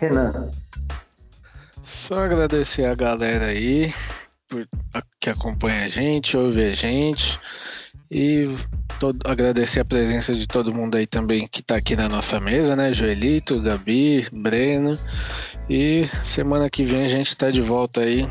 Renan, 0.01 0.51
Só 1.85 2.25
agradecer 2.25 2.83
a 2.83 2.93
galera 2.93 3.45
aí 3.45 3.93
por, 4.49 4.67
a- 4.93 5.01
que 5.17 5.29
acompanha 5.29 5.85
a 5.85 5.87
gente, 5.87 6.35
ouve 6.35 6.61
a 6.61 6.75
gente. 6.75 7.39
E 8.11 8.49
todo- 8.99 9.19
agradecer 9.23 9.79
a 9.79 9.85
presença 9.85 10.33
de 10.33 10.45
todo 10.45 10.73
mundo 10.75 10.97
aí 10.97 11.07
também 11.07 11.47
que 11.47 11.61
tá 11.63 11.77
aqui 11.77 11.95
na 11.95 12.09
nossa 12.09 12.37
mesa, 12.37 12.75
né? 12.75 12.91
Joelito, 12.91 13.61
Gabi, 13.61 14.27
Breno. 14.33 14.97
E 15.69 16.09
semana 16.25 16.69
que 16.69 16.83
vem 16.83 17.05
a 17.05 17.07
gente 17.07 17.37
tá 17.37 17.49
de 17.49 17.61
volta 17.61 18.01
aí. 18.01 18.27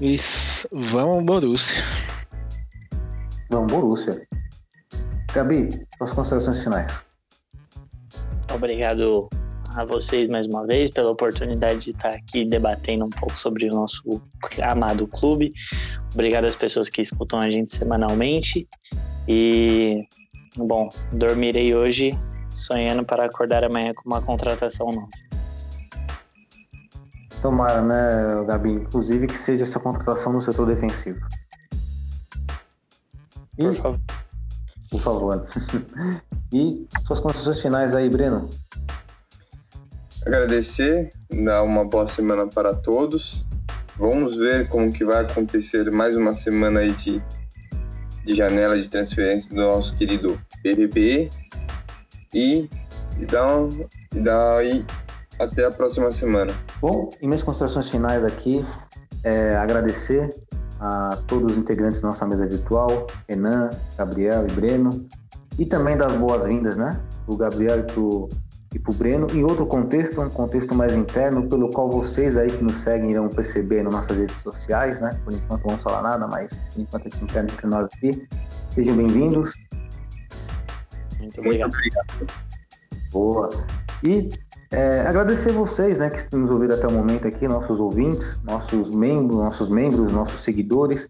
E 0.00 0.14
s- 0.14 0.66
vamos, 0.72 1.24
Borussia. 1.24 1.82
vamos 3.50 3.72
Borussia. 3.72 4.26
Gabi, 5.32 5.68
suas 5.98 6.12
considerações 6.12 6.62
finais. 6.62 7.02
Obrigado 8.54 9.28
a 9.76 9.84
vocês 9.84 10.28
mais 10.28 10.46
uma 10.46 10.66
vez 10.66 10.90
pela 10.90 11.10
oportunidade 11.10 11.80
de 11.80 11.90
estar 11.90 12.10
aqui 12.10 12.44
debatendo 12.44 13.04
um 13.04 13.10
pouco 13.10 13.36
sobre 13.38 13.66
o 13.68 13.74
nosso 13.74 14.02
amado 14.62 15.06
clube. 15.06 15.52
Obrigado 16.14 16.44
às 16.46 16.54
pessoas 16.56 16.88
que 16.88 17.02
escutam 17.02 17.40
a 17.40 17.50
gente 17.50 17.76
semanalmente. 17.76 18.66
E, 19.28 20.02
bom, 20.56 20.88
dormirei 21.12 21.74
hoje 21.74 22.10
sonhando 22.50 23.04
para 23.04 23.26
acordar 23.26 23.62
amanhã 23.62 23.92
com 23.94 24.08
uma 24.08 24.22
contratação 24.22 24.86
nova. 24.88 25.08
Tomara, 27.40 27.82
né, 27.82 28.44
Gabi? 28.46 28.72
Inclusive 28.72 29.26
que 29.26 29.36
seja 29.36 29.62
essa 29.62 29.78
contratação 29.78 30.32
no 30.32 30.40
setor 30.40 30.66
defensivo. 30.66 31.20
E, 33.58 33.64
Por 33.64 33.74
favor. 33.74 34.00
por 34.90 35.00
favor. 35.00 35.48
e 36.52 36.86
suas 37.06 37.20
considerações 37.20 37.60
finais 37.60 37.94
aí, 37.94 38.08
Breno. 38.08 38.48
Agradecer, 40.26 41.12
dar 41.30 41.62
uma 41.62 41.84
boa 41.84 42.06
semana 42.06 42.46
para 42.46 42.74
todos. 42.74 43.46
Vamos 43.96 44.36
ver 44.36 44.68
como 44.68 44.92
que 44.92 45.04
vai 45.04 45.24
acontecer 45.24 45.90
mais 45.90 46.16
uma 46.16 46.32
semana 46.32 46.80
aí 46.80 46.92
de, 46.92 47.22
de 48.24 48.34
janela 48.34 48.78
de 48.78 48.88
transferência 48.88 49.50
do 49.50 49.56
nosso 49.56 49.94
querido 49.96 50.40
BBB. 50.62 51.30
E, 52.34 52.68
e 53.18 53.26
dar 53.26 53.56
um, 53.56 53.68
e 54.14 54.20
dar 54.20 54.58
aí 54.58 54.84
até 55.38 55.64
a 55.64 55.70
próxima 55.70 56.10
semana. 56.10 56.52
Bom, 56.80 57.10
e 57.20 57.26
minhas 57.26 57.42
considerações 57.42 57.90
finais 57.90 58.24
aqui 58.24 58.64
é 59.24 59.56
agradecer 59.56 60.34
a 60.80 61.16
todos 61.26 61.52
os 61.52 61.58
integrantes 61.58 62.00
da 62.00 62.08
nossa 62.08 62.26
mesa 62.26 62.46
virtual, 62.46 63.06
Renan, 63.28 63.68
Gabriel 63.96 64.46
e 64.46 64.52
Breno, 64.52 65.08
e 65.58 65.66
também 65.66 65.96
dar 65.96 66.06
as 66.06 66.16
boas-vindas, 66.16 66.76
né, 66.76 67.00
pro 67.26 67.36
Gabriel 67.36 67.80
e 67.80 67.82
pro, 67.82 68.28
e 68.72 68.78
pro 68.78 68.92
Breno, 68.94 69.26
em 69.32 69.42
outro 69.42 69.66
contexto, 69.66 70.20
um 70.20 70.30
contexto 70.30 70.74
mais 70.74 70.94
interno, 70.94 71.48
pelo 71.48 71.68
qual 71.70 71.90
vocês 71.90 72.36
aí 72.36 72.48
que 72.48 72.62
nos 72.62 72.78
seguem 72.78 73.10
irão 73.10 73.28
perceber 73.28 73.82
nas 73.82 73.92
nossas 73.92 74.16
redes 74.16 74.40
sociais, 74.40 75.00
né, 75.00 75.10
por 75.24 75.32
enquanto 75.32 75.62
não 75.62 75.70
vamos 75.70 75.82
falar 75.82 76.02
nada, 76.02 76.28
mas 76.28 76.54
por 76.72 76.80
enquanto 76.82 77.06
é 77.06 77.24
interno 77.24 77.50
entre 77.50 77.66
nós 77.66 77.84
aqui. 77.86 78.28
Sejam 78.70 78.96
bem-vindos. 78.96 79.52
Muito 81.18 81.40
obrigado. 81.40 81.72
Boa. 83.10 83.48
E 84.04 84.28
É, 84.70 85.00
agradecer 85.00 85.50
vocês, 85.50 85.98
né, 85.98 86.10
que 86.10 86.36
nos 86.36 86.50
ouviram 86.50 86.76
até 86.76 86.86
o 86.86 86.92
momento 86.92 87.26
aqui, 87.26 87.48
nossos 87.48 87.80
ouvintes, 87.80 88.38
nossos 88.44 88.90
membros, 88.90 89.38
nossos 89.38 89.70
membros, 89.70 90.12
nossos 90.12 90.40
seguidores. 90.40 91.08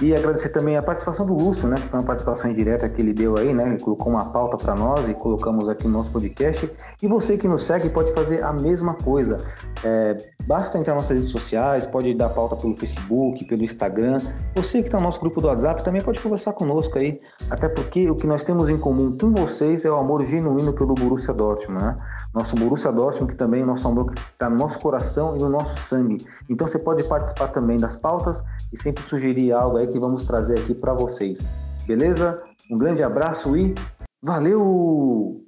E 0.00 0.14
agradecer 0.14 0.50
também 0.50 0.76
a 0.76 0.82
participação 0.82 1.24
do 1.24 1.32
Lúcio, 1.32 1.66
né, 1.66 1.76
que 1.76 1.88
foi 1.88 1.98
uma 1.98 2.04
participação 2.04 2.50
indireta 2.50 2.86
que 2.86 3.00
ele 3.00 3.14
deu 3.14 3.38
aí, 3.38 3.54
né, 3.54 3.66
ele 3.66 3.80
colocou 3.80 4.12
uma 4.12 4.26
pauta 4.26 4.58
para 4.58 4.74
nós 4.74 5.08
e 5.08 5.14
colocamos 5.14 5.70
aqui 5.70 5.84
no 5.84 5.94
nosso 5.94 6.12
podcast. 6.12 6.70
E 7.02 7.08
você 7.08 7.38
que 7.38 7.48
nos 7.48 7.62
segue 7.62 7.88
pode 7.88 8.12
fazer 8.12 8.44
a 8.44 8.52
mesma 8.52 8.92
coisa. 8.92 9.38
É, 9.82 10.16
basta 10.46 10.76
entrar 10.76 10.94
nas 10.94 11.04
nossas 11.04 11.16
redes 11.16 11.30
sociais, 11.30 11.86
pode 11.86 12.12
dar 12.12 12.28
pauta 12.28 12.54
pelo 12.56 12.76
Facebook, 12.76 13.42
pelo 13.46 13.64
Instagram. 13.64 14.18
Você 14.54 14.82
que 14.82 14.88
está 14.88 14.98
no 14.98 15.04
nosso 15.04 15.18
grupo 15.18 15.40
do 15.40 15.46
WhatsApp 15.46 15.82
também 15.82 16.02
pode 16.02 16.20
conversar 16.20 16.52
conosco 16.52 16.98
aí, 16.98 17.18
até 17.50 17.66
porque 17.66 18.10
o 18.10 18.14
que 18.14 18.26
nós 18.26 18.42
temos 18.42 18.68
em 18.68 18.76
comum 18.76 19.16
com 19.16 19.32
vocês 19.32 19.86
é 19.86 19.90
o 19.90 19.96
amor 19.96 20.26
genuíno 20.26 20.74
pelo 20.74 20.94
Borussia 20.94 21.32
Dortmund, 21.32 21.82
né? 21.82 21.96
Nosso 22.34 22.54
Borussia 22.54 22.92
Dortmund, 22.92 23.32
que 23.32 23.38
também 23.38 23.62
é 23.62 23.64
o 23.64 23.66
nosso 23.66 23.88
amor 23.88 24.12
que 24.12 24.20
está 24.20 24.50
no 24.50 24.56
nosso 24.56 24.78
coração 24.78 25.36
e 25.36 25.38
no 25.38 25.48
nosso 25.48 25.80
sangue. 25.80 26.18
Então 26.50 26.68
você 26.68 26.78
pode 26.78 27.02
participar 27.04 27.48
também 27.48 27.78
das 27.78 27.96
pautas 27.96 28.42
e 28.70 28.82
sempre 28.82 29.02
sugerir 29.02 29.52
algo 29.52 29.78
que 29.86 29.98
vamos 29.98 30.24
trazer 30.26 30.58
aqui 30.58 30.74
para 30.74 30.94
vocês. 30.94 31.38
Beleza? 31.86 32.42
Um 32.70 32.76
grande 32.76 33.02
abraço 33.02 33.56
e 33.56 33.74
valeu! 34.22 35.45